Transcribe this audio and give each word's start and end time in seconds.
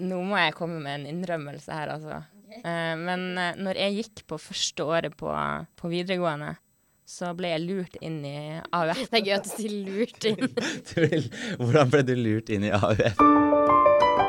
Nå 0.00 0.20
må 0.26 0.38
jeg 0.40 0.56
komme 0.58 0.80
med 0.82 1.00
en 1.00 1.08
innrømmelse 1.12 1.74
her, 1.74 1.94
altså. 1.94 2.22
Eh, 2.62 2.94
men 2.98 3.26
eh, 3.38 3.56
når 3.60 3.80
jeg 3.80 3.98
gikk 4.00 4.24
på 4.30 4.40
første 4.42 4.86
året 4.86 5.16
på, 5.18 5.30
på 5.78 5.90
videregående, 5.92 6.54
så 7.04 7.34
ble 7.36 7.52
jeg 7.52 7.64
lurt 7.66 7.98
inn 8.00 8.22
i 8.24 8.36
AUF. 8.72 9.04
Det 9.10 9.20
er 9.20 9.26
gøy 9.26 9.34
at 9.36 9.48
du 9.48 9.52
sier 9.52 9.74
lurt 9.84 10.28
inn. 10.30 10.46
Hvordan 11.60 11.92
ble 11.92 12.06
du 12.08 12.14
lurt 12.16 12.52
inn 12.54 12.70
i 12.70 12.72
AUF? 12.72 13.43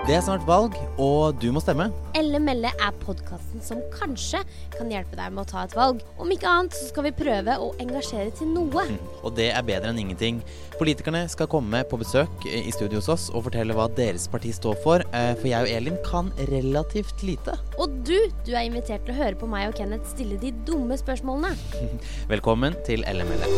Det 0.05 0.13
er 0.13 0.21
snart 0.21 0.43
valg, 0.45 0.75
og 1.01 1.39
du 1.41 1.47
må 1.49 1.57
stemme. 1.63 1.87
Elle 2.13 2.37
melle 2.37 2.69
er 2.69 2.97
podkasten 3.01 3.63
som 3.65 3.79
kanskje 3.89 4.37
kan 4.75 4.91
hjelpe 4.93 5.17
deg 5.17 5.33
med 5.33 5.41
å 5.41 5.49
ta 5.49 5.63
et 5.65 5.73
valg. 5.73 6.03
Om 6.21 6.29
ikke 6.35 6.45
annet 6.45 6.77
så 6.77 6.91
skal 6.91 7.07
vi 7.07 7.11
prøve 7.17 7.55
å 7.57 7.71
engasjere 7.81 8.29
til 8.37 8.51
noe. 8.53 8.83
Og 9.25 9.33
det 9.39 9.47
er 9.49 9.65
bedre 9.65 9.89
enn 9.89 10.03
ingenting. 10.03 10.43
Politikerne 10.77 11.23
skal 11.33 11.49
komme 11.49 11.81
på 11.89 11.97
besøk 11.97 12.45
i 12.45 12.69
studio 12.75 13.01
hos 13.01 13.09
oss 13.15 13.27
og 13.33 13.47
fortelle 13.47 13.73
hva 13.73 13.87
deres 13.97 14.29
parti 14.29 14.53
står 14.53 14.77
for, 14.85 15.01
eh, 15.09 15.33
for 15.41 15.49
jeg 15.49 15.65
og 15.65 15.73
Elin 15.73 15.97
kan 16.05 16.29
relativt 16.53 17.25
lite. 17.25 17.57
Og 17.79 17.97
du, 18.05 18.19
du 18.45 18.53
er 18.53 18.69
invitert 18.69 19.09
til 19.09 19.17
å 19.17 19.23
høre 19.23 19.41
på 19.41 19.49
meg 19.49 19.71
og 19.71 19.79
Kenneth 19.81 20.13
stille 20.13 20.37
de 20.37 20.53
dumme 20.69 21.01
spørsmålene. 21.01 21.57
Velkommen 22.35 22.77
til 22.85 23.01
LML. 23.09 23.49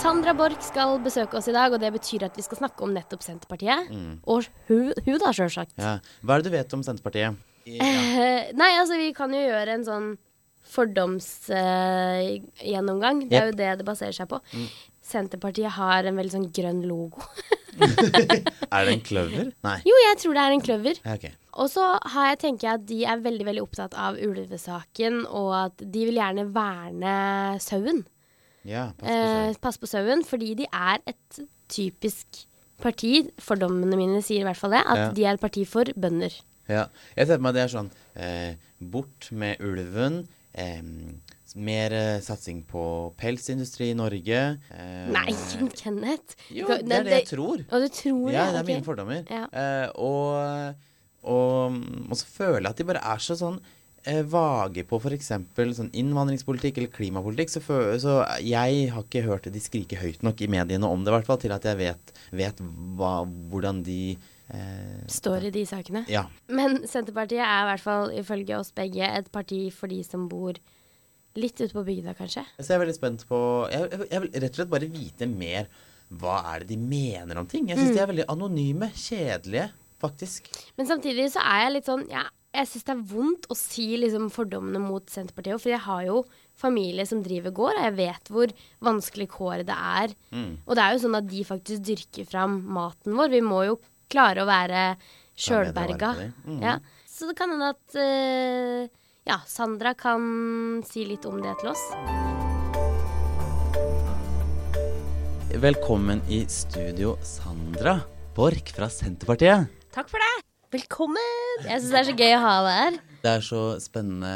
Sandra 0.00 0.32
Borch 0.32 0.62
skal 0.64 0.94
besøke 1.04 1.36
oss 1.36 1.44
i 1.50 1.52
dag, 1.54 1.72
og 1.74 1.80
det 1.82 1.90
betyr 1.92 2.22
at 2.30 2.36
vi 2.38 2.42
skal 2.44 2.56
snakke 2.62 2.80
om 2.86 2.92
nettopp 2.96 3.22
Senterpartiet. 3.24 3.80
Og 4.24 4.44
hun, 4.70 4.86
hun 5.04 5.18
da, 5.20 5.28
sjølsagt. 5.36 5.74
Ja. 5.80 5.92
Hva 6.24 6.30
er 6.34 6.38
det 6.40 6.48
du 6.48 6.52
vet 6.56 6.74
om 6.76 6.82
Senterpartiet? 6.86 7.30
Ja. 7.68 7.80
Eh, 7.84 8.42
nei, 8.56 8.70
altså 8.80 8.94
vi 8.96 9.08
kan 9.16 9.30
jo 9.36 9.40
gjøre 9.44 9.70
en 9.76 9.84
sånn 9.86 10.08
fordomsgjennomgang. 10.70 13.16
det 13.28 13.36
er 13.40 13.46
jo 13.50 13.56
det 13.58 13.70
det 13.82 13.86
baserer 13.88 14.14
seg 14.16 14.26
på. 14.30 14.38
Senterpartiet 15.10 15.70
har 15.76 16.00
en 16.08 16.18
veldig 16.20 16.34
sånn 16.38 16.52
grønn 16.54 16.82
logo. 16.88 17.20
Er 17.80 18.84
det 18.86 18.92
en 18.92 19.02
kløver? 19.06 19.46
Nei. 19.66 19.78
Jo, 19.86 19.94
jeg 20.04 20.16
tror 20.22 20.34
det 20.36 20.42
er 20.42 20.52
en 20.56 20.64
kløver. 20.64 20.96
Ja, 21.04 21.12
ok. 21.16 21.26
Og 21.60 21.66
så 21.70 21.84
har 22.14 22.24
jeg 22.32 22.38
tenker 22.42 22.64
jeg 22.66 22.74
at 22.80 22.86
de 22.88 22.98
er 23.08 23.18
veldig 23.24 23.46
veldig 23.46 23.62
opptatt 23.64 23.94
av 23.98 24.12
ulvesaken, 24.20 25.14
og 25.26 25.50
at 25.58 25.76
de 25.82 26.00
vil 26.08 26.16
gjerne 26.18 26.44
verne 26.54 27.14
sauen. 27.62 28.00
Ja, 28.68 28.90
pass 28.98 29.08
på 29.08 29.14
Eh, 29.14 29.54
pass 29.62 29.78
på 29.80 29.88
sauen, 29.88 30.22
fordi 30.26 30.54
de 30.58 30.66
er 30.72 30.98
et 31.08 31.40
typisk 31.72 32.44
parti, 32.80 33.30
fordommene 33.40 33.96
mine 33.96 34.20
sier 34.24 34.40
i 34.40 34.44
hvert 34.48 34.56
fall 34.60 34.70
det, 34.76 34.82
at 34.86 34.96
Ja. 34.98 35.10
de 35.12 35.24
er 35.24 35.34
et 35.34 35.40
parti 35.40 35.64
for 35.66 35.84
bønder. 35.96 36.32
Ja. 36.68 36.86
Jeg 37.16 37.26
ser 37.26 37.36
på 37.38 37.42
meg 37.42 37.54
det 37.54 37.62
er 37.64 37.72
sånn 37.72 37.90
eh, 38.16 38.54
Bort 38.80 39.30
med 39.32 39.60
ulven. 39.60 40.26
Eh, 40.54 40.82
mer 41.56 41.92
eh, 41.92 42.20
satsing 42.22 42.62
på 42.64 43.12
pelsindustri 43.18 43.90
i 43.90 43.94
Norge. 43.98 44.58
Eh, 44.70 45.08
Nei, 45.10 45.32
Kenneth. 45.80 46.36
Jo, 46.50 46.66
det 46.68 46.92
er 46.92 47.04
det 47.04 47.16
jeg 47.18 47.26
tror. 47.32 47.64
Og 47.70 47.82
du 47.82 47.88
tror 47.88 48.30
Ja, 48.32 48.50
det 48.52 48.60
er 48.62 48.68
mine 48.70 48.84
fordommer. 48.86 49.24
Ja. 49.28 49.46
Eh, 49.52 49.88
og, 49.96 50.74
og, 51.22 51.80
og 52.10 52.16
så 52.16 52.26
føler 52.26 52.60
jeg 52.68 52.70
at 52.70 52.78
de 52.78 52.84
bare 52.92 53.02
er 53.14 53.18
så 53.24 53.36
sånn 53.40 53.58
vage 54.30 54.84
på 54.88 54.98
f.eks. 55.00 55.30
sånn 55.76 55.92
innvandringspolitikk 55.92 56.80
eller 56.80 56.92
klimapolitikk. 56.94 57.52
Så, 57.52 57.62
for, 57.64 57.92
så 58.00 58.20
jeg 58.40 58.90
har 58.94 59.04
ikke 59.04 59.24
hørt 59.26 59.48
de 59.52 59.62
skrike 59.62 59.98
høyt 60.00 60.24
nok 60.26 60.40
i 60.40 60.50
mediene 60.50 60.88
om 60.88 61.04
det, 61.04 61.12
i 61.12 61.16
hvert 61.18 61.28
fall, 61.28 61.40
til 61.42 61.54
at 61.54 61.66
jeg 61.68 61.78
vet, 61.80 62.12
vet 62.32 62.62
hva, 62.96 63.20
hvordan 63.52 63.82
de 63.86 64.00
eh, 64.14 65.04
Står 65.12 65.50
i 65.50 65.54
de 65.54 65.66
sakene. 65.68 66.04
Ja. 66.10 66.26
Men 66.48 66.82
Senterpartiet 66.88 67.44
er 67.44 67.64
i 67.64 67.70
hvert 67.72 67.84
fall 67.84 68.14
ifølge 68.16 68.58
oss 68.60 68.72
begge 68.76 69.04
et 69.04 69.30
parti 69.34 69.66
for 69.74 69.92
de 69.92 70.00
som 70.06 70.28
bor 70.30 70.58
litt 71.38 71.60
ute 71.60 71.70
på 71.74 71.84
bygda, 71.86 72.16
kanskje. 72.18 72.42
Så 72.58 72.72
jeg 72.72 72.78
er 72.78 72.82
veldig 72.82 72.96
spent 72.96 73.22
på 73.28 73.38
Jeg, 73.70 73.86
jeg, 73.86 74.08
jeg 74.10 74.24
vil 74.24 74.32
rett 74.34 74.50
og 74.50 74.60
slett 74.62 74.72
bare 74.72 74.90
vite 74.90 75.30
mer. 75.30 75.70
Hva 76.10 76.40
er 76.50 76.64
det 76.64 76.72
de 76.72 76.80
mener 76.82 77.38
om 77.38 77.46
ting? 77.46 77.68
Jeg 77.70 77.78
syns 77.78 77.94
de 77.94 78.02
er 78.02 78.10
veldig 78.10 78.26
anonyme. 78.32 78.88
Kjedelige, 78.98 79.68
faktisk. 80.02 80.50
Men 80.80 80.88
samtidig 80.90 81.28
så 81.36 81.44
er 81.44 81.66
jeg 81.66 81.74
litt 81.76 81.90
sånn 81.90 82.02
ja, 82.10 82.24
Jeg 82.50 82.66
syns 82.66 82.86
det 82.86 82.94
er 82.96 83.02
vondt 83.12 83.44
å 83.46 83.54
si 83.54 83.84
liksom 84.00 84.26
fordommene 84.34 84.80
mot 84.82 85.06
Senterpartiet. 85.10 85.60
For 85.62 85.70
jeg 85.70 85.82
har 85.84 86.02
jo 86.08 86.22
familie 86.58 87.06
som 87.06 87.22
driver 87.22 87.54
gård, 87.54 87.78
og 87.78 87.86
jeg 87.86 87.96
vet 88.00 88.32
hvor 88.34 88.54
vanskelig 88.82 89.28
kåret 89.30 89.68
det 89.68 89.76
er. 89.76 90.14
Mm. 90.34 90.56
Og 90.66 90.74
det 90.74 90.82
er 90.82 90.96
jo 90.96 91.02
sånn 91.04 91.18
at 91.20 91.28
de 91.30 91.44
faktisk 91.46 91.84
dyrker 91.86 92.26
fram 92.26 92.58
maten 92.74 93.14
vår. 93.18 93.30
Vi 93.36 93.42
må 93.46 93.62
jo 93.68 93.78
klare 94.10 94.42
å 94.42 94.50
være 94.50 94.82
sjølberga. 95.38 96.10
Mm. 96.42 96.58
Ja. 96.66 96.74
Så 97.06 97.30
det 97.30 97.38
kan 97.38 97.54
hende 97.54 97.70
at 97.70 97.96
uh, 98.00 98.90
ja, 99.30 99.38
Sandra 99.46 99.94
kan 99.94 100.82
si 100.88 101.06
litt 101.06 101.30
om 101.30 101.38
det 101.44 101.54
til 101.62 101.70
oss. 101.70 101.86
Velkommen 105.60 106.22
i 106.30 106.44
studio, 106.50 107.14
Sandra 107.26 108.00
Borch 108.34 108.74
fra 108.74 108.90
Senterpartiet. 108.90 109.70
Takk 109.94 110.10
for 110.10 110.22
det! 110.22 110.49
Velkommen! 110.70 111.64
Jeg 111.66 111.80
syns 111.82 111.90
det 111.90 111.98
er 111.98 112.04
så 112.06 112.12
gøy 112.14 112.32
å 112.36 112.42
ha 112.44 112.50
deg 112.62 112.76
her. 112.76 112.98
Det 113.24 113.30
er 113.30 113.40
så 113.42 113.62
spennende, 113.82 114.28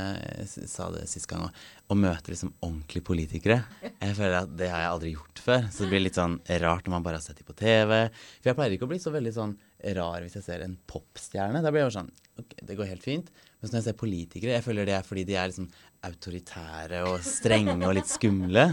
jeg 0.42 0.66
sa 0.66 0.88
det 0.90 1.04
sist 1.06 1.28
gang 1.30 1.44
òg, 1.46 1.60
å 1.86 1.94
møte 1.94 2.32
liksom 2.32 2.50
ordentlige 2.58 3.06
politikere. 3.06 3.60
Jeg 3.84 4.16
føler 4.18 4.40
at 4.40 4.56
det 4.58 4.66
har 4.72 4.82
jeg 4.82 4.90
aldri 4.96 5.12
gjort 5.12 5.42
før. 5.44 5.68
Så 5.70 5.84
det 5.84 5.92
blir 5.92 6.02
litt 6.02 6.18
sånn 6.18 6.34
rart 6.64 6.88
når 6.88 6.94
man 6.96 7.06
bare 7.06 7.20
har 7.20 7.22
sett 7.22 7.38
dem 7.38 7.46
på 7.46 7.54
TV. 7.62 7.94
For 8.40 8.50
jeg 8.50 8.58
pleier 8.58 8.74
ikke 8.74 8.88
å 8.88 8.90
bli 8.90 8.98
så 9.04 9.14
veldig 9.14 9.34
sånn 9.36 9.54
rar 9.94 10.26
hvis 10.26 10.34
jeg 10.40 10.46
ser 10.48 10.66
en 10.66 10.74
popstjerne. 10.90 11.62
Da 11.62 11.70
blir 11.70 11.84
jeg 11.84 11.90
bare 11.92 11.98
sånn 12.00 12.12
Ok, 12.34 12.56
det 12.66 12.74
går 12.74 12.88
helt 12.90 13.04
fint. 13.06 13.28
Men 13.62 13.70
når 13.70 13.78
jeg 13.78 13.84
ser 13.86 13.94
politikere, 14.00 14.56
jeg 14.56 14.64
føler 14.66 14.88
det 14.88 14.96
er 14.96 15.04
fordi 15.06 15.22
de 15.28 15.36
er 15.38 15.52
liksom 15.52 15.68
autoritære 16.04 17.04
og 17.06 17.22
strenge 17.22 17.76
og 17.78 17.94
litt 17.94 18.10
skumle. 18.10 18.64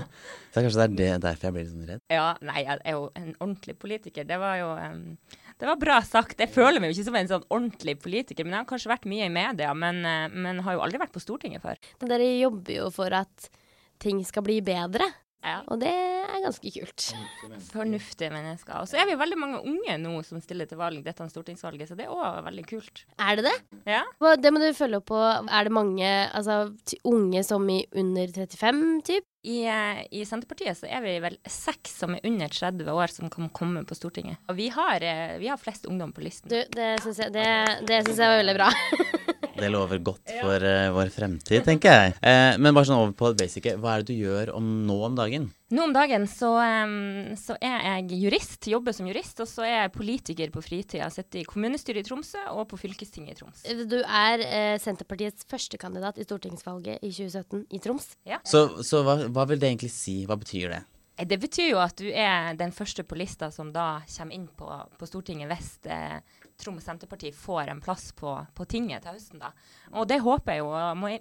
Så 0.49 0.63
kanskje 0.63 0.79
det 0.79 0.87
er 0.87 0.95
det, 0.97 1.09
derfor 1.27 1.47
jeg 1.47 1.55
blir 1.55 1.67
litt 1.67 1.75
sånn 1.75 1.91
redd. 1.91 2.01
Ja, 2.09 2.25
nei, 2.41 2.63
jeg 2.65 2.81
er 2.81 2.97
jo 2.97 3.05
en 3.21 3.29
ordentlig 3.37 3.77
politiker. 3.79 4.25
Det 4.27 4.39
var 4.41 4.57
jo 4.59 4.71
em, 4.81 5.03
Det 5.61 5.67
var 5.69 5.77
bra 5.77 5.99
sagt. 6.01 6.39
Jeg 6.41 6.49
føler 6.49 6.81
meg 6.81 6.89
jo 6.89 6.95
ikke 6.95 7.05
som 7.11 7.15
en 7.19 7.27
sånn 7.29 7.43
ordentlig 7.53 7.93
politiker, 8.01 8.47
men 8.47 8.55
jeg 8.55 8.63
har 8.63 8.69
kanskje 8.71 8.89
vært 8.89 9.03
mye 9.11 9.27
i 9.27 9.33
media, 9.33 9.75
men, 9.77 9.99
eh, 10.09 10.33
men 10.33 10.63
har 10.65 10.73
jo 10.73 10.81
aldri 10.81 10.97
vært 10.97 11.13
på 11.13 11.21
Stortinget 11.21 11.61
før. 11.61 11.77
Dere 12.01 12.29
jobber 12.39 12.73
jo 12.79 12.87
for 12.89 13.13
at 13.13 13.45
ting 14.01 14.23
skal 14.25 14.41
bli 14.41 14.57
bedre, 14.65 15.05
Ja. 15.41 15.61
og 15.65 15.79
det 15.81 15.89
er 15.91 16.43
ganske 16.43 16.71
kult. 16.75 17.07
Fornuftige 17.71 18.29
mennesker. 18.33 18.77
Og 18.81 18.89
så 18.89 18.99
er 19.01 19.07
vi 19.09 19.17
veldig 19.19 19.39
mange 19.41 19.61
unge 19.65 19.97
nå 20.01 20.13
som 20.27 20.41
stiller 20.43 20.69
til 20.69 20.79
valg 20.81 21.01
dette 21.05 21.27
stortingsvalget, 21.31 21.89
så 21.89 21.97
det 21.97 22.05
er 22.05 22.13
òg 22.13 22.43
veldig 22.45 22.65
kult. 22.69 23.03
Er 23.17 23.39
det 23.39 23.47
det? 23.49 23.57
Ja. 23.89 24.03
Det 24.41 24.53
må 24.53 24.61
du 24.61 24.69
følge 24.77 25.01
opp 25.01 25.09
på. 25.11 25.19
Er 25.19 25.67
det 25.67 25.73
mange 25.73 26.07
altså, 26.29 26.63
unge 27.07 27.43
som 27.47 27.67
i 27.73 27.81
under 27.97 28.31
35, 28.37 28.87
typ? 29.09 29.27
I, 29.41 29.63
eh, 29.65 30.01
I 30.13 30.21
Senterpartiet 30.29 30.77
så 30.77 30.85
er 30.85 31.01
vi 31.01 31.15
vel 31.23 31.39
seks 31.49 31.95
som 32.03 32.13
er 32.13 32.25
under 32.29 32.51
30 32.53 32.91
år 32.93 33.09
som 33.09 33.31
kan 33.33 33.49
komme 33.49 33.81
på 33.89 33.97
Stortinget. 33.97 34.37
Og 34.51 34.59
vi 34.59 34.69
har, 34.69 35.01
eh, 35.01 35.39
vi 35.41 35.49
har 35.49 35.57
flest 35.57 35.89
ungdom 35.89 36.13
på 36.13 36.21
listen. 36.21 36.51
Du, 36.51 36.59
det 36.75 36.91
syns 37.01 37.23
jeg, 37.23 37.33
det, 37.33 37.47
det 37.89 38.03
synes 38.05 38.21
jeg 38.21 38.29
var 38.29 38.43
veldig 38.43 38.57
bra. 38.59 38.69
Det 39.61 39.69
lover 39.71 40.01
godt 40.03 40.33
for 40.41 40.65
uh, 40.65 40.91
vår 40.95 41.11
fremtid, 41.13 41.63
tenker 41.67 41.93
jeg. 41.97 42.13
Uh, 42.19 42.57
men 42.61 42.73
bare 42.73 42.89
sånn 42.89 42.99
over 42.99 43.15
på 43.17 43.31
basic. 43.37 43.71
Hva 43.81 43.95
er 43.95 44.05
det 44.05 44.13
du 44.13 44.21
gjør 44.25 44.53
om 44.57 44.69
nå 44.87 44.97
om 45.07 45.17
dagen? 45.17 45.49
Nå 45.71 45.85
om 45.87 45.93
dagen 45.95 46.25
så, 46.27 46.49
um, 46.59 47.31
så 47.39 47.55
er 47.63 47.85
jeg 47.85 48.21
jurist, 48.25 48.67
jobber 48.67 48.95
som 48.95 49.07
jurist, 49.07 49.39
og 49.43 49.47
så 49.47 49.63
er 49.67 49.75
jeg 49.77 49.93
politiker 49.95 50.51
på 50.51 50.63
fritida. 50.65 51.07
Sitter 51.13 51.43
i 51.43 51.47
kommunestyret 51.47 52.03
i 52.03 52.09
Tromsø 52.09 52.43
og 52.51 52.65
på 52.71 52.81
fylkestinget 52.81 53.37
i 53.37 53.39
Troms. 53.39 53.65
Du 53.87 53.99
er 54.01 54.45
uh, 54.45 54.77
Senterpartiets 54.81 55.47
førstekandidat 55.51 56.19
i 56.19 56.27
stortingsvalget 56.27 56.99
i 56.99 57.13
2017 57.13 57.67
i 57.69 57.83
Troms. 57.83 58.15
Så, 58.43 58.65
så 58.87 59.05
hva, 59.07 59.21
hva 59.31 59.47
vil 59.47 59.61
det 59.61 59.71
egentlig 59.71 59.93
si? 59.93 60.23
Hva 60.27 60.39
betyr 60.41 60.73
det? 60.75 60.81
Eh, 61.21 61.27
Det 61.27 61.37
betyr 61.39 61.71
jo 61.71 61.79
at 61.79 61.97
du 61.97 62.09
er 62.09 62.55
den 62.57 62.71
første 62.71 63.03
på 63.03 63.15
lista 63.19 63.51
som 63.51 63.71
da 63.71 64.01
kommer 64.17 64.35
inn 64.35 64.47
på, 64.47 64.67
på 64.97 65.05
Stortinget 65.09 65.51
hvis 65.51 65.71
eh, 65.85 66.19
Troms 66.61 66.85
Senterparti 66.87 67.33
får 67.35 67.73
en 67.73 67.83
plass 67.83 68.11
på, 68.17 68.33
på 68.55 68.67
tinget 68.69 69.05
til 69.05 69.17
høsten. 69.17 69.41
da. 69.41 69.51
Og 69.95 70.07
det 70.09 70.21
håper 70.23 70.57
jeg 70.57 70.63
jo. 70.63 70.71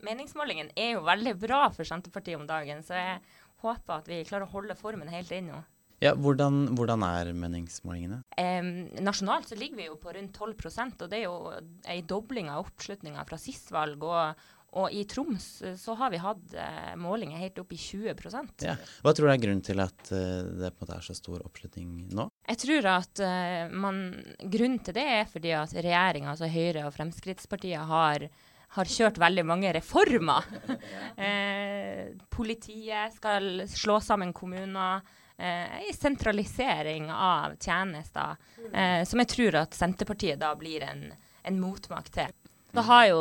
Meningsmålingen 0.06 0.72
er 0.76 0.94
jo 0.96 1.04
veldig 1.08 1.36
bra 1.40 1.66
for 1.74 1.88
Senterpartiet 1.88 2.38
om 2.40 2.48
dagen, 2.48 2.84
så 2.86 2.98
jeg 2.98 3.20
håper 3.64 3.98
at 3.98 4.08
vi 4.08 4.24
klarer 4.28 4.48
å 4.48 4.54
holde 4.54 4.78
formen 4.78 5.10
helt 5.12 5.32
inn 5.36 5.52
nå. 5.52 5.60
Ja, 6.00 6.14
hvordan, 6.16 6.70
hvordan 6.78 7.02
er 7.04 7.28
meningsmålingene? 7.36 8.22
Eh, 8.40 8.68
nasjonalt 9.04 9.50
så 9.50 9.58
ligger 9.60 9.82
vi 9.82 9.88
jo 9.90 9.98
på 10.00 10.14
rundt 10.16 10.38
12% 10.38 11.04
og 11.04 11.10
det 11.12 11.18
er 11.18 11.26
jo 11.26 11.50
ei 11.92 11.98
dobling 12.08 12.48
av 12.48 12.62
oppslutninga 12.62 13.26
fra 13.28 13.36
sist 13.40 13.68
valg. 13.74 14.00
Og, 14.08 14.46
og 14.78 14.92
i 14.94 15.02
Troms 15.08 15.46
eh, 15.66 15.76
så 15.78 15.96
har 15.98 16.12
vi 16.12 16.20
hatt 16.22 16.54
eh, 16.54 16.92
målinger 17.00 17.40
helt 17.40 17.58
opp 17.62 17.72
i 17.74 17.78
20 17.80 18.14
Ja. 18.62 18.76
Hva 19.02 19.14
tror 19.16 19.26
du 19.26 19.32
er 19.32 19.42
grunnen 19.42 19.64
til 19.66 19.82
at 19.82 20.12
eh, 20.14 20.42
det 20.60 20.72
på 20.74 20.84
en 20.84 20.84
måte 20.84 20.98
er 20.98 21.06
så 21.06 21.16
stor 21.18 21.42
oppslutning 21.46 22.10
nå? 22.14 22.28
Jeg 22.50 22.62
tror 22.64 22.90
at 22.92 23.22
eh, 23.26 23.72
man, 23.72 24.04
grunnen 24.40 24.78
til 24.84 24.96
det 24.96 25.06
er 25.16 25.26
fordi 25.30 25.54
at 25.58 25.74
regjeringa, 25.74 26.34
altså 26.34 26.50
Høyre 26.50 26.86
og 26.86 26.94
Fremskrittspartiet, 26.94 27.82
har, 27.90 28.28
har 28.76 28.92
kjørt 28.96 29.18
veldig 29.18 29.46
mange 29.50 29.72
reformer. 29.74 30.46
eh, 31.26 32.12
politiet 32.30 33.18
skal 33.18 33.64
slå 33.70 33.98
sammen 34.04 34.34
kommuner. 34.36 35.02
Eh, 35.40 35.88
en 35.88 35.96
sentralisering 35.96 37.10
av 37.10 37.56
tjenester, 37.58 38.36
eh, 38.70 39.02
som 39.08 39.22
jeg 39.22 39.32
tror 39.34 39.62
at 39.64 39.74
Senterpartiet 39.74 40.38
da 40.38 40.52
blir 40.54 40.84
en, 40.84 41.06
en 41.48 41.60
motmakt 41.62 42.12
til. 42.12 42.34
Da 42.74 42.84
har 42.86 43.06
jo 43.10 43.20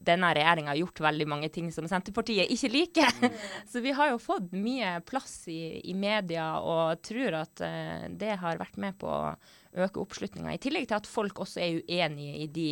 denne 0.00 0.30
regjeringa 0.34 0.74
gjort 0.78 1.02
veldig 1.04 1.26
mange 1.28 1.50
ting 1.52 1.68
som 1.74 1.86
Senterpartiet 1.88 2.50
ikke 2.50 2.70
liker. 2.72 3.10
Så 3.70 3.82
vi 3.84 3.92
har 3.96 4.12
jo 4.12 4.20
fått 4.22 4.50
mye 4.56 4.96
plass 5.06 5.44
i, 5.52 5.80
i 5.90 5.94
media, 5.94 6.52
og 6.60 7.02
tror 7.06 7.40
at 7.42 7.62
uh, 7.64 8.06
det 8.10 8.38
har 8.40 8.60
vært 8.60 8.80
med 8.80 8.98
på 9.00 9.10
å 9.10 9.34
øke 9.80 10.02
oppslutninga. 10.02 10.54
I 10.54 10.62
tillegg 10.62 10.88
til 10.90 10.98
at 10.98 11.10
folk 11.10 11.44
også 11.44 11.62
er 11.62 11.82
uenige 11.84 12.40
i 12.42 12.48
de 12.50 12.70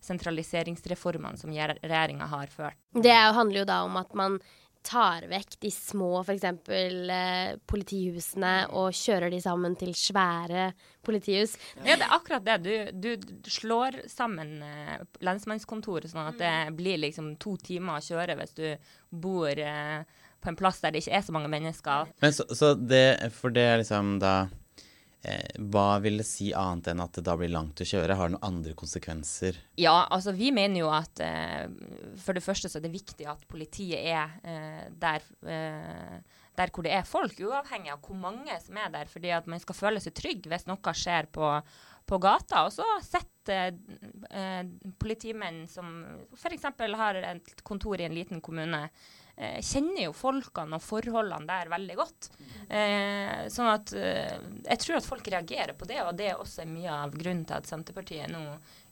sentraliseringsreformene 0.00 1.36
som 1.36 1.52
regjeringa 1.52 2.26
har 2.30 2.50
ført. 2.52 2.78
Det 2.96 3.12
handler 3.12 3.62
jo 3.62 3.68
da 3.68 3.82
om 3.84 3.98
at 4.00 4.16
man 4.16 4.38
tar 4.86 5.26
vekk 5.30 5.56
de 5.60 5.70
små 5.74 6.22
f.eks. 6.22 6.44
Eh, 6.74 7.52
politihusene 7.68 8.54
og 8.76 8.94
kjører 8.96 9.32
de 9.32 9.40
sammen 9.42 9.76
til 9.80 9.92
svære 9.96 10.70
politihus. 11.06 11.56
Ja, 11.84 11.96
det 11.96 12.06
er 12.06 12.16
akkurat 12.16 12.46
det. 12.46 12.58
Du, 12.92 13.10
du 13.16 13.50
slår 13.50 14.02
sammen 14.10 14.58
eh, 14.64 14.96
lensmannskontoret, 15.24 16.10
sånn 16.12 16.32
at 16.32 16.40
det 16.40 16.54
blir 16.78 17.00
liksom 17.02 17.34
to 17.42 17.56
timer 17.60 17.98
å 17.98 18.04
kjøre 18.04 18.38
hvis 18.40 18.56
du 18.56 18.66
bor 19.10 19.52
eh, 19.52 20.00
på 20.40 20.48
en 20.48 20.56
plass 20.56 20.80
der 20.80 20.94
det 20.94 21.04
ikke 21.04 21.18
er 21.18 21.26
så 21.26 21.36
mange 21.36 21.52
mennesker. 21.52 22.10
Men 22.24 22.34
så, 22.36 22.48
så 22.56 22.72
det, 22.74 23.04
For 23.36 23.52
det 23.52 23.66
er 23.66 23.82
liksom 23.82 24.18
da 24.22 24.34
hva 25.20 25.98
vil 26.00 26.22
det 26.22 26.24
si 26.24 26.48
annet 26.56 26.90
enn 26.92 27.02
at 27.04 27.18
det 27.18 27.24
da 27.26 27.34
blir 27.36 27.50
langt 27.52 27.82
å 27.82 27.86
kjøre? 27.86 28.16
Har 28.16 28.30
det 28.30 28.38
noen 28.38 28.46
andre 28.46 28.72
konsekvenser? 28.78 29.58
Ja, 29.80 30.06
altså 30.08 30.32
vi 30.36 30.48
mener 30.56 30.80
jo 30.80 30.88
at 30.96 31.20
eh, 31.20 31.66
for 32.20 32.36
det 32.36 32.44
første 32.44 32.70
så 32.72 32.80
er 32.80 32.86
det 32.86 32.94
viktig 32.94 33.28
at 33.28 33.44
politiet 33.50 34.00
er 34.00 34.32
eh, 34.40 34.86
der, 35.02 35.26
eh, 35.44 36.16
der 36.56 36.72
hvor 36.72 36.86
det 36.86 36.94
er 36.96 37.04
folk, 37.08 37.36
uavhengig 37.36 37.92
av 37.92 38.00
hvor 38.06 38.16
mange 38.16 38.56
som 38.64 38.80
er 38.80 38.92
der. 38.96 39.12
Fordi 39.12 39.34
at 39.36 39.50
man 39.50 39.60
skal 39.60 39.76
føle 39.76 40.00
seg 40.00 40.16
trygg 40.16 40.48
hvis 40.48 40.68
noe 40.70 40.96
skjer 40.96 41.28
på, 41.36 41.52
på 42.08 42.20
gata. 42.24 42.64
Og 42.64 42.72
så 42.74 42.88
sitter 43.04 43.76
eh, 44.32 44.64
politimenn 45.00 45.66
som 45.68 45.98
f.eks. 46.36 46.70
har 46.96 47.20
et 47.20 47.60
kontor 47.66 48.00
i 48.00 48.08
en 48.08 48.16
liten 48.16 48.40
kommune, 48.40 48.86
eh, 49.40 49.58
kjenner 49.64 50.04
jo 50.06 50.12
folkene 50.16 50.76
og 50.76 50.84
forholdene 50.84 51.48
der 51.48 51.72
veldig 51.72 51.96
godt. 51.98 52.28
Eh, 52.68 53.48
sånn 53.50 53.70
at 53.72 53.92
eh, 53.96 54.36
jeg 54.68 54.82
tror 54.84 54.98
at 55.00 55.08
folk 55.08 55.32
reagerer 55.32 55.74
på 55.78 55.88
det, 55.88 55.98
og 56.04 56.14
det 56.18 56.30
er 56.30 56.38
også 56.40 56.68
mye 56.68 57.00
av 57.06 57.16
grunnen 57.16 57.46
til 57.48 57.56
at 57.58 57.70
Senterpartiet 57.70 58.30
nå 58.30 58.44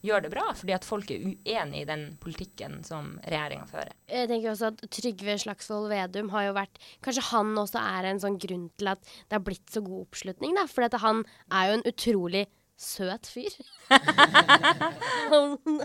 gjør 0.05 0.25
det 0.25 0.33
bra. 0.33 0.49
Fordi 0.57 0.75
at 0.75 0.87
folk 0.87 1.13
er 1.13 1.25
uenig 1.29 1.83
i 1.83 1.87
den 1.89 2.05
politikken 2.21 2.79
som 2.87 3.15
regjeringa 3.23 3.69
fører. 3.69 3.95
Jeg 4.09 4.31
tenker 4.31 4.53
også 4.53 4.73
at 4.73 4.85
Trygve 4.99 5.37
Slagsvold 5.45 5.89
Vedum 5.93 6.31
har 6.33 6.49
jo 6.49 6.55
vært 6.57 6.79
Kanskje 7.05 7.27
han 7.31 7.51
også 7.59 7.81
er 7.81 8.09
en 8.09 8.21
sånn 8.21 8.39
grunn 8.41 8.69
til 8.79 8.91
at 8.91 9.03
det 9.03 9.37
har 9.37 9.43
blitt 9.45 9.67
så 9.71 9.83
god 9.85 10.07
oppslutning, 10.07 10.55
da. 10.57 10.65
For 10.69 10.99
han 11.03 11.25
er 11.53 11.69
jo 11.69 11.77
en 11.77 11.87
utrolig 11.93 12.47
søt 12.79 13.27
fyr. 13.27 13.55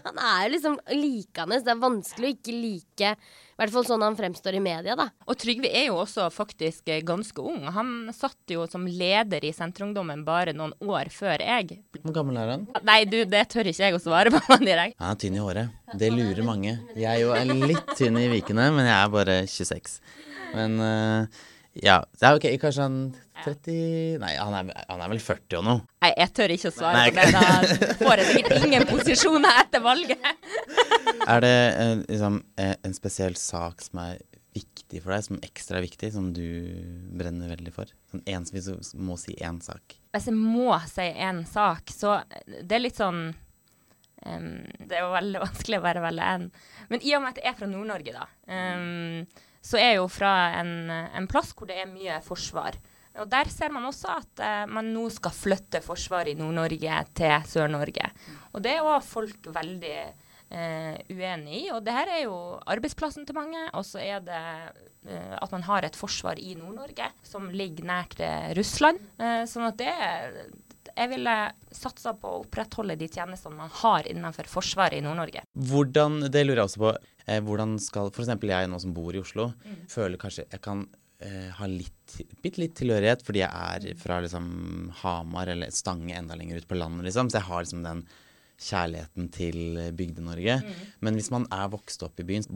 han 0.05 0.19
er 0.21 0.45
jo 0.45 0.51
liksom 0.53 0.77
likende. 0.95 1.59
Det 1.65 1.73
er 1.73 1.81
vanskelig 1.81 2.29
å 2.29 2.35
ikke 2.37 2.55
like 2.55 3.11
I 3.15 3.59
hvert 3.59 3.73
fall 3.75 3.87
sånn 3.89 4.05
han 4.05 4.19
fremstår 4.19 4.59
i 4.59 4.63
media, 4.63 4.95
da. 4.99 5.09
Og 5.27 5.39
Trygve 5.41 5.71
er 5.71 5.89
jo 5.89 5.97
også 6.03 6.29
faktisk 6.35 6.91
eh, 6.93 7.03
ganske 7.07 7.43
ung. 7.43 7.65
Han 7.75 8.13
satt 8.15 8.55
jo 8.55 8.67
som 8.71 8.87
leder 8.87 9.47
i 9.47 9.53
Senterungdommen 9.55 10.23
bare 10.27 10.55
noen 10.57 10.75
år 10.87 11.11
før 11.15 11.43
jeg. 11.43 11.81
Hvor 12.01 12.15
gammel 12.21 12.39
er 12.43 12.53
han? 12.55 12.69
Nei, 12.87 13.01
du, 13.11 13.21
det 13.31 13.45
tør 13.55 13.71
ikke 13.71 13.89
jeg 13.89 13.99
å 13.99 14.03
svare 14.03 14.35
på 14.35 14.43
direkte. 14.69 14.99
Han 15.03 15.17
er 15.17 15.23
tynn 15.25 15.39
i 15.39 15.43
håret. 15.43 15.81
Det 15.99 16.13
lurer 16.15 16.47
mange. 16.47 16.77
Jeg 16.95 17.11
er 17.11 17.21
jo 17.25 17.67
litt 17.67 17.97
tynn 17.99 18.19
i 18.23 18.31
vikene, 18.33 18.71
men 18.75 18.91
jeg 18.91 18.99
er 19.01 19.11
bare 19.15 19.41
26. 19.51 19.99
Men 20.55 20.79
uh, 20.79 21.43
ja, 21.83 22.01
ok, 22.31 22.47
kanskje 22.63 22.85
han 22.85 22.99
30 23.45 24.19
Nei, 24.23 24.35
han 24.39 24.55
er, 24.55 24.71
han 24.89 25.03
er 25.03 25.11
vel 25.11 25.21
40 25.21 25.59
og 25.59 25.65
noe. 25.67 25.81
Nei, 26.05 26.13
jeg 26.21 26.33
tør 26.37 26.55
ikke 26.55 26.71
å 26.71 26.75
svare 26.75 27.01
Nei. 27.01 27.09
på 27.11 27.25
det. 27.25 27.33
Da 27.35 27.97
får 27.99 28.23
jeg 28.23 28.37
sikkert 28.39 28.67
ingen 28.69 28.87
posisjoner 28.89 29.59
etter 29.65 29.83
valget. 29.85 30.31
er 31.33 31.43
det 31.45 31.57
eh, 31.57 31.95
liksom, 32.05 32.39
eh, 32.63 32.77
en 32.87 32.97
spesiell 32.97 33.37
sak 33.41 33.83
som 33.85 34.01
er 34.05 34.23
viktig 34.55 35.03
for 35.03 35.15
deg, 35.15 35.25
som 35.27 35.41
ekstra 35.43 35.81
viktig, 35.83 36.13
som 36.15 36.29
du 36.37 36.47
brenner 37.19 37.51
veldig 37.57 37.73
for? 37.75 37.91
Sånn 38.13 38.23
en, 38.31 38.47
hvis 38.55 38.71
du 38.71 39.01
må 39.03 39.19
si 39.21 39.35
én 39.43 39.59
sak. 39.65 39.97
Hvis 40.15 40.29
jeg 40.31 40.39
må 40.39 40.77
si 40.91 41.09
én 41.27 41.43
sak, 41.51 41.91
så 41.91 42.21
det 42.47 42.79
er 42.79 42.85
litt 42.85 43.01
sånn 43.01 43.25
um, 43.33 44.53
Det 44.79 44.95
er 44.95 45.03
jo 45.03 45.11
veldig 45.17 45.43
vanskelig 45.43 45.81
å 45.81 45.87
være 45.89 46.05
veldig 46.07 46.29
én. 46.37 46.47
Men 46.93 47.03
i 47.03 47.17
og 47.19 47.25
med 47.25 47.35
at 47.35 47.43
jeg 47.43 47.51
er 47.51 47.59
fra 47.59 47.71
Nord-Norge, 47.73 48.15
da. 48.15 48.29
Um, 48.47 49.51
så 49.65 49.79
er 49.81 49.95
jeg 49.95 50.03
jo 50.03 50.09
fra 50.13 50.33
en, 50.61 50.75
en, 50.93 51.29
plass 51.31 51.55
hvor 51.57 51.71
det 51.71 51.79
er 51.81 51.89
mye 51.89 52.19
forsvar. 52.25 52.77
Og 53.23 53.31
Der 53.31 53.49
ser 53.53 53.71
man 53.73 53.87
også 53.89 54.11
at 54.11 54.43
eh, 54.43 54.65
man 54.69 54.91
nå 54.93 55.07
skal 55.15 55.33
flytte 55.35 55.81
forsvaret 55.85 56.35
i 56.35 56.39
Nord-Norge 56.39 56.99
til 57.17 57.49
Sør-Norge. 57.49 58.11
Og 58.53 58.65
Det 58.65 58.75
er 58.75 58.85
òg 58.85 59.07
folk 59.07 59.49
veldig 59.55 59.95
eh, 59.95 60.99
uenig 61.15 61.61
i. 61.63 61.63
Og 61.73 61.81
det 61.87 61.95
her 61.95 62.11
er 62.11 62.25
jo 62.27 62.35
arbeidsplassen 62.75 63.25
til 63.25 63.39
mange. 63.39 63.63
Og 63.79 63.87
så 63.87 64.03
er 64.03 64.21
det 64.27 64.43
eh, 65.07 65.37
at 65.39 65.55
man 65.55 65.65
har 65.71 65.87
et 65.87 65.97
forsvar 65.97 66.43
i 66.43 66.57
Nord-Norge 66.59 67.09
som 67.25 67.49
ligger 67.55 67.87
nært 67.89 68.21
Russland. 68.59 69.01
sånn 69.49 69.71
at 69.71 69.81
det 69.81 69.95
jeg 70.95 71.11
ville 71.11 71.35
satsa 71.75 72.13
på 72.19 72.29
å 72.29 72.43
opprettholde 72.45 72.97
de 72.99 73.09
tjenestene 73.11 73.57
man 73.57 73.73
har 73.83 74.07
innenfor 74.11 74.47
Forsvaret 74.51 75.01
i 75.01 75.05
Nord-Norge. 75.05 75.43
Hvordan, 75.71 76.21
det 76.31 76.45
lurer 76.45 76.63
jeg 76.63 76.69
også 76.69 76.83
på. 76.85 76.93
Eh, 77.27 77.41
hvordan 77.45 77.79
skal 77.81 78.11
f.eks. 78.13 78.35
jeg 78.37 78.69
nå 78.71 78.81
som 78.83 78.93
bor 78.97 79.17
i 79.17 79.23
Oslo, 79.23 79.51
mm. 79.65 79.81
føler 79.93 80.21
kanskje 80.21 80.45
jeg 80.45 80.61
kan 80.65 80.85
eh, 81.25 81.49
ha 81.57 81.69
litt, 81.71 82.19
bitte 82.45 82.61
litt 82.61 82.77
tilhørighet 82.77 83.25
fordi 83.25 83.43
jeg 83.45 83.51
er 83.51 84.01
fra 84.01 84.21
liksom 84.25 84.49
Hamar 85.01 85.53
eller 85.55 85.73
Stange 85.75 86.17
enda 86.19 86.37
lenger 86.39 86.61
ut 86.61 86.69
på 86.69 86.79
landet, 86.79 87.09
liksom. 87.09 87.31
Så 87.31 87.41
jeg 87.41 87.49
har 87.49 87.65
liksom 87.65 87.85
den 87.87 88.05
kjærligheten 88.61 89.29
til 89.35 89.79
Bygde-Norge. 89.97 90.59
Mm. 90.63 90.83
Men 91.07 91.19
hvis 91.19 91.31
man 91.35 91.47
er 91.53 91.71
vokst 91.73 92.03
opp 92.07 92.21
i 92.21 92.27
byen, 92.27 92.47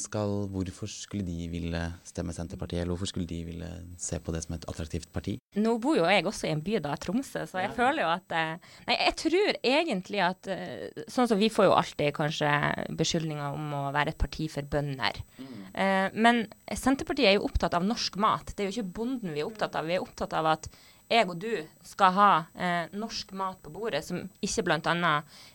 skal, 0.00 0.46
hvorfor 0.52 0.90
skulle 0.90 1.26
de 1.26 1.48
ville 1.52 1.82
stemme 2.08 2.34
Senterpartiet? 2.34 2.82
Eller 2.82 2.94
hvorfor 2.94 3.10
skulle 3.10 3.28
de 3.28 3.42
ville 3.44 3.68
se 4.00 4.18
på 4.18 4.32
det 4.34 4.42
som 4.44 4.56
et 4.56 4.66
attraktivt 4.68 5.10
parti? 5.12 5.36
Nå 5.60 5.76
bor 5.82 5.98
jo 5.98 6.06
jeg 6.08 6.26
også 6.26 6.48
i 6.48 6.54
en 6.54 6.62
by, 6.64 6.78
da, 6.84 6.94
Tromsø, 6.96 7.44
så 7.48 7.60
jeg 7.60 7.70
ja. 7.70 7.76
føler 7.76 8.04
jo 8.06 8.12
at 8.12 8.36
eh, 8.36 8.70
Nei, 8.88 8.96
jeg 8.96 9.16
tror 9.20 9.58
egentlig 9.60 10.22
at 10.24 10.48
eh, 10.50 11.02
Sånn 11.12 11.28
som 11.30 11.40
vi 11.40 11.50
får 11.52 11.68
jo 11.68 11.74
alltid 11.76 12.14
kanskje 12.16 12.52
beskyldninger 12.98 13.58
om 13.58 13.74
å 13.76 13.82
være 13.94 14.14
et 14.14 14.20
parti 14.20 14.48
for 14.52 14.66
bønder. 14.68 15.20
Mm. 15.38 15.52
Eh, 15.72 16.06
men 16.14 16.42
Senterpartiet 16.72 17.30
er 17.30 17.36
jo 17.38 17.46
opptatt 17.48 17.76
av 17.76 17.86
norsk 17.86 18.16
mat. 18.22 18.54
Det 18.54 18.64
er 18.64 18.70
jo 18.70 18.76
ikke 18.78 18.96
bonden 19.00 19.34
vi 19.34 19.42
er 19.42 19.50
opptatt 19.50 19.76
av. 19.78 19.88
Vi 19.88 19.98
er 19.98 20.04
opptatt 20.04 20.34
av 20.38 20.48
at 20.54 20.70
jeg 21.12 21.28
og 21.28 21.36
du 21.40 21.50
skal 21.86 22.14
ha 22.16 22.30
eh, 22.56 22.92
norsk 22.96 23.32
mat 23.38 23.60
på 23.62 23.72
bordet 23.74 24.02
som 24.06 24.22
ikke 24.42 24.64
bl.a. 24.66 25.12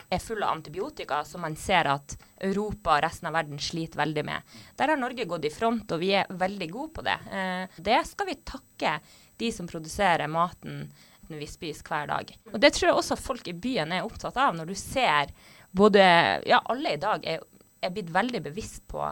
er 0.09 0.23
full 0.23 0.43
av 0.45 0.53
antibiotika, 0.55 1.23
som 1.25 1.43
man 1.45 1.57
ser 1.59 1.89
at 1.91 2.17
Europa 2.45 2.95
og 2.95 3.03
resten 3.07 3.29
av 3.29 3.35
verden 3.37 3.59
sliter 3.61 4.01
veldig 4.01 4.25
med. 4.27 4.55
Der 4.77 4.93
har 4.93 5.01
Norge 5.01 5.25
gått 5.29 5.47
i 5.49 5.53
front, 5.53 5.91
og 5.91 6.01
vi 6.03 6.13
er 6.19 6.29
veldig 6.29 6.69
gode 6.71 6.93
på 6.99 7.05
det. 7.07 7.17
Eh, 7.33 7.81
det 7.89 7.99
skal 8.09 8.29
vi 8.29 8.39
takke 8.45 8.97
de 9.37 9.51
som 9.53 9.69
produserer 9.69 10.29
maten 10.31 10.85
vi 11.27 11.47
spiser 11.49 11.83
hver 11.89 12.07
dag. 12.07 12.33
Og 12.53 12.59
Det 12.59 12.71
tror 12.73 12.89
jeg 12.89 12.97
også 13.01 13.19
folk 13.19 13.47
i 13.49 13.57
byen 13.57 13.91
er 13.91 14.05
opptatt 14.07 14.37
av, 14.39 14.55
når 14.55 14.71
du 14.71 14.75
ser 14.79 15.33
både 15.77 16.01
Ja, 16.47 16.61
alle 16.71 16.95
i 16.95 17.01
dag 17.01 17.25
er, 17.27 17.43
er 17.83 17.91
blitt 17.93 18.13
veldig 18.13 18.45
bevisst 18.47 18.85
på 18.87 19.03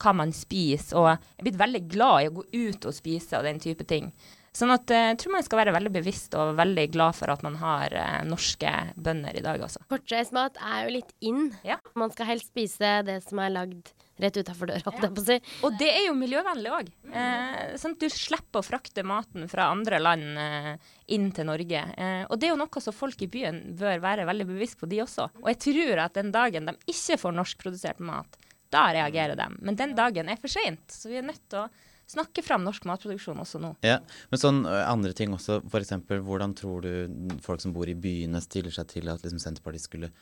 hva 0.00 0.12
man 0.16 0.32
spiser, 0.32 0.96
og 0.96 1.08
er 1.12 1.44
blitt 1.44 1.60
veldig 1.60 1.82
glad 1.92 2.24
i 2.24 2.28
å 2.30 2.36
gå 2.40 2.44
ut 2.50 2.86
og 2.88 2.96
spise 2.96 3.38
og 3.38 3.46
den 3.46 3.60
type 3.62 3.84
ting. 3.88 4.10
Sånn 4.56 4.72
at 4.74 4.90
eh, 4.90 5.10
jeg 5.12 5.20
tror 5.22 5.36
man 5.36 5.46
skal 5.46 5.60
være 5.62 5.74
veldig 5.76 5.92
bevisst 5.94 6.34
og 6.38 6.56
veldig 6.58 6.88
glad 6.90 7.18
for 7.18 7.30
at 7.30 7.44
man 7.46 7.60
har 7.60 7.94
eh, 7.94 8.20
norske 8.26 8.72
bønder 8.98 9.38
i 9.38 9.44
dag 9.44 9.62
også. 9.62 9.84
Kortreist 9.90 10.34
er 10.34 10.78
jo 10.84 10.94
litt 10.96 11.14
inn. 11.22 11.50
Ja. 11.66 11.78
Man 11.98 12.10
skal 12.14 12.32
helst 12.32 12.50
spise 12.50 13.00
det 13.06 13.20
som 13.26 13.42
er 13.42 13.54
lagd 13.54 13.92
rett 14.20 14.36
utafor 14.36 14.68
døra, 14.68 14.80
ja. 14.84 15.10
det. 15.26 15.38
Og 15.64 15.76
det 15.80 15.88
er 15.88 16.06
jo 16.06 16.16
miljøvennlig 16.18 16.72
òg. 16.76 16.90
Eh, 17.08 17.74
sånn 17.80 17.96
at 17.96 18.02
du 18.02 18.08
slipper 18.12 18.60
å 18.60 18.66
frakte 18.66 19.04
maten 19.06 19.48
fra 19.50 19.70
andre 19.72 20.00
land 20.02 20.40
eh, 20.40 20.72
inn 21.14 21.30
til 21.36 21.48
Norge. 21.48 21.84
Eh, 21.96 22.24
og 22.26 22.36
det 22.36 22.48
er 22.48 22.54
jo 22.54 22.60
noe 22.60 22.84
som 22.84 22.96
folk 22.96 23.22
i 23.24 23.30
byen 23.32 23.62
bør 23.80 24.02
være 24.02 24.26
veldig 24.28 24.48
bevisst 24.50 24.80
på, 24.80 24.88
de 24.90 25.02
også. 25.04 25.30
Og 25.42 25.52
jeg 25.52 25.60
tror 25.66 26.04
at 26.06 26.18
den 26.18 26.32
dagen 26.34 26.68
de 26.68 26.76
ikke 26.90 27.18
får 27.20 27.36
norskprodusert 27.38 28.02
mat, 28.04 28.40
da 28.70 28.88
reagerer 28.94 29.38
de. 29.38 29.48
Men 29.60 29.78
den 29.78 29.96
dagen 29.98 30.30
er 30.30 30.40
for 30.40 30.52
seint, 30.52 30.84
så 30.92 31.10
vi 31.10 31.20
er 31.20 31.26
nødt 31.26 31.42
til 31.50 31.64
å 31.64 31.68
snakke 32.10 32.42
fram 32.44 32.66
norsk 32.66 32.86
matproduksjon 32.90 33.38
også 33.42 33.60
nå. 33.62 33.74
Ja, 33.86 34.00
Men 34.32 34.42
sånn 34.42 34.64
andre 34.66 35.14
ting 35.16 35.32
også, 35.36 35.60
f.eks. 35.70 35.94
hvordan 36.26 36.56
tror 36.58 36.84
du 36.84 37.38
folk 37.44 37.62
som 37.62 37.74
bor 37.76 37.88
i 37.90 37.96
byene 37.98 38.42
stiller 38.44 38.74
seg 38.74 38.90
til 38.90 39.10
at 39.12 39.22
liksom, 39.24 39.40
Senterpartiet 39.42 39.86
skulle 39.86 40.12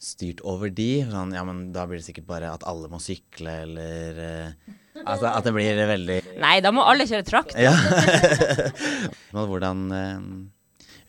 styrt 0.00 0.40
over 0.48 0.72
de? 0.72 1.04
Sånn, 1.10 1.34
ja, 1.36 1.44
men 1.46 1.68
da 1.74 1.84
blir 1.88 2.00
det 2.00 2.06
sikkert 2.08 2.28
bare 2.30 2.52
at 2.54 2.64
alle 2.68 2.88
må 2.92 3.00
sykle, 3.02 3.58
eller 3.66 4.22
eh, 4.24 4.76
Altså 5.00 5.30
at 5.30 5.46
det 5.46 5.52
blir 5.54 5.78
veldig 5.88 6.16
Nei, 6.42 6.56
da 6.64 6.72
må 6.74 6.82
alle 6.84 7.06
kjøre 7.08 7.24
trakt. 7.24 7.54
Ja. 7.56 7.72
men 9.34 9.46
hvordan 9.48 9.84
eh, 9.96 10.24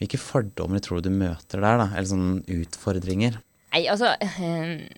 Hvilke 0.01 0.19
fordommer 0.21 0.83
tror 0.83 1.01
du 1.01 1.09
du 1.09 1.15
møter 1.17 1.61
der, 1.61 1.81
da? 1.81 1.87
Eller 1.93 2.09
sånne 2.09 2.61
utfordringer? 2.61 3.39
Nei, 3.71 3.85
altså, 3.87 4.11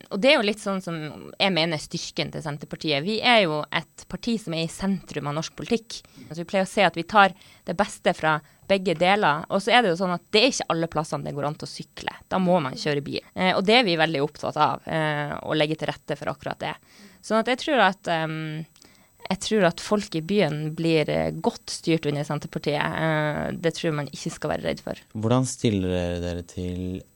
Og 0.09 0.21
det 0.21 0.31
er 0.31 0.39
jo 0.39 0.47
litt 0.47 0.61
sånn 0.61 0.81
som 0.81 0.97
jeg 1.37 1.53
mener 1.53 1.81
styrken 1.81 2.31
til 2.33 2.41
Senterpartiet. 2.41 3.05
Vi 3.05 3.19
er 3.21 3.43
jo 3.45 3.61
et 3.69 4.05
parti 4.09 4.35
som 4.41 4.55
er 4.57 4.65
i 4.65 4.71
sentrum 4.71 5.29
av 5.29 5.37
norsk 5.37 5.55
politikk. 5.59 5.99
Altså, 6.25 6.41
vi 6.41 6.49
pleier 6.49 6.65
å 6.65 6.71
se 6.71 6.85
at 6.87 6.97
vi 6.97 7.05
tar 7.05 7.35
det 7.67 7.77
beste 7.77 8.15
fra 8.17 8.39
begge 8.69 8.95
deler. 8.97 9.45
Og 9.53 9.61
så 9.61 9.75
er 9.75 9.83
det 9.83 9.93
jo 9.93 9.99
sånn 10.01 10.15
at 10.15 10.25
det 10.33 10.41
er 10.41 10.53
ikke 10.55 10.69
alle 10.73 10.89
plassene 10.89 11.27
det 11.27 11.35
går 11.37 11.49
an 11.51 11.57
til 11.61 11.69
å 11.69 11.73
sykle. 11.73 12.17
Da 12.33 12.41
må 12.41 12.57
man 12.65 12.79
kjøre 12.79 13.05
bil. 13.05 13.21
Eh, 13.35 13.53
og 13.53 13.61
det 13.67 13.79
er 13.79 13.87
vi 13.87 13.99
veldig 13.99 14.23
opptatt 14.25 14.57
av, 14.57 14.87
eh, 14.89 15.35
å 15.37 15.57
legge 15.57 15.77
til 15.77 15.91
rette 15.91 16.17
for 16.17 16.33
akkurat 16.33 16.61
det. 16.63 16.73
Sånn 17.23 17.43
at 17.43 17.51
jeg 17.53 17.61
tror 17.61 17.85
at 17.91 18.09
jeg 19.29 19.39
tror 19.43 19.67
at 19.67 19.81
folk 19.83 20.15
i 20.17 20.23
byen 20.25 20.73
blir 20.77 21.09
eh, 21.11 21.31
godt 21.43 21.71
styrt 21.77 22.07
under 22.09 22.25
Senterpartiet. 22.27 22.79
Eh, 22.81 23.47
det 23.55 23.75
tror 23.77 23.95
man 23.95 24.09
ikke 24.11 24.33
skal 24.33 24.53
være 24.53 24.67
redd 24.67 24.83
for. 24.83 24.99
Hvordan 25.15 25.47
stiller 25.47 26.19
dere 26.23 26.43
til 26.47 26.99
eh, 26.99 27.07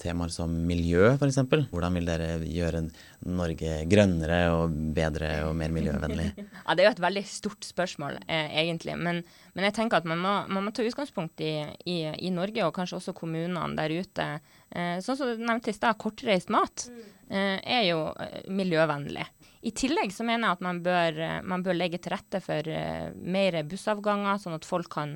temaer 0.00 0.32
som 0.34 0.52
miljø, 0.68 1.14
f.eks.? 1.14 1.40
Hvordan 1.72 1.98
vil 1.98 2.08
dere 2.08 2.28
gjøre 2.44 2.84
Norge 3.24 3.76
grønnere 3.90 4.40
og 4.54 4.74
bedre 4.96 5.30
og 5.48 5.54
mer 5.58 5.72
miljøvennlig? 5.74 6.30
Ja, 6.64 6.74
Det 6.74 6.84
er 6.84 6.88
jo 6.88 6.94
et 6.94 7.04
veldig 7.04 7.24
stort 7.28 7.66
spørsmål, 7.66 8.18
eh, 8.28 8.52
egentlig. 8.64 8.96
Men, 8.96 9.22
men, 9.54 9.66
jeg 9.68 9.76
tenker 9.76 10.00
at 10.00 10.08
man 10.08 10.20
må, 10.22 10.34
man 10.48 10.66
må 10.66 10.72
ta 10.74 10.84
utgangspunkt 10.84 11.40
i, 11.44 11.54
i, 11.84 11.98
i, 12.14 12.32
Norge, 12.34 12.64
og 12.66 12.74
kanskje 12.76 13.00
også 13.00 13.16
kommunene 13.16 13.76
der 13.78 13.94
ute. 13.94 14.28
Eh, 14.70 14.98
sånn 15.04 15.18
som 15.18 15.32
du 15.32 15.44
nevnte 15.44 15.72
i 15.72 15.76
stad, 15.76 15.98
kortreist 16.00 16.52
mat 16.52 16.88
eh, 17.28 17.58
er 17.60 17.88
jo 17.90 18.06
eh, 18.20 18.44
miljøvennlig. 18.52 19.26
I 19.64 19.72
tillegg 19.72 20.10
så 20.12 20.26
mener 20.28 20.50
jeg 20.50 20.58
at 20.58 20.64
man 20.64 20.80
bør, 20.84 21.18
eh, 21.24 21.38
man 21.48 21.62
bør 21.64 21.76
legge 21.76 21.96
til 22.02 22.12
rette 22.12 22.40
for 22.44 22.68
uh, 22.68 23.14
mer 23.16 23.56
bussavganger, 23.64 24.36
sånn 24.42 24.58
at 24.58 24.66
folk 24.68 24.90
kan 24.92 25.14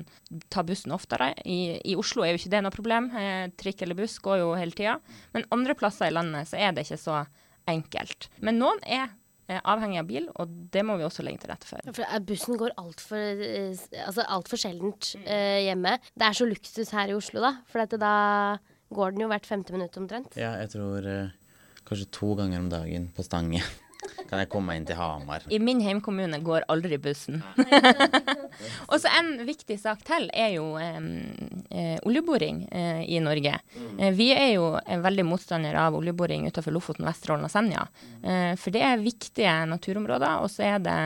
ta 0.49 0.63
bussen 0.65 0.95
oftere. 0.95 1.35
I, 1.45 1.77
I, 1.85 1.93
Oslo 1.99 2.25
er 2.25 2.33
jo 2.33 2.39
ikke 2.41 2.53
det 2.55 2.63
noe 2.65 2.73
problem. 2.73 3.11
Eh, 3.13 3.51
trikk 3.61 3.83
eller 3.85 3.99
buss 3.99 4.17
går 4.25 4.41
jo 4.41 4.55
hele 4.57 4.73
tida. 4.73 4.97
Men 5.35 5.45
andre 5.53 5.77
plasser 5.77 6.09
i 6.09 6.15
landet 6.15 6.49
så 6.49 6.57
er 6.57 6.73
det 6.73 6.87
ikke 6.87 6.97
så 6.97 7.19
enkelt. 7.71 8.29
Men 8.45 8.59
noen 8.61 8.81
er 8.85 9.07
eh, 9.49 9.59
avhengig 9.61 10.01
av 10.01 10.09
bil, 10.09 10.29
og 10.39 10.55
det 10.73 10.83
må 10.87 10.97
vi 10.99 11.07
også 11.07 11.25
legge 11.25 11.43
til 11.43 11.53
rette 11.53 11.69
for. 11.69 11.93
for 11.95 12.25
bussen 12.29 12.59
går 12.59 12.75
altfor 12.81 13.43
eh, 13.45 13.85
altså 14.05 14.25
alt 14.27 14.53
sjeldent 14.55 15.13
eh, 15.25 15.65
hjemme. 15.67 15.97
Det 16.13 16.29
er 16.29 16.39
så 16.39 16.49
luksus 16.49 16.93
her 16.95 17.11
i 17.11 17.17
Oslo, 17.17 17.43
da. 17.45 17.55
For 17.71 17.97
da 17.99 18.15
går 18.93 19.13
den 19.13 19.25
jo 19.25 19.29
hvert 19.31 19.49
femte 19.49 19.75
minutt 19.75 19.97
omtrent. 20.01 20.33
Ja, 20.39 20.55
jeg 20.61 20.73
tror 20.73 21.05
eh, 21.05 21.35
kanskje 21.85 22.09
to 22.15 22.33
ganger 22.39 22.63
om 22.63 22.71
dagen 22.71 23.11
på 23.15 23.25
Stange. 23.25 23.61
Kan 24.29 24.39
jeg 24.41 24.49
komme 24.51 24.71
meg 24.71 24.79
inn 24.79 24.87
til 24.89 24.97
Hamar? 24.99 25.43
I 25.51 25.59
min 25.61 25.81
heimkommune 25.83 26.39
går 26.45 26.65
aldri 26.71 26.99
bussen. 27.01 27.41
Og 28.87 28.95
så 29.01 29.11
en 29.19 29.31
viktig 29.47 29.77
sak 29.81 30.03
til 30.07 30.27
er 30.33 30.53
jo 30.55 30.65
eh, 30.81 31.97
oljeboring 32.07 32.61
eh, 32.71 33.01
i 33.09 33.21
Norge. 33.23 33.55
Eh, 33.97 34.11
vi 34.15 34.29
er 34.35 34.53
jo 34.55 34.71
veldig 34.77 35.25
motstandere 35.27 35.87
av 35.87 35.97
oljeboring 35.99 36.47
utenfor 36.49 36.75
Lofoten, 36.75 37.07
Vesterålen 37.07 37.47
og 37.47 37.53
Senja. 37.53 37.87
Eh, 38.23 38.53
for 38.59 38.75
det 38.75 38.83
er 38.85 39.03
viktige 39.03 39.55
naturområder, 39.69 40.43
og 40.43 40.51
så 40.53 40.67
er 40.73 40.85
det 40.85 40.99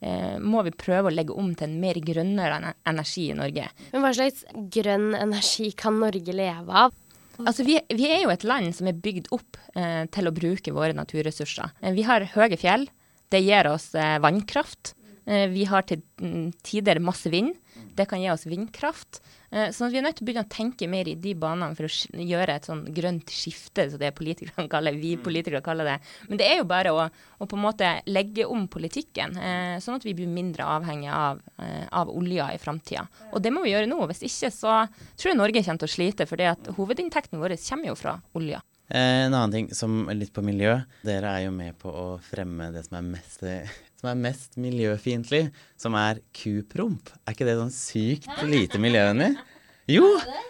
eh, 0.00 0.38
må 0.38 0.62
vi 0.66 0.76
prøve 0.76 1.10
å 1.10 1.14
legge 1.14 1.36
om 1.36 1.52
til 1.54 1.70
en 1.70 1.80
mer 1.82 2.00
grønnere 2.04 2.74
energi 2.88 3.28
i 3.32 3.36
Norge. 3.38 3.68
Men 3.92 4.04
hva 4.04 4.14
slags 4.16 4.44
grønn 4.74 5.12
energi 5.18 5.72
kan 5.78 6.00
Norge 6.02 6.34
leve 6.34 6.86
av? 6.86 6.96
Altså, 7.38 7.62
vi, 7.66 7.78
vi, 7.94 8.08
er 8.10 8.24
jo 8.24 8.32
et 8.32 8.46
land 8.46 8.72
som 8.74 8.88
er 8.90 8.98
bygd 8.98 9.30
opp 9.34 9.58
eh, 9.78 10.04
til 10.14 10.26
å 10.26 10.34
bruke 10.34 10.74
våre 10.74 10.94
naturressurser. 10.96 11.74
Eh, 11.80 11.94
vi 11.94 12.06
har 12.08 12.26
høye 12.34 12.58
fjell. 12.58 12.88
Det 13.30 13.42
gir 13.44 13.68
oss 13.70 13.92
eh, 13.94 14.16
vannkraft. 14.22 14.94
Eh, 15.28 15.46
vi 15.52 15.66
har 15.68 15.84
til 15.84 16.00
mm, 16.22 16.52
tider 16.64 17.00
masse 17.04 17.28
vind. 17.32 17.52
Det 17.98 18.06
kan 18.08 18.20
gi 18.22 18.30
oss 18.32 18.46
vindkraft. 18.48 19.20
Eh, 19.50 19.68
så 19.74 19.88
vi 19.92 19.98
er 20.00 20.04
nødt 20.06 20.18
til 20.18 20.24
å 20.24 20.28
begynne 20.28 20.44
å 20.46 20.50
tenke 20.52 20.88
mer 20.90 21.08
i 21.08 21.16
de 21.20 21.34
banene 21.38 21.76
for 21.76 21.88
å 21.88 22.24
gjøre 22.30 22.56
et 22.58 22.68
sånn 22.68 22.84
grønt 22.96 23.32
skifte, 23.32 23.88
som 23.90 24.00
det 24.00 24.14
politikerne 24.16 24.68
kaller 24.74 24.96
vi 24.96 25.14
mm. 25.18 25.24
politikere 25.26 25.64
kaller 25.64 25.92
det. 25.92 25.98
Men 26.30 26.40
det 26.40 26.48
er 26.48 26.60
jo 26.60 26.68
bare 26.70 26.94
å, 26.94 27.04
å 27.08 27.48
på 27.48 27.58
en 27.58 27.64
måte 27.64 27.92
legge 28.08 28.48
om 28.48 28.66
politikken, 28.72 29.36
eh, 29.36 29.76
sånn 29.84 30.00
at 30.00 30.06
vi 30.08 30.16
blir 30.16 30.30
mindre 30.32 30.66
avhengig 30.78 31.12
av, 31.12 31.42
eh, 31.64 31.84
av 31.92 32.12
olja 32.12 32.50
i 32.54 32.62
framtida. 32.62 33.04
Og 33.32 33.44
det 33.44 33.52
må 33.54 33.64
vi 33.66 33.74
gjøre 33.74 33.90
nå. 33.90 34.00
Hvis 34.08 34.24
ikke 34.30 34.52
så 34.54 34.80
tror 34.88 35.32
jeg 35.32 35.40
Norge 35.40 35.64
kommer 35.64 35.84
til 35.84 35.90
å 35.90 35.96
slite, 35.98 36.28
for 36.30 36.74
hovedinntekten 36.78 37.40
vår 37.40 37.58
kommer 37.68 37.92
jo 37.92 37.98
fra 37.98 38.18
olja. 38.38 38.62
Eh, 38.88 39.26
en 39.26 39.34
annen 39.34 39.52
ting 39.52 39.74
som 39.76 40.06
litt 40.16 40.32
på 40.32 40.44
miljø. 40.44 40.78
Dere 41.04 41.34
er 41.36 41.44
jo 41.48 41.52
med 41.52 41.76
på 41.80 41.92
å 41.92 42.08
fremme 42.24 42.70
det 42.72 42.86
som 42.86 42.96
er 43.00 43.12
mest 43.16 43.44
som 43.98 44.12
er 44.12 44.20
mest 44.20 44.58
miljøfiendtlig, 44.60 45.48
som 45.80 45.96
er 45.98 46.22
kupromp. 46.36 47.10
Er 47.24 47.34
ikke 47.34 47.48
det 47.48 47.58
sånn 47.58 47.74
sykt 47.74 48.44
lite 48.46 48.78
miljøvennlig? 48.82 49.32
Jo! 49.90 50.06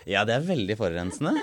Ja, 0.08 0.26
det 0.28 0.36
er 0.36 0.46
veldig 0.48 0.76
forurensende. 0.76 1.36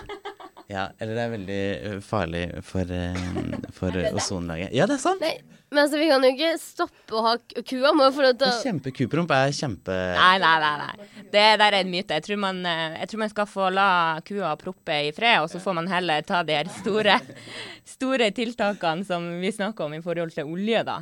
Ja, 0.67 0.87
eller 0.97 1.13
det 1.13 1.23
er 1.23 1.33
veldig 1.33 1.59
øh, 1.89 1.99
farlig 2.01 2.45
for, 2.65 2.89
uh, 2.89 3.67
for 3.73 3.97
ozonlaget. 4.17 4.73
Ja, 4.73 4.87
det 4.89 4.97
er 4.97 5.03
sant. 5.03 5.21
Nei, 5.21 5.37
men 5.69 5.83
altså, 5.83 5.99
vi 6.01 6.07
kan 6.09 6.25
jo 6.25 6.31
ikke 6.33 6.49
stoppe 6.61 7.17
å 7.17 7.21
ha 7.25 7.33
kua. 7.37 7.93
Må 7.93 8.09
få 8.13 8.25
lov 8.25 8.39
til 8.41 8.49
å 8.49 8.57
Kjempekupromp 8.63 9.33
er 9.37 9.53
kjempe... 9.53 9.93
Nei, 10.17 10.35
nei, 10.41 10.55
nei. 10.63 10.73
nei. 10.81 11.25
Det 11.33 11.45
der 11.61 11.67
er 11.67 11.79
en 11.83 11.93
myte. 11.93 12.17
Jeg 12.17 12.25
tror, 12.25 12.41
man, 12.41 12.61
jeg 12.65 13.11
tror 13.11 13.23
man 13.25 13.33
skal 13.33 13.49
få 13.49 13.69
la 13.73 13.89
kua 14.25 14.55
proppe 14.61 14.99
i 15.07 15.13
fred, 15.15 15.45
og 15.45 15.49
så 15.53 15.61
får 15.61 15.77
man 15.81 15.89
heller 15.91 16.25
ta 16.25 16.41
de 16.45 16.57
her 16.57 16.71
store, 16.81 17.19
store 17.95 18.31
tiltakene 18.35 19.05
som 19.05 19.27
vi 19.41 19.53
snakker 19.53 19.85
om 19.85 19.97
i 19.97 20.03
forhold 20.05 20.33
til 20.33 20.49
olje, 20.49 20.85
da. 20.87 20.99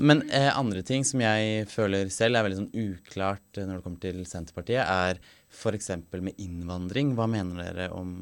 Men 0.00 0.24
eh, 0.30 0.50
andre 0.50 0.82
ting 0.86 1.04
som 1.06 1.22
jeg 1.22 1.68
føler 1.70 2.10
selv 2.12 2.38
er 2.38 2.46
veldig 2.46 2.60
sånn 2.62 2.74
uklart 2.74 3.58
eh, 3.58 3.66
når 3.68 3.78
det 3.78 3.84
kommer 3.86 4.02
til 4.02 4.20
Senterpartiet, 4.28 4.82
er 4.84 5.20
f.eks. 5.54 5.90
med 6.18 6.34
innvandring. 6.42 7.14
Hva 7.18 7.28
mener 7.30 7.62
dere 7.62 7.88
om 7.94 8.12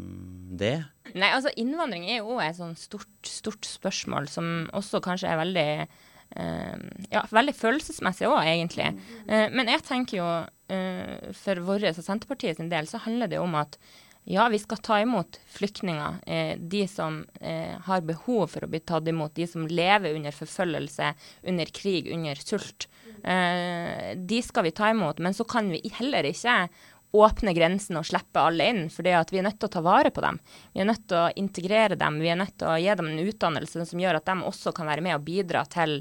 det? 0.58 0.76
Nei, 1.12 1.30
altså 1.32 1.52
Innvandring 1.60 2.06
er 2.08 2.22
jo 2.22 2.38
et 2.42 2.58
sånn 2.58 2.76
stort, 2.78 3.10
stort 3.28 3.68
spørsmål 3.68 4.28
som 4.32 4.52
også 4.76 5.02
kanskje 5.04 5.32
er 5.32 5.40
veldig 5.40 5.68
eh, 5.80 6.76
ja, 7.12 7.24
veldig 7.32 7.56
følelsesmessig 7.56 8.28
òg, 8.28 8.42
egentlig. 8.44 8.92
Eh, 9.26 9.48
men 9.52 9.70
jeg 9.72 9.84
tenker 9.88 10.20
jo 10.20 10.30
eh, 10.72 11.32
for 11.36 11.64
vår 11.66 11.90
og 11.92 12.00
Senterpartiet 12.00 12.60
sin 12.60 12.72
del 12.72 12.88
så 12.90 13.02
handler 13.06 13.32
det 13.32 13.42
om 13.42 13.56
at 13.60 13.78
ja, 14.24 14.48
vi 14.48 14.58
skal 14.58 14.78
ta 14.78 15.00
imot 15.00 15.40
flyktninger. 15.46 16.14
Eh, 16.26 16.58
de 16.58 16.88
som 16.88 17.24
eh, 17.40 17.74
har 17.84 18.04
behov 18.06 18.46
for 18.54 18.64
å 18.64 18.70
bli 18.70 18.80
tatt 18.80 19.08
imot. 19.10 19.34
De 19.34 19.46
som 19.50 19.66
lever 19.66 20.14
under 20.14 20.34
forfølgelse, 20.36 21.12
under 21.50 21.72
krig, 21.74 22.10
under 22.14 22.38
sult. 22.38 22.86
Eh, 23.24 24.14
de 24.16 24.42
skal 24.42 24.68
vi 24.68 24.74
ta 24.78 24.90
imot. 24.90 25.18
Men 25.18 25.34
så 25.34 25.44
kan 25.44 25.70
vi 25.74 25.82
heller 25.98 26.30
ikke 26.30 26.68
åpne 27.12 27.52
grensen 27.52 27.98
og 27.98 28.06
slippe 28.08 28.40
alle 28.40 28.68
inn. 28.70 28.84
For 28.94 29.02
vi 29.02 29.12
er 29.12 29.48
nødt 29.48 29.58
til 29.58 29.68
å 29.68 29.74
ta 29.74 29.82
vare 29.84 30.14
på 30.14 30.22
dem. 30.24 30.38
Vi 30.72 30.84
er 30.84 30.88
nødt 30.88 31.08
til 31.10 31.18
å 31.18 31.32
integrere 31.42 31.98
dem. 31.98 32.20
Vi 32.22 32.30
er 32.30 32.38
nødt 32.38 32.54
til 32.62 32.70
å 32.70 32.78
gi 32.78 32.94
dem 33.02 33.10
en 33.10 33.24
utdannelse 33.26 33.88
som 33.90 34.04
gjør 34.06 34.20
at 34.20 34.30
de 34.30 34.38
også 34.48 34.72
kan 34.76 34.88
være 34.88 35.04
med 35.04 35.18
og 35.18 35.26
bidra 35.26 35.66
til 35.66 35.98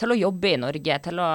til 0.00 0.14
å 0.14 0.18
jobbe 0.18 0.54
i 0.54 0.60
Norge, 0.60 0.96
til 1.04 1.20
å 1.20 1.30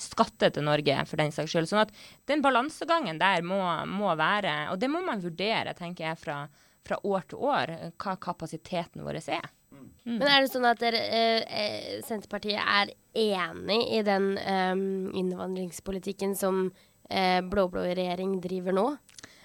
skatte 0.00 0.50
til 0.54 0.66
Norge, 0.66 1.00
for 1.10 1.20
den 1.20 1.34
saks 1.34 1.52
skyld. 1.52 1.70
Sånn 1.70 1.82
at 1.82 1.92
den 2.30 2.44
balansegangen 2.44 3.18
der 3.20 3.44
må, 3.46 3.60
må, 3.90 4.12
være, 4.18 4.54
og 4.72 4.78
det 4.82 4.90
må 4.92 5.02
man 5.04 5.22
vurdere, 5.24 5.74
tenker 5.78 6.08
jeg, 6.08 6.20
fra, 6.22 6.38
fra 6.86 7.00
år 7.02 7.28
til 7.30 7.44
år, 7.50 7.74
hva 7.98 8.16
kapasiteten 8.22 9.04
vår 9.06 9.20
er. 9.24 9.50
Mm. 9.74 10.18
Men 10.20 10.28
er 10.28 10.44
det 10.44 10.52
sånn 10.52 10.68
at 10.68 10.82
dere, 10.82 11.00
eh, 11.10 11.40
eh 11.58 12.02
Senterpartiet 12.06 12.60
er 12.60 12.92
enig 13.18 13.80
i 13.96 14.02
den 14.06 14.34
eh, 14.38 14.74
innvandringspolitikken 15.18 16.36
som 16.38 16.68
eh, 17.10 17.40
blå-blå 17.42 17.88
regjering 17.90 18.38
driver 18.44 18.76
nå? 18.76 18.88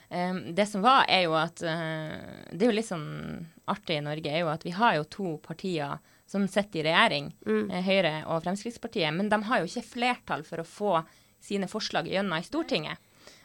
Um, 0.10 0.56
det 0.58 0.66
som 0.66 0.82
var, 0.82 1.04
er 1.06 1.28
jo 1.28 1.36
at 1.38 1.62
uh, 1.62 2.16
Det 2.50 2.64
er 2.64 2.72
jo 2.72 2.74
litt 2.74 2.88
sånn 2.88 3.44
artig 3.70 4.00
i 4.00 4.02
Norge, 4.02 4.32
er 4.32 4.42
jo 4.42 4.48
at 4.50 4.64
vi 4.66 4.72
har 4.74 4.96
jo 4.98 5.04
to 5.06 5.34
partier 5.44 6.00
som 6.30 6.48
sitter 6.48 6.84
i 6.84 6.86
regjering, 6.86 7.32
mm. 7.46 7.72
Eh, 7.72 7.86
Høyre 7.88 8.14
og 8.30 8.44
Fremskrittspartiet. 8.46 9.14
Men 9.16 9.32
de 9.32 9.42
har 9.50 9.62
jo 9.62 9.70
ikke 9.70 9.88
flertall 9.96 10.46
for 10.46 10.62
å 10.62 10.68
få 10.68 10.96
sine 11.42 11.70
forslag 11.72 12.10
gjennom 12.12 12.38
i 12.38 12.46
Stortinget. 12.46 13.02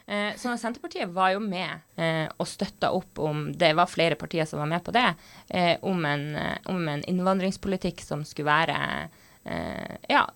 Eh, 0.06 0.36
så 0.36 0.52
Senterpartiet 0.60 1.08
var 1.08 1.32
jo 1.32 1.40
med 1.40 1.70
eh, 1.96 2.26
og 2.36 2.48
støtta 2.48 2.90
opp 2.92 3.18
om 3.24 3.46
Det 3.56 3.70
var 3.72 3.88
flere 3.88 4.18
partier 4.20 4.44
som 4.44 4.60
var 4.60 4.68
med 4.68 4.84
på 4.84 4.92
det. 4.92 5.06
Eh, 5.48 5.78
om, 5.80 6.04
en, 6.04 6.26
eh, 6.36 6.58
om, 6.68 6.82
en, 6.88 7.04
innvandringspolitikk 7.08 8.04
som 8.04 8.24
skulle 8.28 8.50
være 8.50 8.76
eh, 9.48 9.94
ja, 10.12 10.26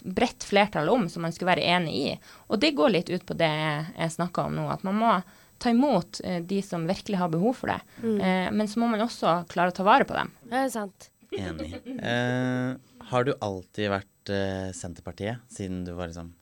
bredt 0.00 0.48
flertall 0.48 0.88
om, 0.88 1.10
som 1.12 1.28
man 1.28 1.36
skulle 1.36 1.52
være 1.52 1.68
enig 1.76 1.98
i. 1.98 2.14
Og 2.48 2.62
det 2.62 2.72
går 2.78 2.94
litt 2.94 3.12
ut 3.12 3.28
på 3.28 3.36
det 3.36 3.52
jeg 3.52 4.16
snakka 4.16 4.48
om 4.48 4.56
nå. 4.56 4.64
At 4.72 4.88
man 4.88 4.96
må 4.96 5.12
ta 5.58 5.74
imot 5.74 6.20
de 6.22 6.62
som 6.62 6.86
virkelig 6.86 7.18
har 7.18 7.28
behov 7.28 7.56
for 7.58 7.72
det. 7.72 7.80
Mm. 7.98 8.54
men 8.54 8.68
så 8.70 8.78
må 8.78 8.86
man 8.92 9.00
også 9.02 9.40
klare 9.50 9.72
å 9.72 9.74
ta 9.74 9.82
vare 9.82 10.06
på 10.06 10.14
dem. 10.14 10.30
Det 10.46 10.60
er 10.60 10.68
sant. 10.70 11.08
Enig. 11.36 11.74
Eh, 11.84 12.76
har 13.10 13.24
du 13.24 13.34
alltid 13.44 13.90
vært 13.92 14.32
eh, 14.32 14.70
Senterpartiet 14.76 15.44
siden 15.52 15.84
du 15.84 15.92
var 15.98 16.10
liksom 16.10 16.32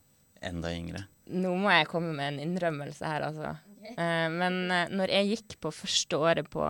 enda 0.44 0.70
yngre? 0.74 1.06
Nå 1.26 1.56
må 1.58 1.72
jeg 1.74 1.88
komme 1.90 2.12
med 2.14 2.34
en 2.34 2.42
innrømmelse 2.44 3.08
her, 3.08 3.26
altså. 3.26 3.56
Eh, 3.94 4.28
men 4.32 4.62
eh, 4.70 4.88
når 4.94 5.12
jeg 5.14 5.32
gikk 5.32 5.58
på 5.62 5.74
første 5.74 6.18
året 6.18 6.48
på, 6.50 6.64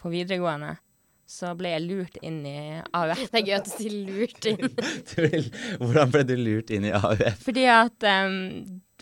på, 0.00 0.12
videregående, 0.12 0.74
så 1.30 1.52
ble 1.56 1.72
jeg 1.72 1.86
lurt 1.86 2.16
inn 2.26 2.40
i 2.48 2.58
AUF. 2.82 3.26
Det 3.30 3.40
er 3.40 3.46
gøy 3.46 3.56
at 3.60 3.68
du 3.68 3.72
sier 3.72 3.94
'lurt 3.94 4.48
inn'. 4.50 4.72
Hvordan 5.80 6.14
ble 6.14 6.24
du 6.26 6.34
lurt 6.40 6.72
inn 6.74 6.88
i 6.88 6.94
AUF? 6.96 7.44
Fordi 7.44 7.66
at 7.70 8.08
um, 8.26 8.40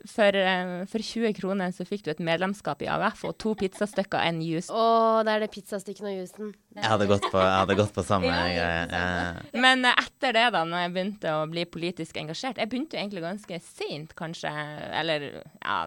for, 0.06 0.36
eh, 0.36 0.84
for, 0.90 1.02
20 1.02 1.34
kroner 1.36 1.72
så 1.74 1.86
fikk 1.88 2.04
du 2.04 2.10
et 2.12 2.22
medlemskap 2.22 2.82
i 2.84 2.90
AUF 2.92 3.24
og 3.28 3.36
to 3.42 3.54
pizzastykker 3.58 4.20
og 4.20 4.26
en 4.30 4.42
juice. 4.44 4.70
Å, 4.70 5.22
det 5.26 5.34
er 5.34 5.44
det 5.44 5.50
pizzastykkene 5.54 6.12
og 6.12 6.20
juicen. 6.20 6.52
Jeg 6.78 6.92
hadde 6.92 7.08
gått 7.10 7.26
på, 7.32 7.40
hadde 7.42 7.78
gått 7.78 7.94
på 7.96 8.04
samme 8.06 8.30
greie. 8.30 8.68
Ja. 8.92 9.32
Men 9.58 9.86
eh, 9.88 10.04
etter 10.04 10.36
det, 10.36 10.44
da, 10.54 10.62
når 10.68 10.84
jeg 10.84 10.94
begynte 10.96 11.34
å 11.38 11.48
bli 11.50 11.64
politisk 11.68 12.20
engasjert 12.20 12.60
Jeg 12.60 12.70
begynte 12.70 12.98
jo 12.98 13.02
egentlig 13.02 13.24
ganske 13.24 13.60
seint, 13.64 14.14
kanskje, 14.18 14.52
eller 15.00 15.28
ja, 15.40 15.80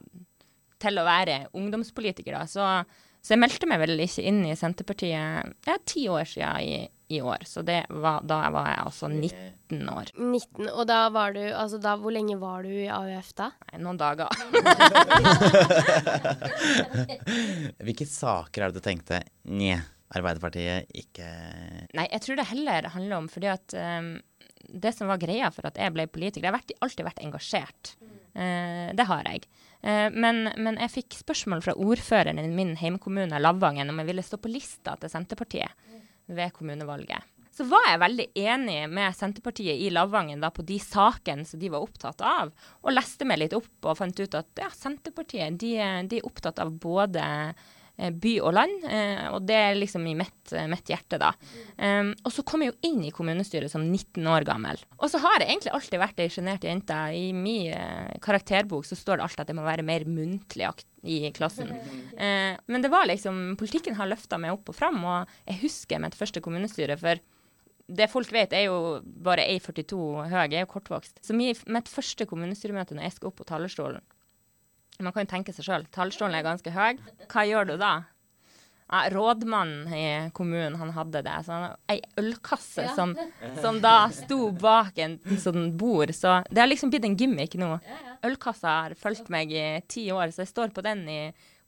til 0.82 1.00
å 1.00 1.08
være 1.08 1.46
ungdomspolitiker, 1.58 2.36
da. 2.40 2.46
Så, 2.50 2.68
Så 3.22 3.36
jeg 3.36 3.42
meldte 3.44 3.68
meg 3.70 3.78
vel 3.84 4.02
ikke 4.02 4.24
inn 4.26 4.40
i 4.50 4.56
Senterpartiet 4.58 5.68
ja, 5.68 5.76
ti 5.86 6.08
år 6.10 6.26
siden 6.26 6.62
i, 6.66 6.90
i 7.14 7.20
år. 7.22 7.44
Så 7.46 7.62
det 7.66 7.84
var, 7.90 8.24
da 8.26 8.40
var 8.54 8.70
jeg 8.72 8.80
altså 8.82 9.10
19 9.12 9.90
år. 9.94 10.10
19, 10.18 10.70
og 10.72 10.88
da 10.90 11.04
var 11.14 11.36
du 11.36 11.42
Altså 11.52 11.78
da, 11.82 11.96
hvor 12.02 12.12
lenge 12.16 12.40
var 12.42 12.64
du 12.66 12.72
i 12.74 12.88
AUF 12.90 13.30
da? 13.38 13.52
Nei, 13.70 13.82
noen 13.86 14.00
dager. 14.02 14.32
Hvilke 17.86 18.08
saker 18.10 18.66
er 18.66 18.74
det 18.74 18.82
du 18.82 18.86
tenkte 18.86 19.22
Nje, 19.54 19.78
Arbeiderpartiet 20.18 20.90
ikke 20.98 21.28
Nei, 21.98 22.08
jeg 22.08 22.26
tror 22.26 22.42
det 22.42 22.50
heller 22.50 22.90
handler 22.96 23.22
om 23.22 23.30
fordi 23.32 23.52
at 23.54 23.78
um, 23.78 24.16
det 24.72 24.96
som 24.98 25.12
var 25.12 25.22
greia 25.22 25.52
for 25.54 25.70
at 25.70 25.78
jeg 25.78 25.94
ble 25.94 26.08
politiker 26.10 26.50
Jeg 26.50 26.58
har 26.58 26.86
alltid 26.86 27.06
vært 27.06 27.22
engasjert. 27.22 27.94
Uh, 28.02 28.21
det 28.34 29.06
har 29.10 29.28
jeg. 29.28 29.48
Uh, 29.82 30.08
men, 30.14 30.46
men, 30.62 30.78
jeg 30.86 30.94
fikk 30.94 31.18
spørsmål 31.20 31.64
fra 31.66 31.76
ordføreren 31.76 32.40
i 32.40 32.48
min 32.48 32.76
heimkommune, 32.80 33.42
Lavangen, 33.42 33.90
om 33.92 34.00
jeg 34.02 34.12
ville 34.12 34.24
stå 34.26 34.40
på 34.40 34.52
lista 34.54 34.96
til 35.02 35.12
Senterpartiet 35.12 35.92
ved 36.32 36.54
kommunevalget. 36.56 37.28
Så 37.52 37.66
var 37.68 37.84
jeg 37.90 38.00
veldig 38.00 38.28
enig 38.40 38.78
med 38.94 39.18
Senterpartiet 39.18 39.82
i 39.84 39.90
Lavangen 39.92 40.40
da 40.40 40.48
på 40.56 40.64
de 40.64 40.78
sakene 40.80 41.44
som 41.46 41.60
de 41.60 41.74
var 41.74 41.84
opptatt 41.84 42.24
av, 42.24 42.54
og 42.80 42.96
leste 42.96 43.28
meg 43.28 43.42
litt 43.42 43.58
opp 43.58 43.90
og 43.90 44.00
fant 44.00 44.24
ut 44.24 44.40
at 44.40 44.64
ja, 44.64 44.72
Senterpartiet 44.72 45.60
de, 45.60 45.76
de 46.08 46.22
er 46.22 46.30
opptatt 46.30 46.62
av 46.64 46.72
både 46.72 47.26
Eh, 47.26 47.81
by 48.10 48.34
og 48.42 48.56
land, 48.58 48.86
eh, 48.90 49.26
og 49.30 49.44
det 49.46 49.58
er 49.58 49.78
liksom 49.78 50.06
i 50.10 50.16
mitt, 50.18 50.54
eh, 50.56 50.68
mitt 50.72 50.90
hjerte, 50.90 51.20
da. 51.22 51.32
Og 52.26 52.32
så 52.34 52.44
kom 52.48 52.64
jeg 52.64 52.72
jo 52.72 52.90
inn 52.90 53.04
i 53.06 53.12
kommunestyret 53.14 53.72
som 53.72 53.84
19 53.84 54.26
år 54.28 54.46
gammel. 54.46 54.80
Og 55.00 55.10
så 55.12 55.20
har 55.22 55.40
jeg 55.40 55.50
egentlig 55.50 55.74
alltid 55.74 56.02
vært 56.02 56.22
ei 56.22 56.30
sjenert 56.30 56.66
jente. 56.66 56.98
I 57.18 57.32
min 57.34 57.74
karakterbok 58.22 58.86
så 58.86 58.98
står 58.98 59.18
det 59.18 59.26
alltid 59.26 59.44
at 59.44 59.52
jeg 59.52 59.58
må 59.58 59.66
være 59.66 59.86
mer 59.86 60.06
muntlig 60.06 60.70
i 61.04 61.32
klassen. 61.34 61.74
Men 62.18 62.82
det 62.82 62.92
var 62.92 63.10
liksom 63.10 63.56
Politikken 63.58 63.98
har 63.98 64.10
løfta 64.10 64.38
meg 64.40 64.54
opp 64.54 64.70
og 64.70 64.78
fram, 64.78 65.04
og 65.04 65.28
jeg 65.48 65.62
husker 65.64 66.02
mitt 66.02 66.18
første 66.18 66.42
kommunestyre. 66.42 66.98
for 66.98 67.20
det 67.92 68.08
folk 68.12 68.32
vet, 68.34 68.54
er 68.54 68.68
jo 68.70 69.02
bare 69.04 69.46
1,42 69.52 70.30
høy. 70.32 70.46
Jeg 70.46 70.62
er 70.62 70.66
jo 70.66 70.72
kortvokst. 70.72 71.20
Så 71.26 71.36
mitt 71.36 71.92
første 71.92 72.28
kommunestyremøte 72.30 72.96
når 72.96 73.10
jeg 73.10 73.18
skal 73.18 73.32
opp 73.32 73.40
på 73.42 73.48
talerstolen, 73.50 74.04
man 75.06 75.14
kan 75.16 75.26
jo 75.26 75.32
tenke 75.34 75.54
seg 75.56 75.68
sjøl. 75.68 75.86
Tallstolen 75.94 76.38
er 76.38 76.46
ganske 76.46 76.74
høy. 76.74 77.00
Hva 77.32 77.46
gjør 77.48 77.72
du 77.72 77.78
da? 77.82 77.94
Ja, 78.92 79.06
rådmannen 79.14 79.94
i 79.96 80.32
kommunen 80.36 80.76
han 80.76 80.90
hadde 80.92 81.22
det. 81.24 81.36
Så 81.46 81.56
han, 81.56 81.78
ei 81.92 82.02
ølkasse 82.20 82.90
ja. 82.90 82.96
som, 82.96 83.14
som, 83.64 83.80
da 83.84 84.10
sto 84.12 84.50
bak 84.52 85.00
en 85.00 85.16
sånn 85.40 85.70
bord. 85.80 86.12
Så 86.16 86.42
det 86.52 86.60
har 86.60 86.68
liksom 86.68 86.92
blitt 86.92 87.08
en 87.08 87.16
gimmick 87.16 87.56
nå. 87.62 87.78
Ølkassa 88.28 88.76
har 88.82 88.98
fulgt 89.00 89.32
meg 89.32 89.54
i 89.56 89.66
ti 89.88 90.10
år, 90.12 90.34
så 90.36 90.44
jeg 90.44 90.52
står 90.52 90.76
på 90.76 90.84
den 90.84 91.06
i 91.08 91.22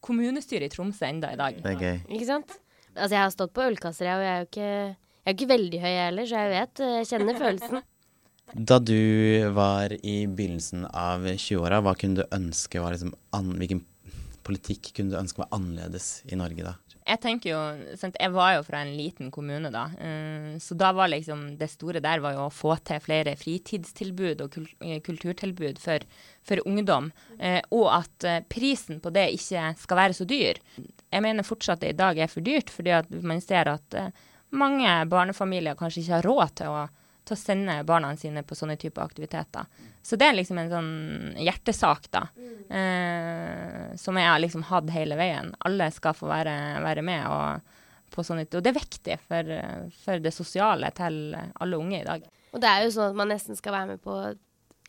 kommunestyret 0.03 0.67
i 0.67 0.73
Tromsø 0.73 1.07
enda 1.07 1.31
i 1.31 1.39
dag. 1.39 1.63
Det 1.63 1.71
er 1.77 1.79
gøy. 1.79 2.03
Ikke 2.11 2.27
sant? 2.27 2.57
Altså, 2.93 3.15
jeg 3.15 3.23
har 3.23 3.31
stått 3.33 3.55
på 3.55 3.63
ølkasser, 3.71 4.09
jeg, 4.09 4.19
og 4.19 4.27
jeg 4.27 4.33
er 4.33 4.43
jo 4.43 4.49
ikke, 4.49 4.69
jeg 5.23 5.31
er 5.31 5.37
ikke 5.37 5.51
veldig 5.53 5.79
høy 5.81 5.93
heller, 5.93 6.27
så 6.27 6.43
jeg 6.43 6.51
vet, 6.57 6.83
jeg 6.97 7.09
kjenner 7.13 7.39
følelsen. 7.39 7.87
Da 8.53 8.77
du 8.79 9.49
var 9.55 9.93
i 10.05 10.27
begynnelsen 10.27 10.85
av 10.85 11.25
20-åra, 11.25 11.81
hva 11.81 11.95
kunne 11.97 12.21
du 12.21 12.35
ønske 12.35 12.81
var 12.83 12.93
liksom 12.93 13.15
Hvilken 13.57 13.81
politikk 14.43 14.91
kunne 14.93 15.13
du 15.13 15.17
ønske 15.17 15.41
var 15.41 15.53
annerledes 15.55 16.19
i 16.29 16.37
Norge 16.37 16.65
da? 16.65 16.75
Jeg 17.03 17.19
tenker 17.19 17.49
jo, 17.49 17.61
jeg 17.99 18.31
var 18.31 18.53
jo 18.55 18.61
fra 18.63 18.79
en 18.83 18.93
liten 18.95 19.31
kommune 19.33 19.67
da, 19.73 19.89
uh, 19.91 20.53
så 20.63 20.75
da 20.79 20.93
var 20.95 21.09
liksom 21.11 21.57
det 21.59 21.67
store 21.73 21.99
der 22.03 22.21
var 22.23 22.37
jo 22.37 22.45
å 22.45 22.53
få 22.53 22.77
til 22.87 23.01
flere 23.03 23.33
fritidstilbud 23.39 24.43
og 24.45 24.55
eh, 24.79 25.01
kulturtilbud 25.03 25.81
for, 25.83 26.05
for 26.47 26.63
ungdom, 26.69 27.09
uh, 27.41 27.59
og 27.75 27.89
at 27.97 28.27
prisen 28.51 29.01
på 29.03 29.11
det 29.15 29.33
ikke 29.35 29.73
skal 29.81 29.99
være 29.99 30.15
så 30.15 30.27
dyr. 30.29 30.61
Jeg 30.77 31.25
mener 31.25 31.47
fortsatt 31.47 31.83
det 31.83 31.91
i 31.91 31.99
dag 31.99 32.23
er 32.23 32.31
for 32.31 32.45
dyrt, 32.45 32.71
fordi 32.71 32.95
at 32.95 33.11
man 33.19 33.43
ser 33.43 33.73
at 33.73 33.99
mange 34.55 34.95
barnefamilier 35.11 35.75
kanskje 35.75 36.05
ikke 36.05 36.19
har 36.21 36.29
råd 36.29 36.59
til 36.61 36.71
å 36.71 36.83
til 37.23 37.35
å 37.35 37.39
sende 37.39 37.75
barna 37.87 38.11
sine 38.19 38.43
på 38.43 38.55
sånne 38.57 38.75
typer 38.79 39.03
aktiviteter. 39.03 39.67
Så 40.03 40.19
det 40.19 40.27
er 40.27 40.35
liksom 40.35 40.59
en 40.59 40.71
sånn 40.71 40.91
hjertesak, 41.39 42.09
da, 42.11 42.25
eh, 42.67 43.93
som 43.99 44.19
jeg 44.19 44.29
har 44.29 44.41
liksom 44.43 44.65
hatt 44.67 44.91
hele 44.95 45.15
veien. 45.19 45.53
Alle 45.67 45.87
skal 45.95 46.17
få 46.17 46.27
være, 46.31 46.57
være 46.83 47.05
med. 47.05 47.27
og 47.27 47.79
på 48.13 48.21
sånne, 48.21 48.45
og 48.45 48.61
det 48.61 48.69
er 48.69 48.77
viktig 48.77 49.15
for, 49.25 49.47
for, 50.03 50.19
det 50.21 50.33
sosiale 50.35 50.91
til 50.93 51.33
alle 51.33 51.79
unge 51.81 52.01
i 52.01 52.05
dag. 52.05 52.25
Og 52.53 52.61
det 52.61 52.69
er 52.69 52.83
jo 52.85 52.91
sånn 52.93 53.13
at 53.13 53.17
man 53.17 53.31
nesten 53.33 53.57
skal 53.57 53.73
være 53.73 53.95
med 53.95 54.03
på 54.03 54.17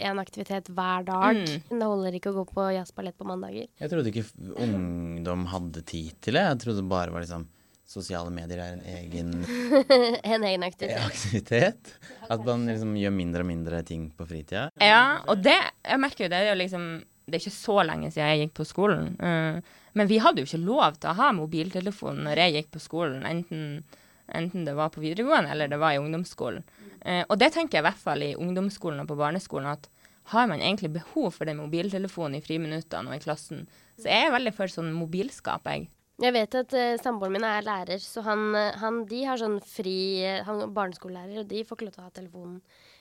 en 0.04 0.20
aktivitet 0.20 0.68
hver 0.74 1.06
dag. 1.06 1.38
Mm. 1.38 1.66
Det 1.70 1.88
holder 1.88 2.18
ikke 2.18 2.32
å 2.32 2.38
gå 2.40 2.44
på 2.50 2.66
jazzballett 2.74 3.16
på 3.18 3.28
mandager. 3.28 3.68
Jeg 3.80 3.92
trodde 3.92 4.10
ikke 4.10 4.26
ungdom 4.66 5.46
hadde 5.52 5.84
tid 5.86 6.16
til 6.24 6.38
det. 6.38 6.46
Jeg 6.50 6.62
trodde 6.64 6.82
det 6.82 6.90
bare 6.90 7.14
var 7.14 7.24
liksom 7.24 7.46
sosiale 7.86 8.30
medier 8.32 8.60
er 8.64 8.76
en 8.76 8.84
egen 8.96 9.32
En 10.34 10.44
egen 10.44 10.64
aktivitet. 10.66 11.04
aktivitet. 11.04 11.94
At 12.28 12.44
man 12.44 12.66
liksom 12.68 12.94
gjør 12.98 13.14
mindre 13.14 13.44
og 13.44 13.50
mindre 13.50 13.82
ting 13.86 14.08
på 14.16 14.26
fritida. 14.28 14.68
Ja, 14.80 15.20
og 15.28 15.42
det 15.44 15.56
Jeg 15.56 16.00
merker 16.00 16.26
jo 16.26 16.30
det 16.32 16.40
er 16.40 16.52
jo 16.52 16.60
liksom 16.62 16.86
Det 17.26 17.38
er 17.38 17.42
ikke 17.42 17.56
så 17.56 17.76
lenge 17.88 18.10
siden 18.12 18.30
jeg 18.30 18.44
gikk 18.44 18.54
på 18.58 18.68
skolen. 18.68 19.14
Uh, 19.20 19.60
men 19.96 20.08
vi 20.10 20.18
hadde 20.20 20.42
jo 20.42 20.48
ikke 20.48 20.64
lov 20.64 20.98
til 20.98 21.12
å 21.12 21.18
ha 21.20 21.30
mobiltelefon 21.32 22.24
når 22.26 22.42
jeg 22.42 22.54
gikk 22.58 22.72
på 22.74 22.82
skolen, 22.82 23.22
enten, 23.24 23.84
enten 24.28 24.66
det 24.66 24.74
var 24.76 24.90
på 24.92 25.00
videregående 25.00 25.54
eller 25.54 25.70
det 25.72 25.78
var 25.80 25.94
i 25.94 26.02
ungdomsskolen. 26.02 26.66
Uh, 27.00 27.22
og 27.22 27.38
det 27.40 27.54
tenker 27.54 27.78
jeg 27.78 27.84
i 27.84 27.88
hvert 27.88 28.02
fall 28.02 28.26
i 28.26 28.34
ungdomsskolen 28.36 29.00
og 29.00 29.08
på 29.08 29.16
barneskolen 29.16 29.72
at 29.72 29.88
har 30.32 30.46
man 30.48 30.60
egentlig 30.60 30.92
behov 30.92 31.30
for 31.36 31.48
den 31.48 31.60
mobiltelefonen 31.60 32.38
i 32.38 32.44
friminuttene 32.44 33.12
og 33.12 33.16
i 33.16 33.24
klassen? 33.24 33.66
Så 34.00 34.08
jeg 34.08 34.26
er 34.26 34.32
veldig 34.32 34.54
for 34.56 34.72
sånn 34.72 34.92
mobilskap, 34.96 35.68
jeg. 35.68 35.88
Jeg 36.22 36.30
vet 36.36 36.56
at 36.60 36.74
uh, 36.78 36.94
samboeren 37.02 37.34
min 37.34 37.46
er 37.48 37.64
lærer, 37.66 37.98
så 37.98 38.22
han, 38.22 38.44
eh, 38.54 38.76
han, 38.78 39.00
de 39.10 39.22
har 39.26 39.40
sånn 39.40 39.56
fri 39.66 40.22
Han 40.46 40.60
er 40.62 40.74
barneskolelærer, 40.74 41.40
og 41.42 41.48
de 41.50 41.64
får 41.66 41.74
ikke 41.74 41.88
lov 41.88 41.96
til 41.96 42.04
å 42.04 42.06
ha 42.06 42.14
telefonen 42.14 42.60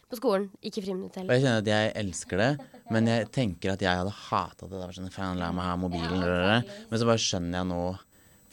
på 0.10 0.18
skolen. 0.18 0.48
Ikke 0.66 0.82
friminutt 0.82 1.20
heller. 1.20 1.38
Jeg 1.38 1.46
kjenner 1.46 1.62
at 1.62 1.70
jeg 1.70 1.92
elsker 2.02 2.42
det, 2.42 2.50
men 2.94 3.12
jeg 3.12 3.30
tenker 3.34 3.76
at 3.76 3.86
jeg 3.86 4.02
hadde 4.02 4.16
hata 4.18 4.66
det. 4.66 4.82
var 4.82 4.98
sånn, 4.98 5.14
Faen, 5.14 5.38
la 5.42 5.52
meg 5.54 5.70
ha 5.70 5.78
mobilen. 5.80 6.26
Men 6.90 7.00
så 7.00 7.10
bare 7.10 7.22
skjønner 7.22 7.62
jeg 7.62 7.70
nå 7.70 7.84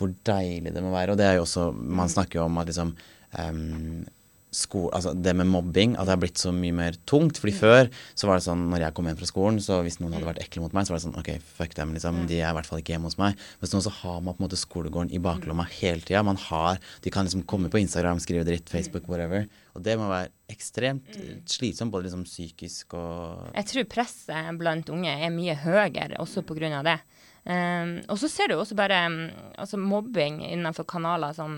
hvor 0.00 0.14
deilig 0.28 0.72
det 0.72 0.84
må 0.84 0.92
være. 0.94 1.14
Og 1.14 1.20
det 1.20 1.26
er 1.28 1.38
jo 1.38 1.44
også 1.44 1.70
Man 1.76 2.12
snakker 2.12 2.40
jo 2.40 2.46
om 2.48 2.60
at 2.60 2.70
liksom 2.70 2.94
um, 3.36 4.04
sko, 4.54 4.88
altså 4.94 5.12
det 5.14 5.32
med 5.38 5.48
mobbing, 5.50 5.94
at 5.94 6.06
det 6.08 6.14
har 6.14 6.20
blitt 6.20 6.40
så 6.40 6.52
mye 6.54 6.74
mer 6.74 6.96
tungt. 7.08 7.38
Fordi 7.40 7.54
før 7.54 7.90
så 8.18 8.28
var 8.28 8.38
det 8.38 8.46
sånn 8.46 8.66
når 8.72 8.84
jeg 8.84 8.96
kom 8.96 9.08
hjem 9.10 9.20
fra 9.20 9.28
skolen, 9.30 9.60
så 9.62 9.80
hvis 9.86 10.00
noen 10.00 10.16
hadde 10.16 10.28
vært 10.28 10.42
ekle 10.42 10.64
mot 10.64 10.74
meg, 10.76 10.86
så 10.86 10.94
var 10.94 11.00
det 11.00 11.06
sånn 11.06 11.18
OK, 11.20 11.30
fuck 11.58 11.76
dem, 11.78 11.94
liksom. 11.96 12.22
De 12.30 12.40
er 12.40 12.50
i 12.50 12.56
hvert 12.58 12.68
fall 12.68 12.82
ikke 12.82 12.96
hjemme 12.96 13.10
hos 13.10 13.18
meg. 13.20 13.38
Mens 13.62 13.74
nå 13.74 13.82
så 13.86 13.94
har 14.00 14.18
man 14.18 14.34
på 14.34 14.42
en 14.42 14.48
måte 14.48 14.60
skolegården 14.60 15.14
i 15.14 15.22
baklomma 15.22 15.66
hele 15.78 16.02
tida. 16.02 16.24
Man 16.26 16.40
har 16.48 16.80
De 17.04 17.12
kan 17.14 17.28
liksom 17.28 17.46
komme 17.48 17.70
på 17.72 17.80
Instagram, 17.80 18.20
skrive 18.22 18.46
dritt, 18.48 18.70
Facebook, 18.72 19.06
whatever. 19.10 19.46
Og 19.76 19.84
det 19.86 19.96
må 19.98 20.10
være 20.10 20.32
ekstremt 20.50 21.14
slitsomt, 21.48 21.92
både 21.94 22.08
liksom 22.08 22.26
psykisk 22.26 22.96
og 22.98 23.54
Jeg 23.54 23.68
tror 23.70 23.90
presset 23.92 24.50
blant 24.58 24.90
unge 24.90 25.12
er 25.14 25.30
mye 25.34 25.54
høyere 25.62 26.18
også 26.18 26.42
på 26.46 26.58
grunn 26.58 26.74
av 26.80 26.86
det. 26.88 26.98
Um, 27.40 27.94
og 28.12 28.18
så 28.20 28.28
ser 28.28 28.50
du 28.50 28.58
også 28.58 28.76
bare 28.76 28.98
um, 29.08 29.22
altså 29.56 29.78
mobbing 29.80 30.42
innenfor 30.44 30.84
kanaler 30.90 31.32
som 31.38 31.54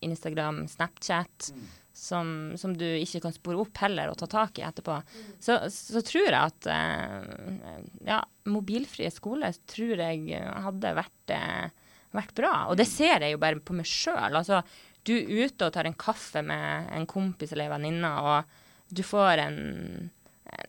Instagram, 0.00 0.62
Snapchat. 0.70 1.50
Mm 1.52 1.66
som, 1.98 2.28
som, 2.60 2.74
du 2.78 2.86
ikke 2.86 3.20
kan 3.24 3.34
spore 3.34 3.58
opp 3.64 3.80
heller 3.82 4.12
og 4.12 4.18
ta 4.20 4.28
tak 4.30 4.60
i 4.60 4.64
etterpå, 4.66 5.00
så, 5.42 5.58
så 5.72 6.02
tror 6.06 6.28
jeg 6.28 6.38
at 6.38 6.68
eh, 6.70 7.80
ja, 8.06 8.20
mobilfrie 8.48 9.10
skole 9.12 9.50
tror 9.68 10.04
jeg 10.04 10.42
hadde 10.68 10.94
vært, 10.98 11.34
eh, 11.34 11.88
vært, 12.16 12.36
bra. 12.38 12.52
Og 12.70 12.78
det 12.78 12.86
ser 12.90 13.26
jeg 13.26 13.34
jo 13.34 13.42
bare 13.42 13.58
på 13.58 13.76
meg 13.76 13.88
sjøl. 13.88 14.38
Altså, 14.38 14.62
du 15.08 15.16
er 15.16 15.48
ute 15.48 15.66
og 15.66 15.74
tar 15.74 15.88
en 15.90 15.98
kaffe 15.98 16.44
med 16.46 16.92
en 16.94 17.08
kompis 17.10 17.52
eller 17.52 17.68
en 17.68 17.76
venninne, 17.78 18.14
og 18.22 18.94
du 18.94 19.02
får 19.04 19.44
en 19.44 19.58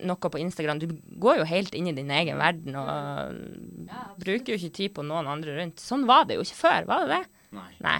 noe 0.03 0.31
på 0.31 0.39
Instagram. 0.41 0.81
Du 0.81 0.91
går 1.21 1.39
jo 1.39 1.49
helt 1.49 1.75
inn 1.77 1.87
i 1.91 1.95
din 1.95 2.11
egen 2.11 2.39
verden 2.39 2.75
og 2.79 3.37
bruker 4.19 4.53
jo 4.53 4.59
ikke 4.59 4.75
tid 4.75 4.95
på 4.95 5.05
noen 5.07 5.29
andre 5.31 5.55
rundt. 5.59 5.83
Sånn 5.83 6.07
var 6.09 6.27
det 6.27 6.39
jo 6.39 6.45
ikke 6.45 6.63
før, 6.63 6.89
var 6.89 7.05
det 7.05 7.19
det? 7.19 7.43
Nei. 7.55 7.69
Nei. 7.85 7.99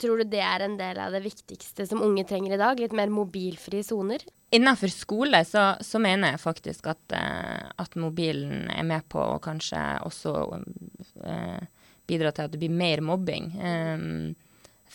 Tror 0.00 0.20
du 0.20 0.28
det 0.28 0.42
er 0.44 0.64
en 0.64 0.76
del 0.78 0.98
av 1.00 1.14
det 1.14 1.22
viktigste 1.24 1.86
som 1.88 2.02
unge 2.04 2.26
trenger 2.28 2.56
i 2.56 2.60
dag? 2.60 2.80
Litt 2.80 2.96
mer 2.96 3.12
mobilfrie 3.12 3.84
soner? 3.86 4.24
Innenfor 4.54 4.92
skole 4.92 5.40
så, 5.48 5.72
så, 5.82 6.00
mener 6.02 6.34
jeg 6.34 6.42
faktisk 6.42 6.86
at, 6.92 7.02
uh, 7.16 7.72
at, 7.82 7.96
mobilen 7.98 8.68
er 8.70 8.86
med 8.86 9.08
på 9.10 9.18
å 9.18 9.40
kanskje 9.42 9.80
også 10.06 10.34
uh, 10.54 11.62
bidra 12.06 12.30
til 12.32 12.46
at 12.46 12.54
det 12.54 12.60
blir 12.62 12.74
mer 12.74 13.02
mobbing. 13.04 13.50
Um, 13.58 14.34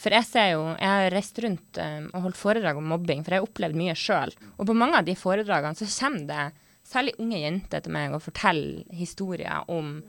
for 0.01 0.15
jeg 0.15 0.23
ser 0.23 0.47
jo 0.53 0.61
Jeg 0.79 0.87
har 0.87 1.11
reist 1.11 1.39
rundt 1.43 1.79
um, 1.83 2.07
og 2.13 2.27
holdt 2.27 2.39
foredrag 2.39 2.79
om 2.79 2.87
mobbing, 2.93 3.25
for 3.25 3.35
jeg 3.35 3.43
har 3.43 3.49
opplevd 3.49 3.79
mye 3.81 3.97
sjøl. 3.99 4.33
Og 4.55 4.69
på 4.69 4.77
mange 4.77 5.01
av 5.01 5.07
de 5.07 5.17
foredragene 5.19 5.77
så 5.77 5.89
kommer 5.99 6.27
det 6.29 6.45
særlig 6.87 7.17
unge 7.21 7.41
jenter 7.43 7.83
til 7.83 7.93
meg 7.95 8.15
og 8.15 8.23
forteller 8.23 8.85
historier 8.95 9.67
om 9.71 9.99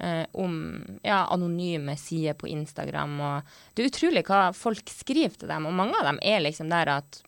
eh, 0.00 0.24
om 0.32 0.54
ja, 1.02 1.24
anonyme 1.32 1.96
sider 1.98 2.36
på 2.38 2.48
Instagram. 2.50 3.16
Og 3.20 3.54
det 3.74 3.84
er 3.84 3.90
utrolig 3.92 4.24
hva 4.28 4.48
folk 4.56 4.92
skriver 4.92 5.36
til 5.36 5.50
dem, 5.50 5.68
og 5.68 5.76
mange 5.78 5.98
av 6.00 6.12
dem 6.12 6.22
er 6.22 6.44
liksom 6.44 6.70
der 6.72 6.94
at 6.98 7.22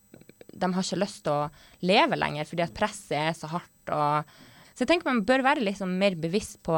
de 0.51 0.73
har 0.75 0.85
ikke 0.85 1.01
lyst 1.01 1.23
til 1.25 1.37
å 1.37 1.85
leve 1.87 2.19
lenger 2.19 2.49
fordi 2.49 2.65
at 2.67 2.75
presset 2.77 3.17
er 3.19 3.37
så 3.37 3.51
hardt. 3.53 3.93
Og, 3.95 4.33
så 4.75 4.85
jeg 4.85 4.91
tenker 4.91 5.11
man 5.11 5.25
bør 5.29 5.45
være 5.47 5.65
liksom 5.65 5.95
mer 6.01 6.19
bevisst 6.21 6.61
på 6.67 6.77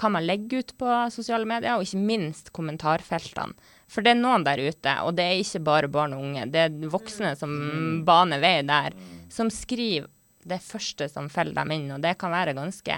hva 0.00 0.08
man 0.08 0.24
legger 0.24 0.62
ut 0.62 0.72
på 0.80 0.94
sosiale 1.12 1.44
medier, 1.48 1.76
og 1.76 1.84
ikke 1.84 2.00
minst 2.00 2.48
kommentarfeltene. 2.56 3.68
For 3.90 4.06
det 4.06 4.14
er 4.14 4.20
noen 4.20 4.46
der 4.46 4.62
ute, 4.62 4.94
og 5.04 5.16
det 5.18 5.26
er 5.26 5.42
ikke 5.42 5.64
bare 5.66 5.90
barn 5.92 6.14
og 6.16 6.22
unge, 6.24 6.46
det 6.48 6.62
er 6.62 6.92
voksne 6.92 7.34
som 7.36 7.52
baner 8.06 8.40
vei 8.40 8.60
der, 8.64 8.96
som 9.28 9.50
skriver 9.52 10.08
det 10.48 10.60
første 10.64 11.08
som 11.10 11.28
faller 11.28 11.58
dem 11.58 11.74
inn, 11.74 11.90
og 11.92 12.00
det 12.04 12.14
kan 12.20 12.32
være 12.32 12.56
ganske 12.56 12.96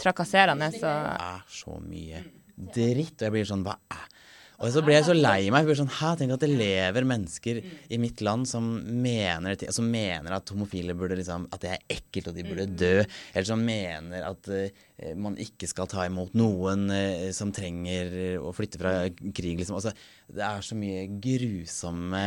trakasserende. 0.00 0.70
Så 0.74 0.88
Det 0.88 1.16
er 1.26 1.44
så 1.60 1.76
mye 1.84 2.24
dritt, 2.60 3.16
og 3.20 3.28
jeg 3.28 3.36
blir 3.36 3.48
sånn 3.48 3.66
Hva 3.66 3.78
er 3.92 4.08
og 4.60 4.68
så 4.74 4.82
blir 4.84 4.98
jeg 4.98 5.06
så 5.06 5.14
lei 5.16 5.48
meg. 5.48 5.62
Jeg 5.62 5.68
blir 5.70 5.78
sånn, 5.78 5.94
Hæ, 5.96 6.10
Tenk 6.20 6.34
at 6.34 6.42
det 6.44 6.50
lever 6.52 7.06
mennesker 7.08 7.60
i 7.64 7.98
mitt 8.00 8.20
land 8.20 8.44
som 8.48 8.66
mener, 8.84 9.56
som 9.72 9.88
mener 9.88 10.36
at 10.36 10.52
homofile 10.52 10.92
burde 10.98 11.16
liksom, 11.16 11.46
at 11.48 11.64
det 11.64 11.70
er 11.72 11.96
ekkelt 11.96 12.28
og 12.28 12.36
de 12.36 12.44
burde 12.44 12.66
dø. 12.68 12.98
Eller 13.32 13.48
som 13.48 13.64
mener 13.64 14.26
at 14.28 14.50
uh, 14.52 14.68
man 15.16 15.38
ikke 15.40 15.68
skal 15.70 15.88
ta 15.88 16.04
imot 16.04 16.36
noen 16.36 16.90
uh, 16.92 17.30
som 17.36 17.54
trenger 17.56 18.36
å 18.36 18.52
flytte 18.52 18.82
fra 18.82 18.94
krig. 19.08 19.62
liksom. 19.62 19.80
Altså, 19.80 19.94
det 20.28 20.44
er 20.44 20.68
så 20.68 20.76
mye 20.76 21.08
grusomme 21.24 22.24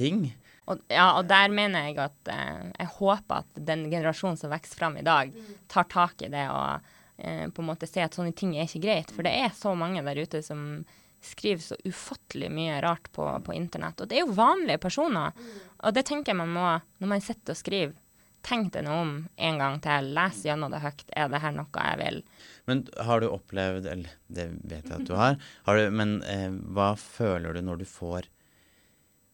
ting. 0.00 0.30
Og, 0.66 0.80
ja, 0.90 1.10
og 1.18 1.28
der 1.28 1.52
mener 1.52 1.84
jeg 1.86 2.00
at 2.02 2.30
eh, 2.32 2.70
jeg 2.72 2.88
håper 2.96 3.44
at 3.44 3.58
den 3.68 3.84
generasjonen 3.86 4.40
som 4.40 4.50
vokser 4.50 4.80
fram 4.80 4.96
i 4.98 5.04
dag, 5.06 5.30
tar 5.70 5.86
tak 5.92 6.24
i 6.26 6.30
det 6.32 6.42
og 6.50 6.88
eh, 7.18 7.48
på 7.48 7.62
en 7.62 7.68
måte 7.70 7.88
se 7.88 8.04
at 8.04 8.16
sånne 8.16 8.34
ting 8.36 8.54
er 8.56 8.68
ikke 8.68 8.84
greit. 8.86 9.12
For 9.14 9.26
det 9.26 9.34
er 9.44 9.52
så 9.56 9.74
mange 9.78 10.04
der 10.06 10.22
ute 10.22 10.42
som 10.44 10.84
skriver 11.26 11.62
så 11.62 11.76
ufattelig 11.84 12.50
mye 12.52 12.80
rart 12.84 13.08
på, 13.12 13.24
på 13.44 13.54
internett. 13.56 14.00
Og 14.00 14.08
det 14.10 14.18
er 14.18 14.26
jo 14.26 14.36
vanlige 14.36 14.82
personer. 14.82 15.32
Og 15.82 15.94
det 15.96 16.06
tenker 16.06 16.32
jeg 16.32 16.40
man 16.42 16.52
må, 16.54 16.66
når 17.02 17.12
man 17.16 17.24
sitter 17.24 17.56
og 17.56 17.60
skriver, 17.60 17.96
tenk 18.46 18.70
deg 18.76 18.84
noe 18.86 19.00
om 19.02 19.14
en 19.48 19.58
gang 19.58 19.80
til. 19.82 20.12
Les 20.14 20.44
gjennom 20.46 20.70
det 20.70 20.82
høyt. 20.84 21.02
Er 21.18 21.32
det 21.32 21.42
her 21.42 21.56
noe 21.56 21.82
jeg 21.88 21.98
vil? 22.02 22.20
Men 22.70 22.84
har 23.08 23.22
du 23.22 23.28
opplevd 23.30 23.88
Eller 23.90 24.14
det 24.30 24.46
vet 24.62 24.86
jeg 24.86 25.00
at 25.00 25.08
du 25.08 25.14
har. 25.18 25.40
har 25.66 25.80
du, 25.80 25.90
men 25.90 26.20
eh, 26.30 26.50
hva 26.76 26.92
føler 27.00 27.56
du 27.56 27.64
når 27.66 27.82
du 27.82 27.86
får 27.90 28.28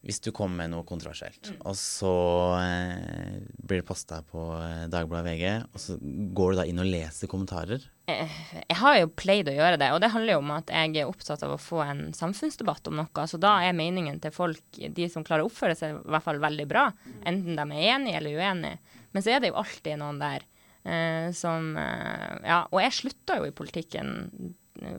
Hvis 0.03 0.19
du 0.19 0.33
kommer 0.35 0.65
med 0.65 0.73
noe 0.73 0.87
kontroversielt, 0.87 1.53
og 1.62 1.77
så 1.79 2.12
eh, 2.59 3.37
blir 3.62 3.83
det 3.83 3.87
posta 3.87 4.19
på 4.27 4.49
eh, 4.59 4.87
Dagbladet 4.91 5.29
VG, 5.29 5.45
og 5.71 5.79
så 5.79 5.95
går 6.35 6.53
du 6.53 6.59
da 6.59 6.65
inn 6.67 6.83
og 6.83 6.88
leser 6.91 7.31
kommentarer? 7.31 7.85
Jeg 8.11 8.79
har 8.81 8.97
jo 8.99 9.12
pleid 9.15 9.47
å 9.49 9.55
gjøre 9.55 9.79
det, 9.79 9.93
og 9.95 10.01
det 10.03 10.11
handler 10.11 10.35
jo 10.35 10.41
om 10.43 10.51
at 10.57 10.73
jeg 10.75 10.97
er 10.99 11.11
opptatt 11.11 11.45
av 11.47 11.55
å 11.55 11.61
få 11.61 11.85
en 11.85 12.03
samfunnsdebatt 12.19 12.91
om 12.91 12.99
noe. 12.99 13.27
Så 13.31 13.38
da 13.41 13.55
er 13.62 13.79
meningen 13.79 14.19
til 14.25 14.35
folk, 14.35 14.62
de 14.75 15.07
som 15.12 15.23
klarer 15.27 15.47
å 15.47 15.51
oppføre 15.53 15.79
seg, 15.79 16.01
i 16.01 16.11
hvert 16.11 16.27
fall 16.27 16.43
veldig 16.43 16.67
bra. 16.71 16.88
Enten 17.23 17.55
de 17.55 17.67
er 17.71 17.93
enige 17.95 18.19
eller 18.19 18.43
uenige. 18.43 18.99
Men 19.15 19.25
så 19.25 19.37
er 19.37 19.45
det 19.45 19.53
jo 19.53 19.61
alltid 19.62 20.03
noen 20.03 20.19
der 20.19 20.49
eh, 20.83 21.31
som 21.37 21.77
eh, 21.79 22.43
Ja, 22.49 22.65
og 22.73 22.83
jeg 22.83 22.99
slutta 22.99 23.38
jo 23.38 23.47
i 23.47 23.55
politikken 23.55 24.17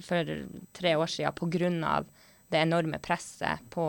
for 0.06 0.36
tre 0.72 0.96
år 0.96 1.12
siden 1.12 1.84
av 1.84 2.08
det 2.54 2.62
enorme 2.62 3.00
presset 3.04 3.64
på, 3.74 3.88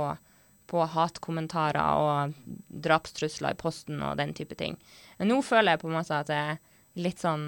på 0.71 0.85
hatkommentarer 0.95 2.01
og 2.01 2.37
drapstrusler 2.85 3.55
i 3.55 3.61
posten 3.61 4.03
og 4.03 4.17
den 4.21 4.33
type 4.37 4.57
ting. 4.59 4.79
Men 5.19 5.31
nå 5.31 5.41
føler 5.45 5.75
jeg 5.75 5.83
på 5.83 5.91
en 5.91 5.99
måte 5.99 6.19
at 6.19 6.33
jeg 6.33 6.55
er 6.55 7.03
litt 7.05 7.23
sånn 7.23 7.45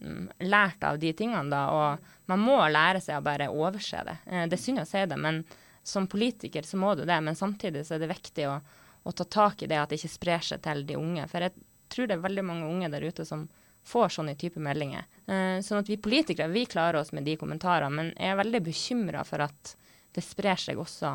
mm, 0.00 0.24
lært 0.48 0.84
av 0.84 0.98
de 1.00 1.12
tingene, 1.16 1.50
da. 1.52 1.62
Og 1.72 2.30
man 2.30 2.42
må 2.42 2.58
lære 2.72 3.02
seg 3.04 3.20
å 3.20 3.26
bare 3.26 3.50
overse 3.52 4.02
det. 4.08 4.18
Eh, 4.26 4.48
det 4.50 4.58
er 4.58 4.64
synd 4.64 4.82
å 4.82 4.88
si 4.88 5.04
det, 5.06 5.20
men 5.20 5.44
som 5.86 6.08
politiker 6.10 6.66
så 6.66 6.80
må 6.80 6.96
du 6.98 7.04
det. 7.06 7.20
Men 7.22 7.38
samtidig 7.38 7.86
så 7.86 7.96
er 7.96 8.02
det 8.02 8.10
viktig 8.10 8.48
å, 8.50 8.58
å 9.06 9.14
ta 9.14 9.28
tak 9.38 9.62
i 9.62 9.70
det 9.70 9.78
at 9.78 9.92
det 9.92 10.00
ikke 10.00 10.16
sprer 10.16 10.48
seg 10.50 10.64
til 10.64 10.82
de 10.88 10.98
unge. 10.98 11.28
For 11.30 11.46
jeg 11.46 11.54
tror 11.92 12.10
det 12.10 12.18
er 12.18 12.26
veldig 12.26 12.44
mange 12.46 12.68
unge 12.70 12.90
der 12.90 13.06
ute 13.06 13.26
som 13.28 13.46
får 13.86 14.16
sånne 14.16 14.34
type 14.34 14.58
meldinger. 14.58 15.06
Eh, 15.30 15.62
sånn 15.62 15.84
at 15.84 15.90
vi 15.90 16.00
politikere 16.02 16.50
vi 16.50 16.66
klarer 16.66 16.98
oss 17.00 17.12
med 17.14 17.26
de 17.28 17.36
kommentarene, 17.38 17.94
men 17.94 18.12
jeg 18.16 18.32
er 18.32 18.40
veldig 18.40 18.62
bekymra 18.66 19.22
for 19.28 19.46
at 19.46 19.76
det 20.16 20.24
sprer 20.24 20.58
seg 20.58 20.80
også 20.80 21.12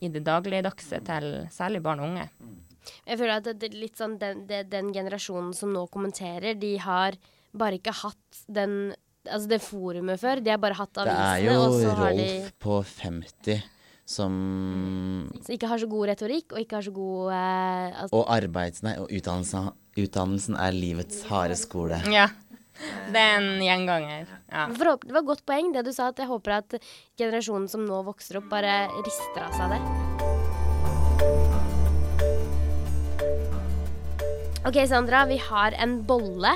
i 0.00 0.10
det 0.12 0.24
dagligdagse 0.26 1.02
til 1.06 1.28
særlig 1.52 1.82
barn 1.84 2.02
og 2.02 2.10
unge. 2.12 2.28
Jeg 3.06 3.18
føler 3.20 3.36
at 3.38 3.50
det, 3.60 3.68
er 3.70 3.78
litt 3.78 4.00
sånn 4.00 4.16
den, 4.18 4.46
det, 4.48 4.64
den 4.72 4.90
generasjonen 4.94 5.52
som 5.54 5.74
nå 5.74 5.84
kommenterer, 5.92 6.56
de 6.58 6.74
har 6.82 7.18
bare 7.52 7.78
ikke 7.80 7.94
hatt 8.04 8.44
den 8.48 8.94
Altså 9.22 9.46
det 9.52 9.60
forumet 9.62 10.18
før. 10.18 10.40
De 10.42 10.50
har 10.50 10.58
bare 10.58 10.74
hatt 10.74 10.98
avisene. 10.98 11.14
Det 11.14 11.26
er 11.30 11.44
jo 11.46 11.58
og 11.62 11.74
så 11.78 11.90
har 11.94 12.16
de 12.18 12.24
Rolf 12.26 12.48
på 12.58 12.78
50 12.82 13.60
som 14.12 14.32
så 15.46 15.54
ikke 15.54 15.68
har 15.70 15.80
så 15.80 15.88
god 15.90 16.10
retorikk, 16.10 16.52
og 16.52 16.62
ikke 16.62 16.78
har 16.78 16.86
så 16.86 16.92
god 16.94 17.32
eh, 17.36 18.00
altså, 18.02 18.18
Og 18.18 18.24
arbeids... 18.34 18.82
Nei, 18.84 18.96
og 19.00 19.12
utdannelsen, 19.14 19.70
utdannelsen 19.94 20.58
er 20.58 20.74
livets 20.76 21.22
harde 21.30 21.56
skole. 21.58 22.00
Ja. 22.10 22.28
Det 23.12 23.20
er 23.20 23.36
en 23.38 23.62
gjenganger. 23.62 24.30
Ja. 24.50 24.66
Det 24.72 24.84
var 24.84 25.22
et 25.22 25.28
godt 25.28 25.44
poeng 25.48 25.72
det 25.74 25.84
du 25.86 25.92
sa, 25.94 26.10
at 26.12 26.18
jeg 26.22 26.30
håper 26.30 26.58
at 26.58 26.78
generasjonen 27.20 27.68
som 27.70 27.84
nå 27.86 28.02
vokser 28.06 28.40
opp, 28.40 28.50
bare 28.52 28.86
rister 29.02 29.46
av 29.46 29.52
seg 29.56 29.76
det. 29.76 29.80
OK, 34.62 34.78
Sandra. 34.86 35.24
Vi 35.26 35.40
har 35.42 35.74
en 35.82 35.98
bolle 36.06 36.54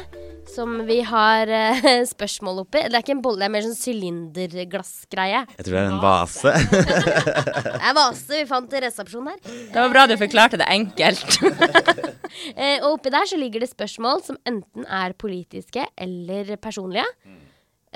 som 0.51 0.79
vi 0.89 1.01
har 1.07 1.51
uh, 1.51 1.89
spørsmål 2.15 2.63
oppi. 2.65 2.83
Det 2.87 2.95
er 2.97 3.05
ikke 3.05 3.15
en 3.17 3.23
bolle, 3.25 3.43
det 3.43 3.49
er 3.49 3.53
mer 3.55 3.65
sånn 3.67 3.79
sylinderglassgreie. 3.79 5.43
Jeg 5.57 5.67
tror 5.67 5.77
det 5.77 5.83
er 5.83 5.91
en 5.91 6.03
vase. 6.03 6.55
Det 7.67 7.91
er 7.91 7.97
vase 7.97 8.33
vi 8.33 8.47
fant 8.49 8.73
i 8.75 8.81
resepsjonen 8.83 9.33
her. 9.33 9.41
Det 9.73 9.79
var 9.79 9.93
bra 9.93 10.05
du 10.11 10.17
forklarte 10.19 10.59
det 10.61 10.67
enkelt. 10.73 11.37
uh, 11.45 12.79
og 12.85 12.89
oppi 12.95 13.13
der 13.15 13.29
så 13.31 13.39
ligger 13.41 13.63
det 13.63 13.71
spørsmål 13.71 14.25
som 14.27 14.41
enten 14.49 14.87
er 14.87 15.15
politiske 15.19 15.87
eller 15.95 16.57
personlige. 16.63 17.07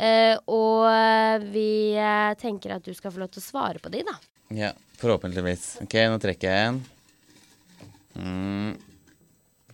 Uh, 0.00 0.36
og 0.48 1.48
vi 1.50 1.96
tenker 2.40 2.76
at 2.76 2.86
du 2.86 2.94
skal 2.96 3.12
få 3.12 3.24
lov 3.24 3.32
til 3.34 3.42
å 3.42 3.48
svare 3.48 3.82
på 3.82 3.92
de, 3.92 4.04
da. 4.06 4.16
ja, 4.56 4.70
forhåpentligvis. 5.02 5.74
OK, 5.84 5.98
nå 6.12 6.22
trekker 6.22 6.54
jeg 6.54 6.70
en. 6.70 6.80
Mm. 8.20 8.72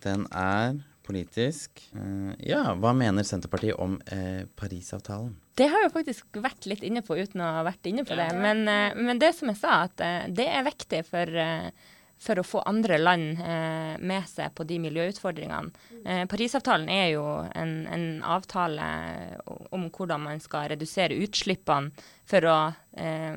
Den 0.03 0.27
er 0.31 0.77
politisk. 1.07 1.81
Eh, 1.95 2.31
ja, 2.51 2.63
hva 2.77 2.93
mener 2.97 3.25
Senterpartiet 3.27 3.79
om 3.79 3.97
eh, 4.11 4.45
Parisavtalen? 4.59 5.35
Det 5.57 5.69
har 5.71 5.85
jeg 5.85 5.93
faktisk 5.95 6.39
vært 6.43 6.67
litt 6.69 6.83
inne 6.85 7.01
på 7.05 7.17
uten 7.17 7.41
å 7.41 7.53
ha 7.59 7.65
vært 7.65 7.87
inne 7.89 8.05
på 8.05 8.17
det. 8.17 8.29
Men, 8.37 8.67
eh, 8.69 8.97
men 8.97 9.21
det 9.21 9.33
som 9.37 9.49
jeg 9.49 9.61
sa, 9.61 9.83
at 9.87 10.03
eh, 10.05 10.25
det 10.29 10.45
er 10.51 10.67
viktig 10.67 11.01
for, 11.07 11.39
for 12.21 12.41
å 12.41 12.45
få 12.45 12.61
andre 12.69 12.99
land 13.01 13.41
eh, 13.41 13.95
med 13.97 14.27
seg 14.29 14.53
på 14.57 14.67
de 14.69 14.77
miljøutfordringene. 14.83 15.87
Eh, 16.03 16.23
Parisavtalen 16.29 16.89
er 16.93 17.09
jo 17.15 17.25
en, 17.57 17.73
en 17.93 18.07
avtale 18.25 18.91
om 19.73 19.89
hvordan 19.89 20.23
man 20.27 20.41
skal 20.43 20.69
redusere 20.73 21.17
utslippene 21.25 22.05
for 22.27 22.47
å, 22.49 22.57
eh, 22.97 23.35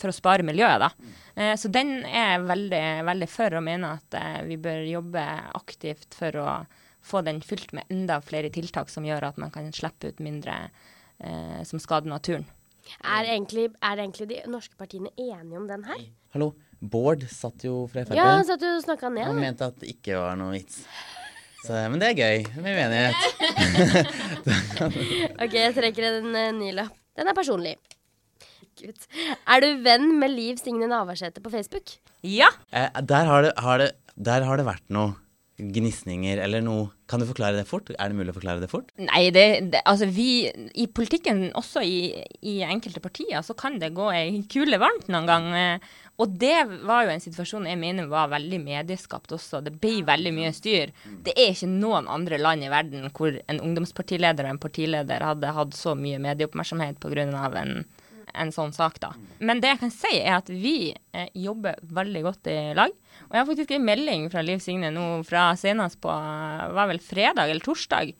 for 0.00 0.10
å 0.10 0.16
spare 0.16 0.46
miljøet. 0.46 0.82
Da. 0.82 0.90
Eh, 1.36 1.54
så 1.60 1.70
den 1.72 2.00
er 2.04 2.36
jeg 2.36 2.46
veldig, 2.50 2.86
veldig 3.10 3.28
for, 3.30 3.58
og 3.58 3.66
mener 3.66 3.98
at 4.00 4.18
eh, 4.18 4.38
vi 4.48 4.58
bør 4.60 4.86
jobbe 4.88 5.26
aktivt 5.58 6.16
for 6.18 6.42
å 6.42 6.48
få 7.06 7.22
den 7.26 7.40
fylt 7.44 7.72
med 7.76 7.88
enda 7.92 8.20
flere 8.24 8.50
tiltak 8.54 8.90
som 8.92 9.06
gjør 9.06 9.30
at 9.32 9.38
man 9.40 9.52
kan 9.54 9.70
slippe 9.74 10.12
ut 10.12 10.20
mindre 10.22 10.56
eh, 11.18 11.62
som 11.68 11.82
skader 11.82 12.10
naturen. 12.10 12.46
Er, 12.98 13.28
egentlig, 13.30 13.68
er 13.78 14.00
egentlig 14.02 14.28
de 14.32 14.40
norske 14.50 14.74
partiene 14.78 15.12
enige 15.14 15.58
om 15.58 15.68
den 15.70 15.84
her? 15.86 16.00
Hallo, 16.34 16.52
Bård 16.82 17.28
satt 17.30 17.62
jo 17.66 17.84
fra 17.90 18.02
Frp. 18.02 18.16
Ja, 18.18 18.32
han 18.34 18.46
satt 18.46 18.62
jo 18.64 18.72
og 18.74 18.82
snakka 18.82 19.10
ned. 19.12 19.28
Han 19.28 19.38
mente 19.38 19.68
at 19.70 19.78
det 19.78 19.92
ikke 19.94 20.18
var 20.18 20.38
noe 20.40 20.56
vits. 20.56 20.82
Så, 21.62 21.76
men 21.92 22.00
det 22.02 22.08
er 22.10 22.18
gøy. 22.18 22.48
Med 22.58 22.74
uenighet. 22.74 23.14
OK, 25.44 25.54
jeg 25.54 25.76
trekker 25.76 26.08
en 26.08 26.32
uh, 26.34 26.48
ny 26.56 26.72
lapp. 26.74 26.96
Den 27.14 27.30
er 27.30 27.36
personlig. 27.38 27.76
Gud. 28.80 29.06
Er 29.46 29.62
du 29.62 29.68
venn 29.84 30.08
med 30.18 30.32
Liv 30.32 30.58
Signe 30.58 30.88
Navarsete 30.90 31.42
på 31.44 31.52
Facebook? 31.52 31.94
Ja! 32.26 32.48
Eh, 32.74 32.88
der, 33.06 33.28
har 33.28 33.46
det, 33.46 33.52
har 33.62 33.78
det, 33.78 33.92
der 34.16 34.48
har 34.48 34.58
det 34.58 34.66
vært 34.66 34.88
noe 34.90 35.12
gnisninger 35.58 36.40
eller 36.42 36.62
noe 36.64 36.90
Kan 37.06 37.20
du 37.20 37.26
forklare 37.28 37.58
det 37.58 37.66
fort? 37.68 37.90
Er 37.92 38.08
det 38.08 38.16
mulig 38.16 38.32
å 38.32 38.36
forklare 38.38 38.62
det 38.62 38.70
fort? 38.72 38.88
Nei, 38.96 39.26
det, 39.34 39.44
det, 39.74 39.82
altså 39.84 40.06
vi 40.08 40.46
I 40.48 40.86
politikken, 40.88 41.50
også 41.58 41.82
i, 41.84 42.24
i 42.40 42.54
enkelte 42.64 43.02
partier, 43.04 43.42
så 43.44 43.52
kan 43.58 43.76
det 43.82 43.92
gå 43.92 44.06
ei 44.16 44.40
kule 44.48 44.80
varmt 44.80 45.10
noen 45.12 45.28
gang. 45.28 45.48
eh, 45.52 45.90
Og 46.22 46.32
det 46.40 46.56
var 46.88 47.04
jo 47.04 47.12
en 47.12 47.24
situasjon 47.24 47.68
jeg 47.68 47.80
mener 47.80 48.08
var 48.08 48.32
veldig 48.32 48.62
medieskapt 48.64 49.34
også. 49.36 49.60
Det 49.64 49.74
ble 49.82 50.00
veldig 50.08 50.32
mye 50.36 50.54
styr. 50.56 50.94
Det 51.24 51.36
er 51.36 51.52
ikke 51.52 51.68
noen 51.68 52.08
andre 52.08 52.40
land 52.40 52.64
i 52.64 52.72
verden 52.72 53.10
hvor 53.12 53.36
en 53.36 53.60
ungdomspartileder 53.60 54.48
og 54.48 54.54
en 54.56 54.62
partileder 54.62 55.26
hadde 55.28 55.52
hatt 55.58 55.76
så 55.76 55.92
mye 55.98 56.20
medieoppmerksomhet 56.22 57.00
pga. 57.02 57.28
en 57.60 57.84
en 58.34 58.52
sånn 58.54 58.72
sak, 58.74 58.98
da. 59.02 59.12
Men 59.38 59.62
det 59.62 59.72
jeg 59.72 59.80
kan 59.82 59.94
si, 59.94 60.12
er 60.20 60.36
at 60.38 60.50
vi 60.50 60.92
eh, 60.92 61.30
jobber 61.38 61.80
veldig 61.82 62.22
godt 62.26 62.52
i 62.52 62.58
lag. 62.78 62.92
Og 63.28 63.34
jeg 63.34 63.40
har 63.40 63.48
faktisk 63.48 63.74
en 63.76 63.88
melding 63.88 64.28
fra 64.32 64.44
Liv 64.44 64.62
Signe 64.64 64.92
nå 64.94 65.08
fra 65.28 65.50
senest 65.58 66.00
på 66.02 66.12
var 66.12 66.90
vel 66.90 67.02
fredag 67.02 67.50
eller 67.50 67.64
torsdag. 67.64 68.14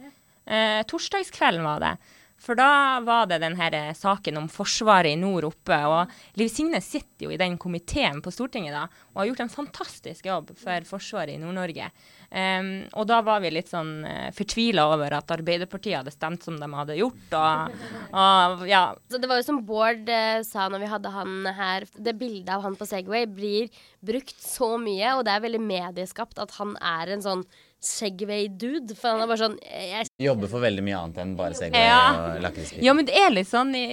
Eh, 0.46 0.82
torsdagskvelden 0.90 1.64
var 1.66 1.84
det. 1.84 1.94
For 2.42 2.58
da 2.58 2.98
var 3.06 3.28
det 3.30 3.38
den 3.44 3.54
her 3.58 3.74
eh, 3.76 3.92
saken 3.94 4.40
om 4.40 4.48
Forsvaret 4.50 5.14
i 5.14 5.18
nord 5.20 5.46
oppe. 5.46 5.78
Og 5.86 6.38
Liv 6.40 6.50
Signe 6.50 6.80
sitter 6.82 7.28
jo 7.28 7.34
i 7.34 7.38
den 7.40 7.54
komiteen 7.60 8.18
på 8.22 8.32
Stortinget 8.34 8.74
da, 8.74 8.88
og 9.12 9.22
har 9.22 9.30
gjort 9.30 9.44
en 9.44 9.52
fantastisk 9.52 10.26
jobb 10.26 10.50
for 10.58 10.88
Forsvaret 10.88 11.36
i 11.36 11.42
Nord-Norge. 11.42 11.92
Um, 12.32 12.68
og 12.96 13.04
da 13.10 13.18
var 13.20 13.42
vi 13.44 13.50
litt 13.52 13.68
sånn 13.68 14.06
uh, 14.08 14.30
fortvila 14.32 14.86
over 14.94 15.12
at 15.18 15.34
Arbeiderpartiet 15.34 15.98
hadde 15.98 16.14
stemt 16.14 16.46
som 16.46 16.56
de 16.56 16.68
hadde 16.72 16.96
gjort. 16.96 17.34
Og, 17.36 17.74
og 18.16 18.62
ja. 18.70 18.86
Så 19.12 19.20
det 19.20 19.28
var 19.28 19.42
jo 19.42 19.46
som 19.50 19.60
Bård 19.68 20.08
uh, 20.08 20.40
sa 20.48 20.70
når 20.72 20.80
vi 20.80 20.92
hadde 20.94 21.12
han 21.12 21.50
her, 21.58 21.84
det 21.92 22.16
bildet 22.16 22.54
av 22.54 22.64
han 22.64 22.78
på 22.78 22.88
Segway 22.88 23.28
blir 23.28 23.68
brukt 24.00 24.38
så 24.40 24.74
mye, 24.80 25.12
og 25.18 25.26
det 25.28 25.34
er 25.34 25.44
veldig 25.44 25.60
medieskapt 25.60 26.40
at 26.40 26.56
han 26.56 26.72
er 26.80 27.12
en 27.12 27.26
sånn 27.26 27.44
Segway-dude. 27.82 28.94
For 28.98 29.10
han 29.12 29.22
er 29.24 29.28
bare 29.30 29.40
sånn 29.40 29.56
jeg... 29.62 30.06
Jobber 30.22 30.50
for 30.52 30.62
veldig 30.62 30.84
mye 30.86 30.98
annet 31.00 31.18
enn 31.22 31.32
bare 31.38 31.56
Segway 31.58 31.82
Ja. 31.82 31.98
og 32.36 32.42
lakrispiper. 32.44 32.84
ja, 32.86 32.94
men 32.94 33.08
det 33.08 33.16
er 33.18 33.32
litt 33.34 33.50
sånn 33.50 33.72
i, 33.74 33.84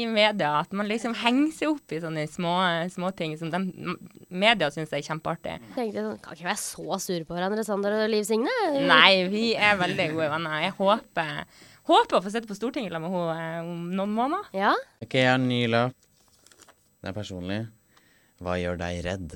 i 0.00 0.04
media 0.10 0.54
at 0.62 0.72
man 0.76 0.88
liksom 0.88 1.14
henger 1.20 1.50
seg 1.56 1.74
opp 1.74 1.92
i 1.94 2.00
sånne 2.02 2.24
små 2.32 2.54
småting 2.94 3.36
som 3.40 3.52
de, 3.52 3.60
media 4.32 4.70
syns 4.74 4.94
er 4.96 5.04
kjempeartig. 5.04 5.58
tenkte 5.76 6.06
sånn, 6.06 6.18
Kan 6.24 6.38
ikke 6.38 6.48
være 6.50 6.62
så 6.64 6.98
sure 7.04 7.28
på 7.28 7.36
hverandre, 7.36 7.66
Sander 7.68 7.98
og 8.00 8.08
Liv 8.12 8.24
Signe. 8.28 8.56
Nei, 8.88 9.26
vi 9.32 9.46
er 9.54 9.76
veldig 9.80 10.08
gode 10.16 10.30
venner. 10.38 10.58
Jeg 10.64 10.76
håper, 10.80 11.44
håper 11.92 12.18
å 12.18 12.24
få 12.24 12.32
sitte 12.32 12.48
på 12.50 12.56
Stortinget 12.58 12.92
sammen 12.96 13.12
med 13.12 13.20
henne 13.20 13.60
eh, 13.60 13.70
om 13.74 13.84
noen 14.00 14.16
måneder. 14.16 14.48
Ja. 14.56 14.72
Ok, 15.04 15.18
jeg 15.20 15.28
har 15.28 15.36
en 15.40 15.48
ny 15.52 15.62
lapp. 15.68 15.92
Det 17.04 17.12
er 17.12 17.16
personlig. 17.20 17.60
Hva 18.40 18.56
gjør 18.56 18.78
deg 18.80 19.02
redd? 19.04 19.34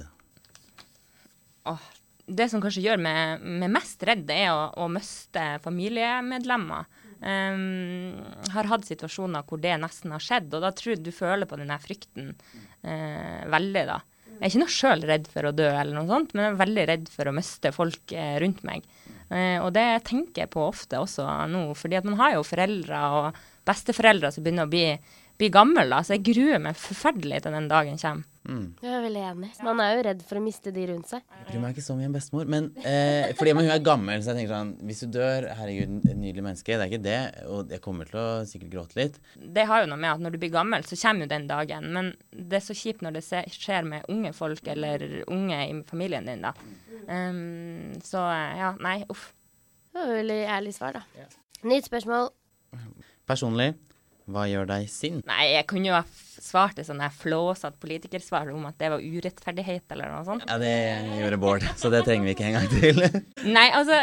Åh, 1.68 1.82
det 2.28 2.48
som 2.52 2.62
kanskje 2.62 2.84
gjør 2.84 3.00
meg, 3.02 3.44
meg 3.64 3.72
mest 3.72 4.02
redd, 4.06 4.26
det 4.28 4.36
er 4.44 4.52
å, 4.52 4.68
å 4.84 4.88
miste 4.92 5.44
familiemedlemmer. 5.64 6.88
Um, 7.18 8.12
har 8.54 8.68
hatt 8.70 8.86
situasjoner 8.86 9.42
hvor 9.48 9.58
det 9.58 9.72
nesten 9.82 10.12
har 10.14 10.22
skjedd, 10.22 10.52
og 10.54 10.62
da 10.62 10.70
tror 10.76 10.94
jeg 10.94 11.02
du 11.02 11.10
føler 11.10 11.48
på 11.50 11.58
den 11.58 11.72
frykten 11.82 12.30
uh, 12.30 13.42
veldig, 13.50 13.84
da. 13.88 13.98
Jeg 14.38 14.44
er 14.44 14.52
ikke 14.52 14.60
noe 14.62 14.70
sjøl 14.70 15.00
redd 15.08 15.24
for 15.32 15.48
å 15.48 15.54
dø, 15.56 15.66
eller 15.66 15.96
noe 15.96 16.06
sånt, 16.06 16.34
men 16.36 16.44
jeg 16.44 16.52
er 16.52 16.60
veldig 16.60 16.82
redd 16.92 17.08
for 17.10 17.26
å 17.26 17.34
miste 17.34 17.72
folk 17.74 18.12
eh, 18.14 18.36
rundt 18.38 18.60
meg. 18.66 18.84
Eh, 19.34 19.56
og 19.58 19.72
det 19.74 19.86
tenker 20.06 20.44
jeg 20.44 20.52
på 20.52 20.62
ofte 20.62 21.00
også 21.02 21.26
nå, 21.50 21.64
fordi 21.74 21.98
at 21.98 22.06
man 22.06 22.20
har 22.20 22.36
jo 22.36 22.44
foreldre 22.46 23.00
og 23.18 23.40
besteforeldre 23.66 24.30
som 24.30 24.46
begynner 24.46 24.68
å 24.68 24.70
bli, 24.70 24.84
bli 25.42 25.50
gamle, 25.50 25.88
da, 25.90 26.04
så 26.06 26.14
jeg 26.14 26.28
gruer 26.30 26.62
meg 26.62 26.78
forferdelig 26.78 27.42
til 27.44 27.58
den 27.58 27.66
dagen 27.72 27.98
kommer. 27.98 28.30
Mm. 28.48 28.68
Jeg 28.80 28.92
er 28.96 29.02
veldig 29.04 29.22
enig. 29.28 29.48
Man 29.66 29.80
er 29.84 29.90
jo 29.92 30.04
redd 30.06 30.22
for 30.24 30.40
å 30.40 30.42
miste 30.42 30.70
de 30.72 30.86
rundt 30.88 31.10
seg. 31.10 31.24
Jeg 31.28 31.46
bryr 31.50 31.60
meg 31.60 31.74
ikke 31.76 31.84
så 31.84 31.96
mye 31.98 32.08
om 32.08 32.14
bestemor. 32.16 32.48
Men 32.48 32.70
eh, 32.80 33.34
fordi 33.36 33.52
men 33.56 33.68
hun 33.68 33.74
er 33.74 33.82
gammel, 33.84 34.22
så 34.24 34.32
jeg 34.32 34.38
tenker 34.40 34.54
sånn 34.54 34.70
Hvis 34.88 35.02
du 35.04 35.18
dør, 35.18 35.48
herregud, 35.58 35.98
et 36.08 36.16
nydelig 36.16 36.44
menneske. 36.46 36.72
Det 36.72 36.86
er 36.86 36.92
ikke 36.92 37.04
det. 37.04 37.18
Og 37.52 37.74
jeg 37.74 37.82
kommer 37.84 38.08
til 38.08 38.20
å 38.22 38.28
sikkert 38.48 38.72
gråte 38.72 38.98
litt. 39.00 39.18
det 39.36 39.66
har 39.68 39.84
jo 39.84 39.90
noe 39.92 40.00
med 40.00 40.14
at 40.14 40.24
når 40.24 40.36
du 40.36 40.40
blir 40.40 40.54
gammel, 40.54 40.86
så 40.88 40.96
kommer 41.02 41.26
jo 41.26 41.32
den 41.34 41.48
dagen. 41.50 41.90
Men 41.92 42.12
det 42.32 42.60
er 42.60 42.64
så 42.70 42.76
kjipt 42.78 43.04
når 43.04 43.18
det 43.18 43.24
skjer 43.26 43.88
med 43.88 44.08
unge 44.12 44.32
folk 44.36 44.72
eller 44.72 45.04
unge 45.26 45.60
i 45.66 45.74
familien 45.88 46.28
din, 46.28 46.46
da. 46.46 46.54
Um, 47.08 47.98
så 48.04 48.22
ja, 48.56 48.72
nei, 48.84 49.02
uff. 49.12 49.30
Det 49.92 50.00
var 50.00 50.16
veldig 50.22 50.40
ærlig 50.56 50.72
svar, 50.76 50.96
da. 51.00 51.28
Nytt 51.68 51.88
spørsmål. 51.88 52.30
Personlig, 53.28 53.74
hva 54.28 54.46
gjør 54.48 54.68
deg 54.68 54.88
sint? 54.92 55.26
Nei, 55.28 55.54
jeg 55.54 55.66
kunne 55.70 55.90
jo 55.90 55.96
ha 55.96 56.04
svart 56.38 56.78
et 56.80 56.86
sånn 56.88 57.02
flåsete 57.18 57.80
politikersvar 57.82 58.50
om 58.52 58.66
at 58.68 58.78
det 58.80 58.90
var 58.92 59.04
urettferdighet 59.04 59.94
eller 59.94 60.12
noe 60.12 60.26
sånt. 60.26 60.48
Ja, 60.48 60.58
det 60.60 60.74
gjorde 61.18 61.40
Bård, 61.42 61.64
så 61.80 61.90
det 61.92 62.04
trenger 62.06 62.28
vi 62.28 62.34
ikke 62.36 62.50
en 62.50 62.58
gang 62.58 62.68
til. 62.72 63.00
Nei, 63.56 63.68
altså 63.72 63.96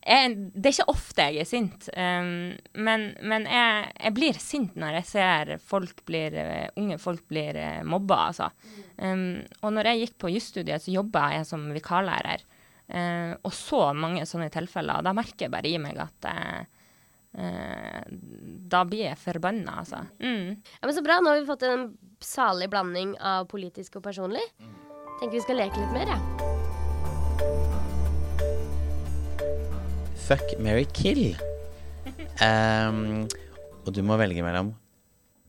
jeg, 0.00 0.36
Det 0.54 0.70
er 0.70 0.74
ikke 0.74 0.92
ofte 0.92 1.26
jeg 1.28 1.42
er 1.42 1.48
sint. 1.48 1.88
Um, 1.92 2.52
men 2.86 3.10
men 3.20 3.48
jeg, 3.48 3.90
jeg 3.96 4.16
blir 4.16 4.40
sint 4.42 4.78
når 4.80 5.00
jeg 5.00 5.08
ser 5.10 5.52
folk 5.64 6.04
blir, 6.08 6.36
eh, 6.40 6.70
unge 6.80 6.96
folk 7.00 7.26
blir 7.30 7.58
eh, 7.60 7.82
mobba, 7.84 8.22
altså. 8.30 8.50
Um, 8.96 9.42
og 9.60 9.76
når 9.76 9.92
jeg 9.92 10.04
gikk 10.04 10.16
på 10.24 10.32
jusstudiet, 10.34 10.84
så 10.84 10.94
jobba 10.94 11.30
jeg 11.36 11.48
som 11.48 11.68
vikarlærer. 11.76 12.44
Uh, 12.90 13.36
og 13.46 13.52
så 13.54 13.84
mange 13.94 14.24
sånne 14.26 14.50
tilfeller. 14.52 15.04
Da 15.06 15.14
merker 15.14 15.46
jeg 15.46 15.54
bare 15.54 15.70
i 15.70 15.78
meg 15.80 16.00
at 16.02 16.26
eh, 16.28 16.79
Da 17.30 18.80
blir 18.88 19.04
jeg 19.04 19.18
forbanna, 19.20 19.80
altså. 19.84 20.02
Mm. 20.18 20.56
Ja, 20.58 20.86
men 20.86 20.94
Så 20.96 21.02
bra. 21.06 21.20
Nå 21.22 21.30
har 21.30 21.40
vi 21.40 21.46
fått 21.46 21.62
en 21.68 21.98
salig 22.20 22.68
blanding 22.70 23.14
av 23.18 23.46
politisk 23.50 23.96
og 24.00 24.04
personlig. 24.08 24.42
Tenker 25.20 25.36
vi 25.36 25.44
skal 25.44 25.60
leke 25.60 25.78
litt 25.78 25.94
mer, 25.94 26.08
jeg. 26.10 26.20
Fuck, 30.26 30.58
marry, 30.62 30.86
kill. 30.94 31.34
Um, 32.40 33.28
og 33.84 33.90
du 33.92 33.98
må 34.00 34.16
velge 34.16 34.40
mellom 34.40 34.70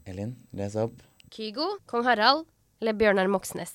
Elin, 0.03 0.33
les 0.59 0.73
opp. 0.75 0.97
Kygo, 1.31 1.77
kong 1.87 2.03
Harald 2.03 2.43
eller 2.81 2.97
Bjørnar 2.99 3.29
Moxnes. 3.31 3.71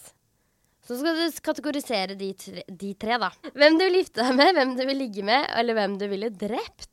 Så 0.85 0.99
skal 1.01 1.17
du 1.17 1.39
kategorisere 1.41 2.15
de 2.19 2.29
tre, 2.37 2.63
de 2.69 2.91
tre, 3.01 3.17
da. 3.23 3.31
Hvem 3.57 3.79
du 3.79 3.87
vil 3.87 3.97
gifte 4.03 4.21
deg 4.21 4.37
med, 4.37 4.53
hvem 4.59 4.75
du 4.77 4.85
vil 4.85 5.01
ligge 5.01 5.25
med, 5.25 5.49
eller 5.57 5.79
hvem 5.79 5.97
du 5.97 6.05
ville 6.13 6.29
drept. 6.29 6.93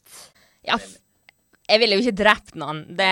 Ja, 0.63 0.80
jeg 1.63 1.80
ville 1.80 1.95
jo 1.95 2.04
ikke 2.04 2.17
drept 2.19 2.58
noen. 2.60 2.82
Det 2.97 3.08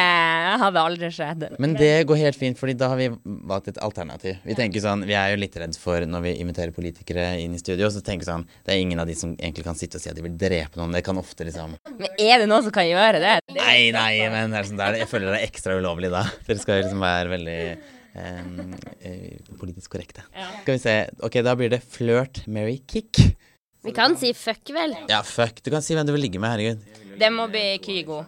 hadde 0.60 0.82
aldri 0.84 1.10
skjedd. 1.16 1.46
Men 1.64 1.76
det 1.80 2.04
går 2.10 2.20
helt 2.20 2.38
fint, 2.40 2.58
fordi 2.60 2.76
da 2.76 2.90
har 2.92 3.00
vi 3.00 3.08
valgt 3.48 3.70
et 3.72 3.80
alternativ. 3.84 4.42
Vi 4.44 4.58
tenker 4.58 4.84
sånn, 4.84 5.06
vi 5.08 5.16
er 5.16 5.32
jo 5.32 5.40
litt 5.40 5.56
redd 5.62 5.78
for 5.80 6.04
når 6.04 6.26
vi 6.26 6.34
inviterer 6.44 6.76
politikere 6.76 7.30
inn 7.40 7.56
i 7.56 7.62
studio, 7.62 7.88
så 7.94 8.04
tenker 8.04 8.26
vi 8.26 8.32
sånn, 8.34 8.44
det 8.68 8.74
er 8.76 8.82
ingen 8.84 9.00
av 9.00 9.08
de 9.08 9.16
som 9.16 9.32
egentlig 9.38 9.64
kan 9.68 9.80
sitte 9.80 9.96
og 9.96 10.04
si 10.04 10.12
at 10.12 10.20
de 10.20 10.26
vil 10.26 10.36
drepe 10.36 10.80
noen. 10.80 10.92
Det 10.98 11.04
kan 11.06 11.22
ofte 11.22 11.48
liksom 11.48 11.78
Men 11.88 12.20
er 12.20 12.44
det 12.44 12.50
noen 12.52 12.66
som 12.68 12.76
kan 12.76 12.90
gjøre 12.90 13.22
det? 13.24 13.38
det 13.48 13.62
Nei, 13.62 13.94
nei, 13.96 14.12
men 14.34 14.52
det 14.52 14.60
er 14.60 14.68
sånn, 14.68 14.82
det 14.82 14.90
er, 14.90 15.00
jeg 15.06 15.12
føler 15.14 15.32
det 15.32 15.40
er 15.40 15.48
ekstra 15.48 15.80
ulovlig 15.80 16.12
da. 16.12 16.26
Dere 16.50 16.66
skal 16.66 16.82
jo 16.82 16.86
liksom 16.90 17.08
være 17.08 17.32
veldig 17.32 17.58
eh, 17.72 19.56
politisk 19.64 19.96
korrekte. 19.96 20.28
Skal 20.66 20.76
vi 20.76 20.84
se. 20.84 20.98
Ok, 21.24 21.40
da 21.48 21.56
blir 21.56 21.72
det 21.72 21.80
flørt, 21.88 22.44
marry, 22.52 22.82
kick. 22.84 23.24
Vi 23.82 23.96
kan 23.96 24.20
si 24.20 24.36
fuck, 24.38 24.76
vel. 24.76 24.94
Ja, 25.10 25.24
fuck. 25.26 25.64
Du 25.64 25.72
kan 25.74 25.82
si 25.82 25.96
hvem 25.96 26.06
du 26.06 26.12
vil 26.14 26.28
ligge 26.28 26.44
med, 26.44 26.52
herregud. 26.52 27.18
det 27.18 27.32
må 27.34 27.48
bli 27.50 27.80
Kygo. 27.82 28.22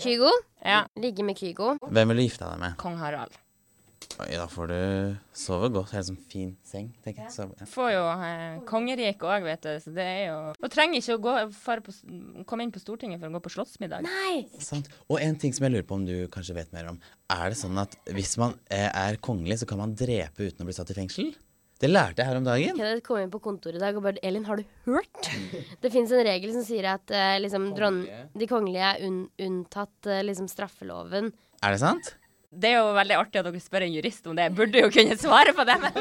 Kygo. 0.00 0.30
Ja. 0.64 0.84
Ligge 0.98 1.24
med 1.26 1.38
Kygo. 1.38 1.76
Hvem 1.86 2.10
vil 2.12 2.22
du 2.22 2.26
gifte 2.26 2.48
deg 2.48 2.60
med? 2.62 2.76
Kong 2.80 2.96
Harald. 2.98 3.36
Oi, 4.20 4.28
da 4.38 4.44
får 4.50 4.68
du 4.70 4.80
sove 5.34 5.70
godt. 5.74 5.92
Helt 5.94 6.06
sånn 6.06 6.18
fin 6.30 6.50
seng, 6.66 6.90
tenker 7.02 7.24
jeg. 7.24 7.32
Så, 7.34 7.46
ja. 7.58 7.66
Får 7.70 7.88
jo 7.94 8.02
eh, 8.12 8.58
kongeriket 8.68 9.24
òg, 9.26 9.46
vet 9.46 9.64
du. 9.64 9.72
Så 9.82 9.94
det 9.96 10.04
er 10.06 10.20
jo 10.28 10.36
Og 10.54 10.70
trenger 10.70 11.00
ikke 11.00 11.16
å 11.16 11.22
gå, 11.24 11.34
fare 11.56 11.82
på, 11.82 11.94
komme 12.46 12.66
inn 12.66 12.74
på 12.74 12.82
Stortinget 12.82 13.22
for 13.22 13.30
å 13.30 13.36
gå 13.38 13.42
på 13.46 13.54
slottsmiddag. 13.56 14.06
Nei! 14.06 14.44
Sant. 14.62 14.90
Og 15.08 15.18
en 15.22 15.38
ting 15.40 15.54
som 15.56 15.66
jeg 15.66 15.74
lurer 15.74 15.88
på 15.88 15.98
om 15.98 16.06
du 16.06 16.14
kanskje 16.34 16.58
vet 16.58 16.74
mer 16.76 16.92
om. 16.92 17.00
Er 17.32 17.50
det 17.54 17.58
sånn 17.58 17.80
at 17.82 17.96
hvis 18.14 18.36
man 18.42 18.54
eh, 18.68 18.86
er 18.90 19.18
kongelig, 19.24 19.62
så 19.62 19.70
kan 19.70 19.82
man 19.82 19.96
drepe 19.98 20.46
uten 20.46 20.62
å 20.62 20.68
bli 20.70 20.76
satt 20.76 20.94
i 20.94 20.98
fengsel? 21.00 21.34
Det 21.82 21.90
lærte 21.90 22.22
jeg 22.22 22.30
her 22.30 22.38
om 22.38 22.46
dagen. 22.46 22.76
Kenneth 22.78 23.02
kom 23.06 23.18
inn 23.18 23.32
på 23.32 23.40
kontoret 23.42 23.80
i 23.80 23.82
dag 23.82 23.96
og 23.98 24.04
bare 24.06 24.20
Elin, 24.24 24.44
har 24.46 24.60
du 24.60 24.64
hørt? 24.86 25.30
Det 25.82 25.90
fins 25.92 26.12
en 26.14 26.22
regel 26.26 26.52
som 26.54 26.62
sier 26.66 26.86
at 26.94 27.10
eh, 27.10 27.38
liksom, 27.42 27.72
dron 27.76 28.04
de 28.38 28.48
kongelige 28.50 28.92
er 28.94 29.02
un 29.08 29.24
unntatt 29.42 30.08
eh, 30.10 30.22
liksom, 30.26 30.46
straffeloven. 30.52 31.32
Er 31.64 31.74
det 31.74 31.82
sant? 31.82 32.14
Det 32.60 32.70
er 32.70 32.76
jo 32.78 32.90
veldig 32.96 33.16
artig 33.18 33.40
at 33.40 33.46
dere 33.48 33.60
spør 33.62 33.84
en 33.86 33.94
jurist 33.96 34.26
om 34.30 34.36
det. 34.38 34.44
Jeg 34.48 34.54
burde 34.58 34.82
jo 34.84 34.90
kunne 34.94 35.16
svare 35.20 35.54
på 35.56 35.64
det, 35.68 35.76
men 35.82 35.96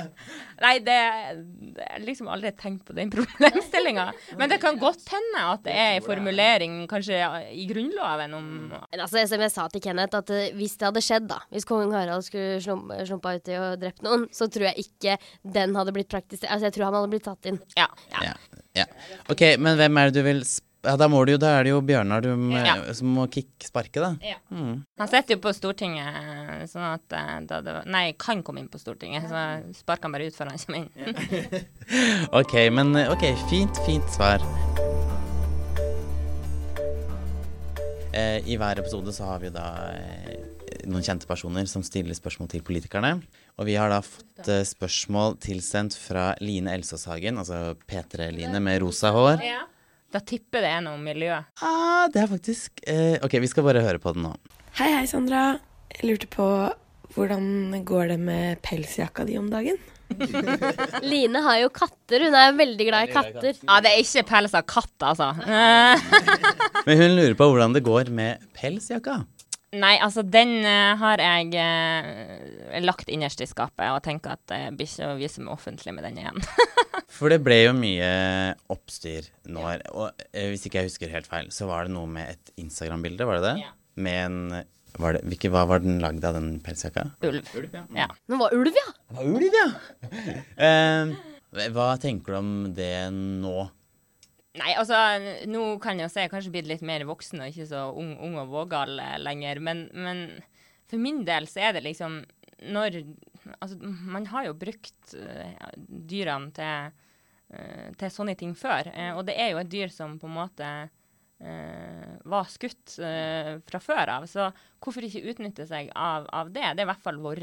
Nei, 0.64 0.72
det 0.84 0.96
har 0.96 2.04
liksom 2.04 2.28
aldri 2.32 2.52
tenkt 2.58 2.84
på 2.88 2.96
den 2.96 3.10
problemstillinga. 3.12 4.06
Men 4.40 4.52
det 4.52 4.60
kan 4.62 4.78
godt 4.80 5.04
hende 5.12 5.44
at 5.54 5.64
det 5.66 5.74
er 5.74 5.98
en 5.98 6.06
formulering 6.06 6.78
kanskje 6.90 7.18
i 7.56 7.66
Grunnloven 7.70 8.36
om 8.38 8.48
altså, 8.92 9.24
som 9.30 9.44
jeg 9.44 9.54
sa 9.54 9.66
til 9.72 9.84
Kenneth, 9.84 10.20
at 10.20 10.32
eh, 10.36 10.50
hvis 10.58 10.78
det 10.80 10.88
hadde 10.90 11.04
skjedd, 11.04 11.28
da 11.30 11.40
Hvis 11.52 11.68
kong 11.68 11.92
Harald 11.96 12.24
skulle 12.26 12.60
slum- 12.64 12.90
slumpa 13.08 13.36
uti 13.40 13.56
og 13.60 13.78
drept 13.82 14.04
noen, 14.06 14.26
så 14.34 14.48
tror 14.52 14.70
jeg 14.70 14.86
ikke 14.86 15.18
den 15.56 15.76
hadde 15.78 15.94
blitt 15.96 16.10
praktisert. 16.12 16.50
Altså, 16.50 16.68
jeg 16.70 16.76
tror 16.78 16.90
han 16.90 16.98
hadde 17.00 17.12
blitt 17.14 17.26
tatt 17.28 17.50
inn. 17.52 17.60
Ja. 17.78 17.88
ja. 18.14 18.30
Ja. 18.30 18.34
ja. 18.82 18.88
Ok, 19.32 19.46
men 19.60 19.78
hvem 19.80 20.00
er 20.02 20.10
det 20.10 20.20
du 20.20 20.26
vil 20.26 20.44
sp 20.46 20.69
ja, 20.82 20.94
da 20.96 21.08
må 21.12 21.20
du 21.28 21.34
da 21.36 21.50
er 21.58 21.64
det 21.66 21.72
jo 21.74 21.80
Bjørnar 21.84 22.22
du 22.24 22.30
Ja. 22.54 22.76
som 22.96 23.10
må 23.16 23.26
kicksparke, 23.30 24.00
da. 24.00 24.10
Ja. 24.24 24.36
Mm. 24.50 24.84
Han 24.98 25.08
sitter 25.12 25.36
jo 25.36 25.40
på 25.44 25.52
Stortinget, 25.56 26.68
sånn 26.72 26.86
at 26.94 27.12
eh, 27.12 27.34
da 27.50 27.60
det 27.64 27.74
var 27.78 27.84
Nei, 27.90 28.12
kan 28.16 28.42
komme 28.46 28.62
inn 28.62 28.68
på 28.72 28.80
Stortinget, 28.80 29.28
så 29.28 29.44
sparker 29.76 30.08
han 30.08 30.12
bare 30.16 30.28
ut 30.30 30.36
før 30.38 30.52
han 30.52 30.58
kommer 30.64 30.84
inn. 30.84 31.66
Ok, 32.40 32.54
men 32.72 32.94
eh, 32.96 33.10
ok, 33.12 33.26
fint, 33.50 33.76
fint 33.86 34.08
svar. 34.14 34.40
Eh, 38.12 38.40
I 38.50 38.56
hver 38.58 38.80
episode 38.82 39.12
så 39.14 39.28
har 39.28 39.42
vi 39.42 39.50
da 39.54 39.66
eh, 39.94 40.38
noen 40.90 41.04
kjente 41.04 41.28
personer 41.30 41.68
som 41.70 41.82
stiller 41.86 42.16
spørsmål 42.16 42.48
til 42.50 42.64
politikerne. 42.66 43.16
Og 43.60 43.68
vi 43.68 43.76
har 43.78 43.92
da 43.92 44.00
fått 44.02 44.48
eh, 44.50 44.64
spørsmål 44.66 45.36
tilsendt 45.44 45.94
fra 45.98 46.32
Line 46.42 46.72
Elsåshagen, 46.74 47.38
altså 47.42 47.76
P3-Line 47.86 48.58
med 48.64 48.80
rosa 48.82 49.12
hår. 49.14 49.44
Da 50.10 50.18
tipper 50.26 50.64
det 50.64 50.70
er 50.74 50.82
noe 50.82 50.98
miljø. 50.98 51.36
Ah, 51.62 52.08
det 52.10 52.24
er 52.24 52.30
faktisk 52.32 52.82
eh, 52.90 53.16
Ok, 53.22 53.36
vi 53.42 53.50
skal 53.50 53.66
bare 53.66 53.82
høre 53.84 54.00
på 54.02 54.10
den 54.16 54.26
nå. 54.26 54.34
Hei, 54.80 54.90
hei, 54.96 55.04
Sandra. 55.10 55.60
Jeg 55.94 56.08
lurte 56.08 56.30
på 56.30 56.46
hvordan 57.14 57.74
går 57.86 58.12
det 58.12 58.18
med 58.22 58.60
pelsjakka 58.62 59.24
di 59.26 59.36
om 59.38 59.48
dagen? 59.50 59.78
Line 61.10 61.42
har 61.42 61.60
jo 61.62 61.70
katter. 61.74 62.26
Hun 62.26 62.36
er 62.38 62.54
veldig 62.58 62.86
glad 62.86 63.08
i 63.08 63.12
katter. 63.14 63.58
Ja, 63.62 63.78
det 63.82 63.92
er 63.92 64.02
ikke 64.02 64.26
pels 64.30 64.54
av 64.58 64.66
katt, 64.70 64.94
altså. 65.12 65.30
Men 66.86 67.02
hun 67.02 67.16
lurer 67.18 67.36
på 67.38 67.50
hvordan 67.50 67.74
det 67.74 67.84
går 67.86 68.10
med 68.14 68.42
pelsjakka. 68.58 69.20
Nei, 69.70 69.92
altså 70.02 70.24
den 70.26 70.64
uh, 70.66 70.98
har 70.98 71.20
jeg 71.22 71.52
uh, 71.54 72.78
lagt 72.82 73.10
innerst 73.12 73.42
i 73.44 73.46
skapet 73.46 73.86
og 73.92 74.00
tenker 74.02 74.34
at 74.34 74.42
det 74.50 74.58
blir 74.74 74.88
ikke 74.90 75.12
å 75.12 75.18
vise 75.20 75.44
meg 75.44 75.54
offentlig 75.54 75.94
med 75.94 76.08
den 76.08 76.18
igjen. 76.18 76.42
For 77.16 77.30
det 77.30 77.38
ble 77.46 77.60
jo 77.68 77.76
mye 77.78 78.10
oppstyr 78.72 79.28
nå. 79.46 79.62
Og 79.94 80.10
uh, 80.10 80.46
hvis 80.50 80.66
ikke 80.66 80.82
jeg 80.82 80.90
husker 80.90 81.14
helt 81.14 81.30
feil, 81.30 81.52
så 81.54 81.70
var 81.70 81.86
det 81.86 81.94
noe 81.94 82.10
med 82.10 82.34
et 82.34 82.52
Instagram-bilde, 82.58 83.28
var 83.30 83.38
det 83.38 83.46
det? 83.46 83.56
Ja. 83.62 83.72
Med 84.00 84.20
en 84.24 84.42
var 84.98 85.14
det, 85.14 85.22
hvilke, 85.28 85.50
Hva 85.54 85.66
var 85.70 85.82
den 85.84 86.00
lagd 86.02 86.24
av, 86.26 86.34
den 86.34 86.58
pelsjakka? 86.64 87.12
Ulv. 87.26 87.46
Ulv, 87.54 87.74
ja. 87.74 87.84
Ja. 87.94 88.08
Nå 88.30 88.40
var 88.40 88.54
ulv, 88.56 88.74
ja! 88.74 88.88
Det 89.06 89.18
var 89.20 89.34
ulv, 89.36 89.60
ja! 89.60 89.68
Eh, 91.50 91.68
hva 91.74 91.86
tenker 91.98 92.34
du 92.34 92.38
om 92.38 92.50
det 92.74 92.94
nå? 93.10 93.54
Nei, 94.58 94.72
altså, 94.74 94.96
nå 95.46 95.62
kan 95.82 96.00
jeg 96.00 96.08
jo 96.08 96.10
se 96.10 96.24
jeg 96.24 96.30
kanskje 96.32 96.50
blitt 96.56 96.66
litt 96.66 96.82
mer 96.86 97.04
voksen 97.06 97.44
og 97.44 97.52
ikke 97.52 97.68
så 97.70 97.84
ung, 97.94 98.16
ung 98.18 98.34
og 98.40 98.50
vågal 98.50 98.98
eh, 98.98 99.18
lenger, 99.22 99.60
men, 99.62 99.84
men 99.94 100.24
for 100.90 100.98
min 100.98 101.20
del 101.26 101.46
så 101.46 101.68
er 101.68 101.78
det 101.78 101.86
liksom 101.86 102.22
når 102.70 103.02
Altså, 103.56 103.78
man 103.80 104.26
har 104.28 104.44
jo 104.44 104.56
brukt 104.60 105.14
uh, 105.16 105.70
dyrene 105.80 106.50
til, 106.52 106.90
uh, 107.56 107.86
til 107.96 108.10
sånne 108.12 108.34
ting 108.36 108.52
før, 108.52 108.90
Uh, 108.92 109.14
og 109.16 109.22
det 109.30 109.38
er 109.40 109.54
jo 109.54 109.62
et 109.62 109.70
dyr 109.72 109.88
som 109.94 110.18
på 110.20 110.28
en 110.28 110.36
måte 110.42 110.72
var 112.28 112.50
skutt 112.52 112.98
fra 113.00 113.78
før 113.80 114.10
av, 114.12 114.26
så 114.28 114.50
hvorfor 114.76 115.06
ikke 115.06 115.22
utnytte 115.32 115.64
seg 115.64 115.88
av, 115.96 116.26
av 116.36 116.50
det? 116.52 116.66
Det 116.76 116.82
er 116.82 116.84
i 116.84 116.88
hvert 116.90 117.00
fall 117.00 117.16
vår 117.16 117.40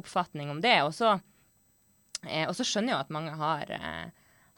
oppfatning 0.00 0.48
om 0.48 0.62
det. 0.64 0.72
Og 0.86 0.94
så, 0.96 1.10
skjønner 2.24 2.94
jeg 2.94 2.94
jo 2.94 3.02
at 3.02 3.12
mange 3.12 3.34
har 3.36 3.74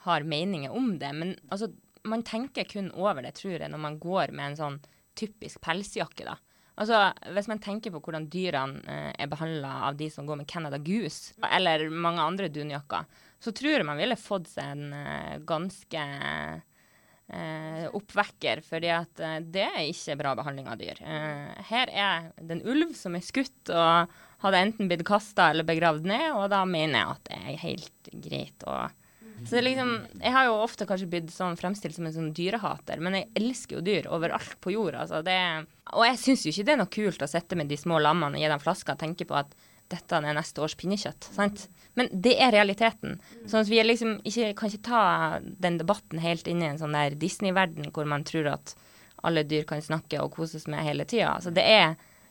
har 0.07 0.27
meninger 0.27 0.73
om 0.73 0.95
det. 0.99 1.11
Men 1.17 1.35
altså, 1.49 1.71
man 2.09 2.23
tenker 2.27 2.69
kun 2.69 2.91
over 2.97 3.23
det, 3.25 3.35
tror 3.41 3.59
jeg, 3.59 3.71
når 3.73 3.83
man 3.83 3.99
går 4.03 4.33
med 4.33 4.53
en 4.53 4.61
sånn 4.61 4.79
typisk 5.19 5.61
pelsjakke, 5.65 6.29
da. 6.29 6.39
Altså, 6.81 7.11
Hvis 7.35 7.49
man 7.51 7.61
tenker 7.61 7.93
på 7.93 8.01
hvordan 8.01 8.31
dyrene 8.33 8.81
eh, 8.89 9.11
er 9.21 9.29
behandla 9.29 9.73
av 9.91 9.99
de 10.01 10.09
som 10.13 10.25
går 10.29 10.41
med 10.41 10.49
Canada 10.49 10.79
Goose, 10.81 11.35
eller 11.45 11.91
mange 11.93 12.25
andre 12.25 12.49
dunjakker, 12.49 13.05
så 13.41 13.53
tror 13.57 13.75
jeg 13.75 13.89
man 13.89 14.01
ville 14.01 14.17
fått 14.17 14.49
seg 14.49 14.71
en 14.73 14.95
eh, 14.97 15.35
ganske 15.45 16.05
eh, 17.29 17.85
oppvekker, 17.97 18.63
fordi 18.65 18.93
at 18.97 19.21
eh, 19.25 19.37
det 19.45 19.67
er 19.67 19.91
ikke 19.91 20.17
bra 20.23 20.33
behandling 20.39 20.71
av 20.73 20.81
dyr. 20.81 21.03
Eh, 21.05 21.61
her 21.69 21.93
er 21.93 22.31
det 22.41 22.57
en 22.57 22.67
ulv 22.73 22.97
som 22.97 23.19
er 23.19 23.29
skutt 23.29 23.75
og 23.75 24.17
hadde 24.47 24.65
enten 24.65 24.89
blitt 24.89 25.05
kasta 25.09 25.51
eller 25.53 25.69
begravd 25.69 26.09
ned, 26.09 26.31
og 26.33 26.49
da 26.55 26.65
mener 26.65 26.97
jeg 27.03 27.13
at 27.13 27.29
det 27.29 27.41
er 27.43 27.63
helt 27.67 28.13
greit 28.25 28.69
å 28.69 28.79
så 29.47 29.57
det 29.57 29.63
liksom, 29.67 29.91
Jeg 30.21 30.33
har 30.35 30.47
jo 30.49 30.59
ofte 30.61 30.87
kanskje 30.89 31.09
blitt 31.11 31.33
sånn 31.35 31.59
fremstilt 31.59 31.97
som 31.97 32.07
en 32.09 32.15
sånn 32.15 32.33
dyrehater, 32.37 33.01
men 33.03 33.17
jeg 33.19 33.29
elsker 33.41 33.79
jo 33.79 33.85
dyr 33.87 34.09
overalt 34.13 34.57
på 34.61 34.75
jorda. 34.75 35.07
Altså 35.07 35.23
det, 35.27 35.39
og 35.95 36.07
jeg 36.07 36.21
syns 36.23 36.45
jo 36.47 36.55
ikke 36.55 36.67
det 36.69 36.75
er 36.75 36.81
noe 36.83 36.95
kult 36.99 37.25
å 37.25 37.31
sitte 37.31 37.59
med 37.59 37.71
de 37.71 37.79
små 37.81 38.01
lammene 38.03 38.39
og 38.39 38.45
gi 38.45 38.53
dem 38.53 38.63
flasker 38.63 38.97
og 38.97 39.03
tenke 39.03 39.29
på 39.29 39.39
at 39.41 39.57
dette 39.91 40.21
er 40.21 40.37
neste 40.37 40.63
års 40.63 40.77
pinnekjøtt. 40.79 41.33
sant? 41.35 41.67
Men 41.99 42.11
det 42.13 42.37
er 42.39 42.53
realiteten. 42.55 43.19
Sånn 43.43 43.65
at 43.65 43.71
vi 43.73 43.81
liksom 43.83 44.21
ikke, 44.23 44.53
kan 44.59 44.71
ikke 44.71 44.87
ta 44.87 45.03
den 45.43 45.81
debatten 45.81 46.23
helt 46.23 46.47
inn 46.47 46.63
i 46.63 46.69
en 46.69 46.79
sånn 46.79 46.95
der 46.95 47.17
Disney-verden 47.19 47.91
hvor 47.91 48.07
man 48.07 48.23
tror 48.29 48.53
at 48.53 48.77
alle 49.27 49.43
dyr 49.45 49.67
kan 49.69 49.83
snakke 49.83 50.21
og 50.23 50.33
koses 50.37 50.69
med 50.71 50.85
hele 50.87 51.05
tida. 51.05 51.35
Altså 51.35 51.51
det 51.51 51.67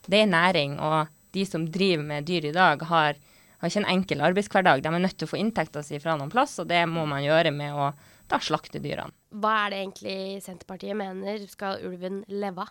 det 0.08 0.22
er 0.22 0.30
næring, 0.30 0.78
og 0.80 1.10
de 1.36 1.44
som 1.46 1.66
driver 1.70 2.04
med 2.04 2.26
dyr 2.28 2.48
i 2.48 2.54
dag, 2.56 2.82
har 2.88 3.18
har 3.60 3.70
ikke 3.70 3.82
en 3.82 3.92
enkel 3.92 4.24
arbeidshverdag. 4.24 4.82
De 4.82 4.88
er 4.88 5.02
nødt 5.04 5.18
til 5.20 5.28
å 5.28 5.32
få 5.34 5.40
inntekta 5.40 5.82
si 5.84 6.00
fra 6.00 6.16
noen 6.16 6.32
plass, 6.32 6.56
og 6.62 6.68
det 6.70 6.80
må 6.88 7.04
man 7.08 7.24
gjøre 7.24 7.52
med 7.54 7.76
å 7.76 7.90
da 8.30 8.38
slakte 8.40 8.80
dyrene. 8.82 9.12
Hva 9.42 9.54
er 9.64 9.72
det 9.72 9.80
egentlig 9.82 10.18
Senterpartiet 10.44 10.96
mener? 10.98 11.44
Skal 11.50 11.82
ulven 11.86 12.22
leve? 12.30 12.66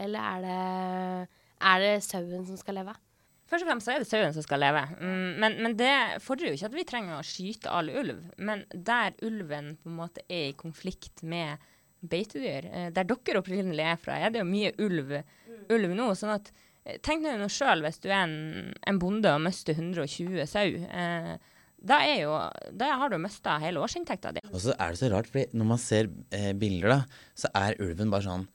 Eller 0.00 0.26
er 0.26 0.44
det, 0.44 1.34
er 1.70 1.84
det 1.84 1.92
sauen 2.06 2.46
som 2.48 2.58
skal 2.58 2.80
leve? 2.80 2.96
Først 3.50 3.66
og 3.66 3.68
fremst 3.68 3.90
er 3.92 4.00
det 4.00 4.08
sauen 4.08 4.34
som 4.34 4.44
skal 4.44 4.62
leve. 4.64 4.82
Mm, 4.98 5.40
men, 5.42 5.56
men, 5.62 5.76
det 5.78 5.92
fordrer 6.24 6.50
jo 6.50 6.56
ikke 6.56 6.70
at 6.70 6.76
vi 6.78 6.86
trenger 6.88 7.18
å 7.18 7.26
skyte 7.28 7.70
all 7.70 7.92
ulv. 7.92 8.24
Men 8.40 8.64
der 8.72 9.14
ulven 9.22 9.74
på 9.82 9.92
en 9.92 9.98
måte 10.00 10.24
er 10.26 10.48
i 10.48 10.58
konflikt 10.58 11.22
med 11.22 11.62
beitedyr, 12.04 12.68
eh, 12.72 12.88
der 12.92 13.06
dere 13.08 13.40
opprinnelig 13.40 13.84
er 13.86 14.00
fra, 14.00 14.16
er 14.18 14.32
det 14.32 14.42
jo 14.42 14.48
mye 14.48 14.72
ulv, 14.82 15.14
ulv 15.72 15.94
nå. 15.96 16.08
sånn 16.18 16.34
at 16.34 16.50
Tenk 17.04 17.24
deg 17.24 17.38
nå 17.40 17.48
sjøl 17.48 17.80
hvis 17.84 18.00
du 18.04 18.10
er 18.10 18.26
en, 18.26 18.72
en, 18.84 18.98
bonde 19.00 19.30
og 19.32 19.40
mister 19.46 19.76
120 19.76 20.44
sau. 20.50 20.66
Eh, 20.84 21.30
da, 21.84 22.00
jo, 22.08 22.34
da, 22.72 22.90
har 23.00 23.12
du 23.12 23.16
mista 23.20 23.56
hele 23.60 23.80
årsinntekta 23.84 24.34
di. 24.36 24.42
Og 24.50 24.60
så 24.66 24.74
er 24.76 24.92
det 24.92 25.00
så 25.00 25.08
rart, 25.12 25.30
fordi 25.32 25.46
når 25.56 25.70
man 25.74 25.80
ser 25.80 26.10
eh, 26.32 26.52
bilder, 26.56 26.92
da, 26.92 27.22
så 27.40 27.50
er 27.60 27.80
ulven 27.84 28.12
bare 28.12 28.28
sånn 28.28 28.46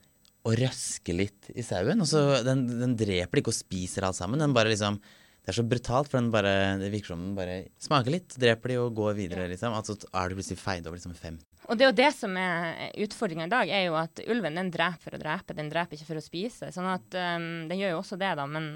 og 0.47 0.55
røsker 0.55 1.17
litt 1.17 1.49
i 1.51 1.65
sauen. 1.65 1.99
Og 2.01 2.09
så 2.09 2.21
den, 2.45 2.63
den 2.79 2.95
dreper 2.97 3.41
ikke 3.41 3.51
og 3.51 3.57
spiser 3.57 4.07
alt 4.07 4.17
sammen. 4.17 4.41
Den 4.41 4.55
bare 4.55 4.71
liksom 4.71 5.01
Det 5.39 5.53
er 5.53 5.57
så 5.57 5.65
brutalt, 5.65 6.09
for 6.11 6.19
den 6.19 6.29
bare, 6.29 6.77
det 6.77 6.91
virker 6.93 7.15
som 7.15 7.21
den 7.23 7.35
bare 7.37 7.53
smaker 7.81 8.13
litt, 8.13 8.35
dreper 8.37 8.69
de 8.69 8.75
og 8.83 8.93
går 8.93 9.15
videre, 9.17 9.47
liksom. 9.49 9.73
Altså 9.73 9.95
er 9.97 10.29
du 10.29 10.37
plutselig 10.37 10.59
feid 10.61 10.85
over 10.85 10.99
liksom 10.99 11.15
fem 11.17 11.39
og 11.69 11.77
det 11.77 11.86
er 11.86 11.91
jo 11.91 11.97
det 11.99 12.10
som 12.17 12.38
er 12.41 12.95
utfordringa 13.05 13.45
i 13.45 13.51
dag, 13.51 13.69
er 13.69 13.84
jo 13.86 13.97
at 13.99 14.21
ulven 14.25 14.58
den 14.58 14.71
dreper 14.73 15.03
for 15.05 15.17
å 15.17 15.21
drepe, 15.21 15.53
den 15.53 15.69
dreper 15.69 15.95
ikke 15.95 16.08
for 16.08 16.21
å 16.21 16.23
spise. 16.25 16.71
Sånn 16.73 16.89
at 16.89 17.13
um, 17.13 17.45
den 17.69 17.77
gjør 17.77 17.93
jo 17.93 17.99
også 18.01 18.17
det, 18.17 18.32
da, 18.39 18.47
men 18.49 18.71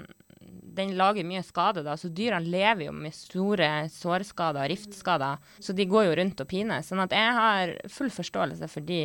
den 0.74 0.94
lager 0.98 1.26
mye 1.26 1.42
skade, 1.46 1.82
da. 1.86 1.96
Så 1.98 2.12
dyrene 2.14 2.50
lever 2.50 2.86
jo 2.86 2.94
med 2.94 3.14
store 3.16 3.70
sårskader 3.90 4.62
og 4.62 4.70
riftskader, 4.70 5.42
så 5.58 5.74
de 5.74 5.88
går 5.90 6.08
jo 6.08 6.16
rundt 6.20 6.42
og 6.44 6.50
pines. 6.50 6.90
Sånn 6.90 7.02
at 7.02 7.14
jeg 7.14 7.36
har 7.38 7.74
full 7.90 8.12
forståelse 8.14 8.70
for 8.70 8.86
de 8.86 9.02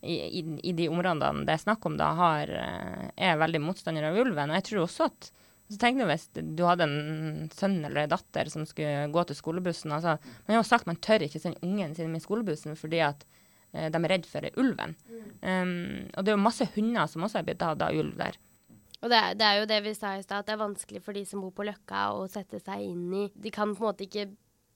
i, 0.00 0.14
i, 0.14 0.42
i 0.70 0.72
de 0.78 0.86
områdene 0.90 1.42
det 1.46 1.56
er 1.56 1.62
snakk 1.64 1.86
om, 1.88 1.96
da 1.98 2.12
har, 2.18 2.50
eh, 2.54 3.08
er 3.30 3.40
veldig 3.40 3.62
motstandere 3.64 4.12
av 4.12 4.20
ulven. 4.22 4.52
Og 4.52 4.60
jeg 4.60 4.66
tror 4.68 4.84
også 4.84 5.08
at 5.10 5.30
så 5.68 5.76
tenk 5.80 5.98
nå 5.98 6.06
hvis 6.08 6.28
du 6.32 6.62
hadde 6.64 6.86
en 6.88 7.50
sønn 7.52 7.82
eller 7.82 8.06
en 8.06 8.12
datter 8.14 8.48
som 8.52 8.64
skulle 8.68 9.08
gå 9.12 9.24
til 9.28 9.36
skolebussen. 9.36 9.92
Altså, 9.92 10.16
man 10.46 10.54
har 10.54 10.62
jo 10.62 10.68
sagt 10.68 10.88
man 10.88 11.00
tør 11.04 11.26
ikke 11.26 11.42
sende 11.42 11.60
ungen 11.66 11.92
sin 11.96 12.12
med 12.12 12.24
skolebussen 12.24 12.78
fordi 12.78 13.02
at 13.04 13.26
eh, 13.74 13.90
de 13.92 14.00
er 14.00 14.12
redd 14.14 14.28
for 14.30 14.48
ulven. 14.60 14.96
Um, 15.42 16.08
og 16.14 16.24
det 16.24 16.32
er 16.32 16.38
jo 16.38 16.44
masse 16.46 16.68
hunder 16.76 17.10
som 17.12 17.26
også 17.26 17.42
er 17.42 17.48
blitt 17.50 17.60
tatt 17.60 17.84
av 17.84 17.96
ulv 17.96 18.16
der. 18.16 18.40
Og 19.02 19.12
det 19.12 19.20
det 19.38 19.46
er, 19.46 19.58
jo 19.60 19.68
det 19.70 19.82
vi 19.84 19.94
sa 19.94 20.16
i 20.16 20.24
stad, 20.24 20.40
at 20.40 20.48
det 20.48 20.56
er 20.56 20.64
vanskelig 20.64 21.02
for 21.04 21.14
de 21.14 21.26
som 21.28 21.44
bor 21.44 21.52
på 21.54 21.68
Løkka 21.68 22.08
å 22.16 22.24
sette 22.32 22.58
seg 22.64 22.88
inn 22.88 23.04
i 23.14 23.28
De 23.36 23.52
kan 23.54 23.76
på 23.76 23.84
en 23.84 23.90
måte 23.92 24.08
ikke 24.08 24.30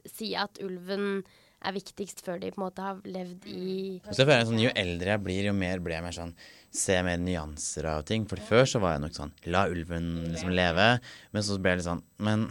si 0.07 0.35
at 0.39 0.61
ulven 0.63 1.25
er 1.63 1.77
viktigst 1.77 2.25
før 2.27 2.41
de 2.43 2.51
på 2.53 2.61
en 2.61 2.67
måte 2.67 2.85
har 2.85 3.01
levd 3.07 3.47
i 3.51 3.73
så 4.11 4.25
føler 4.25 4.43
jeg 4.43 4.51
sånn, 4.51 4.61
Jo 4.63 4.75
eldre 4.83 5.15
jeg 5.15 5.25
blir, 5.25 5.49
jo 5.49 5.55
mer 5.57 5.83
blir 5.85 5.99
jeg 5.99 6.07
mer 6.07 6.19
sånn 6.19 6.37
Se 6.73 6.95
mer 7.05 7.19
nyanser 7.21 7.85
av 7.91 8.07
ting. 8.09 8.25
For 8.25 8.41
før 8.41 8.63
så 8.69 8.81
var 8.81 8.95
jeg 8.95 9.05
nok 9.05 9.17
sånn 9.19 9.35
La 9.53 9.67
ulven 9.69 10.07
liksom 10.33 10.55
leve. 10.57 10.87
Men 11.35 11.45
så 11.45 11.59
ble 11.61 11.75
jeg 11.75 11.83
litt 11.83 11.89
sånn 11.91 12.05
Men 12.25 12.47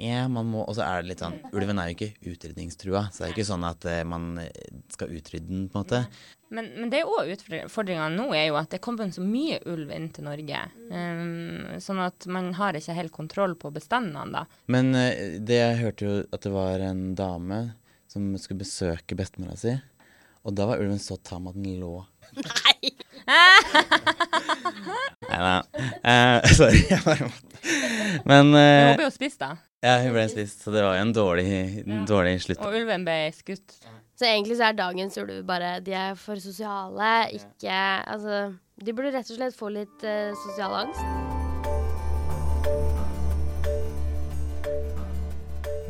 ja, 0.00 0.24
man 0.32 0.48
må 0.48 0.62
Og 0.64 0.76
så 0.76 0.84
er 0.86 1.02
det 1.02 1.12
litt 1.12 1.22
sånn 1.22 1.36
Ulven 1.52 1.80
er 1.80 1.90
jo 1.90 1.96
ikke 1.98 2.32
utrydningstrua, 2.32 3.06
så 3.12 3.22
det 3.22 3.26
er 3.28 3.34
ikke 3.34 3.48
sånn 3.48 3.66
at 3.68 3.84
uh, 3.84 3.98
man 4.08 4.30
skal 4.92 5.12
utrydde 5.12 5.50
den, 5.50 5.66
på 5.68 5.78
en 5.78 5.84
måte. 5.84 6.00
Men, 6.52 6.70
men 6.76 6.92
det 6.92 7.02
er 7.02 7.10
òg 7.10 7.32
utfordringa 7.34 8.08
nå, 8.12 8.30
er 8.36 8.46
jo 8.50 8.56
at 8.60 8.72
det 8.72 8.80
kommer 8.84 9.10
så 9.12 9.24
mye 9.24 9.58
ulv 9.68 9.92
inn 9.92 10.08
til 10.12 10.26
Norge. 10.28 10.62
Um, 10.88 11.76
sånn 11.80 12.00
at 12.04 12.26
man 12.32 12.52
har 12.56 12.76
ikke 12.76 12.96
helt 12.96 13.14
kontroll 13.14 13.56
på 13.60 13.72
bestandene, 13.74 14.42
da. 14.42 14.60
Men 14.72 14.92
uh, 14.96 15.36
det 15.40 15.60
jeg 15.60 15.80
hørte 15.82 16.08
jo 16.08 16.18
at 16.28 16.44
det 16.44 16.54
var 16.56 16.84
en 16.88 17.04
dame 17.18 17.62
som 18.12 18.32
skulle 18.38 18.62
besøke 18.62 19.16
bestemora 19.18 19.56
si. 19.58 19.72
Og 20.42 20.54
da 20.58 20.66
var 20.68 20.82
ulven 20.82 21.00
så 21.00 21.16
tam 21.22 21.48
at 21.50 21.56
den 21.58 21.78
lå 21.80 22.00
Nei! 22.32 22.90
Nei 25.28 25.38
da. 25.38 25.52
Uh, 26.02 26.38
sorry, 26.56 26.80
jeg 26.90 26.98
bare 27.04 27.28
måtte 27.28 27.76
Men 28.26 28.50
uh, 28.50 28.62
Hun 28.88 28.98
ble 28.98 29.06
jo 29.06 29.12
spist, 29.14 29.38
da. 29.42 29.54
Ja, 29.84 29.98
hun 30.02 30.14
ble 30.16 30.26
spist, 30.30 30.64
så 30.64 30.74
det 30.74 30.82
var 30.84 30.96
jo 30.96 31.04
en 31.06 31.14
dårlig, 31.14 31.46
en 31.84 32.04
dårlig 32.08 32.36
slutt. 32.44 32.62
Og 32.62 32.76
ulven 32.78 33.06
ble 33.06 33.16
skutt. 33.36 33.78
Så 34.18 34.28
egentlig 34.28 34.58
så 34.58 34.68
er 34.68 34.78
dagens 34.78 35.16
ulv 35.18 35.40
bare 35.48 35.74
De 35.82 35.94
er 35.98 36.14
for 36.20 36.38
sosiale, 36.42 37.12
ikke 37.34 37.78
Altså, 38.06 38.44
de 38.82 38.94
burde 38.94 39.14
rett 39.14 39.30
og 39.30 39.38
slett 39.38 39.58
få 39.58 39.72
litt 39.74 40.06
uh, 40.06 40.30
sosial 40.46 40.78
angst. 40.84 41.02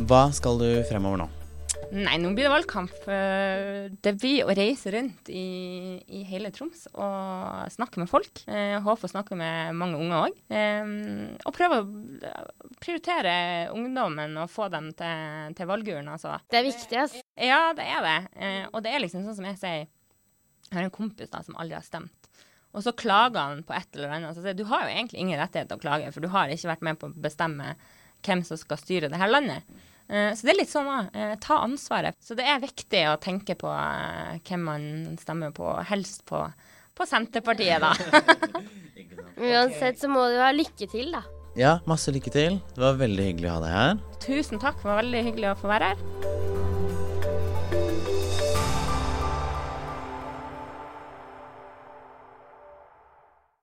Hva 0.03 0.25
skal 0.35 0.59
du 0.59 0.69
fremover 0.89 1.25
nå? 1.25 1.31
Nei, 1.93 2.15
nå 2.17 2.31
blir 2.33 2.47
det 2.47 2.53
valgkamp. 2.55 2.93
Det 4.01 4.13
blir 4.17 4.47
å 4.49 4.55
reise 4.57 4.89
rundt 4.95 5.29
i, 5.29 5.43
i 6.09 6.23
hele 6.25 6.49
Troms 6.55 6.87
og 6.95 7.69
snakke 7.75 8.01
med 8.01 8.09
folk. 8.09 8.41
Jeg 8.47 8.81
håper 8.87 9.09
å 9.09 9.13
snakke 9.13 9.37
med 9.37 9.77
mange 9.77 10.01
unge 10.01 10.21
òg. 10.25 10.39
Og 11.45 11.53
prøve 11.53 11.83
å 11.83 11.85
prioritere 12.81 13.35
ungdommen 13.77 14.39
og 14.41 14.49
få 14.53 14.71
dem 14.73 14.89
til, 14.97 15.53
til 15.59 15.69
valgurnen, 15.69 16.09
altså. 16.15 16.39
Det 16.49 16.63
er 16.63 16.69
viktig, 16.71 16.99
altså. 17.05 17.21
Ja, 17.37 17.61
det 17.77 17.85
er 17.85 18.09
det. 18.09 18.19
Og 18.73 18.81
det 18.87 18.97
er 18.97 19.05
liksom 19.05 19.29
sånn 19.29 19.37
som 19.43 19.51
jeg 19.51 19.61
sier. 19.61 19.87
Jeg 20.71 20.79
har 20.79 20.89
en 20.89 20.97
kompis 20.97 21.29
da 21.29 21.45
som 21.45 21.61
aldri 21.61 21.77
har 21.77 21.85
stemt. 21.85 22.33
Og 22.73 22.81
så 22.87 22.97
klager 22.97 23.51
han 23.53 23.65
på 23.69 23.77
et 23.77 23.99
eller 23.99 24.17
annet. 24.17 24.33
Så 24.33 24.41
sier, 24.41 24.57
du 24.57 24.65
har 24.71 24.87
jo 24.87 24.95
egentlig 24.97 25.21
ingen 25.21 25.41
rettighet 25.45 25.69
til 25.69 25.77
å 25.77 25.85
klage, 25.85 26.09
for 26.15 26.25
du 26.25 26.33
har 26.33 26.49
ikke 26.49 26.73
vært 26.73 26.89
med 26.89 27.01
på 27.03 27.13
å 27.13 27.25
bestemme 27.29 27.75
hvem 28.25 28.41
som 28.49 28.57
skal 28.57 28.81
styre 28.81 29.13
det 29.13 29.21
her 29.21 29.29
landet. 29.29 29.69
Uh, 30.13 30.31
så 30.37 30.45
det 30.45 30.53
er 30.53 30.61
litt 30.61 30.73
sånn 30.73 30.91
òg. 30.93 31.09
Uh, 31.17 31.35
ta 31.41 31.63
ansvaret. 31.65 32.19
Så 32.21 32.37
det 32.39 32.45
er 32.45 32.61
viktig 32.63 33.07
å 33.09 33.17
tenke 33.23 33.57
på 33.59 33.71
uh, 33.73 34.37
hvem 34.45 34.67
man 34.69 34.85
stemmer 35.21 35.55
på, 35.57 35.73
helst 35.89 36.27
på, 36.29 36.45
på 36.93 37.09
Senterpartiet, 37.09 37.81
da. 37.83 37.95
Uansett 39.53 39.99
så 39.99 40.13
må 40.13 40.29
du 40.29 40.37
ha 40.43 40.53
lykke 40.55 40.91
til, 40.93 41.15
da. 41.17 41.25
Ja, 41.59 41.79
masse 41.89 42.13
lykke 42.13 42.33
til. 42.33 42.61
Det 42.77 42.85
var 42.85 43.01
veldig 43.01 43.31
hyggelig 43.31 43.51
å 43.51 43.57
ha 43.57 43.65
deg 43.65 43.75
her. 43.77 43.99
Tusen 44.25 44.63
takk, 44.63 44.81
det 44.81 44.89
var 44.89 45.03
veldig 45.03 45.27
hyggelig 45.31 45.53
å 45.53 45.59
få 45.65 45.73
være 45.73 45.93
her. 45.93 46.71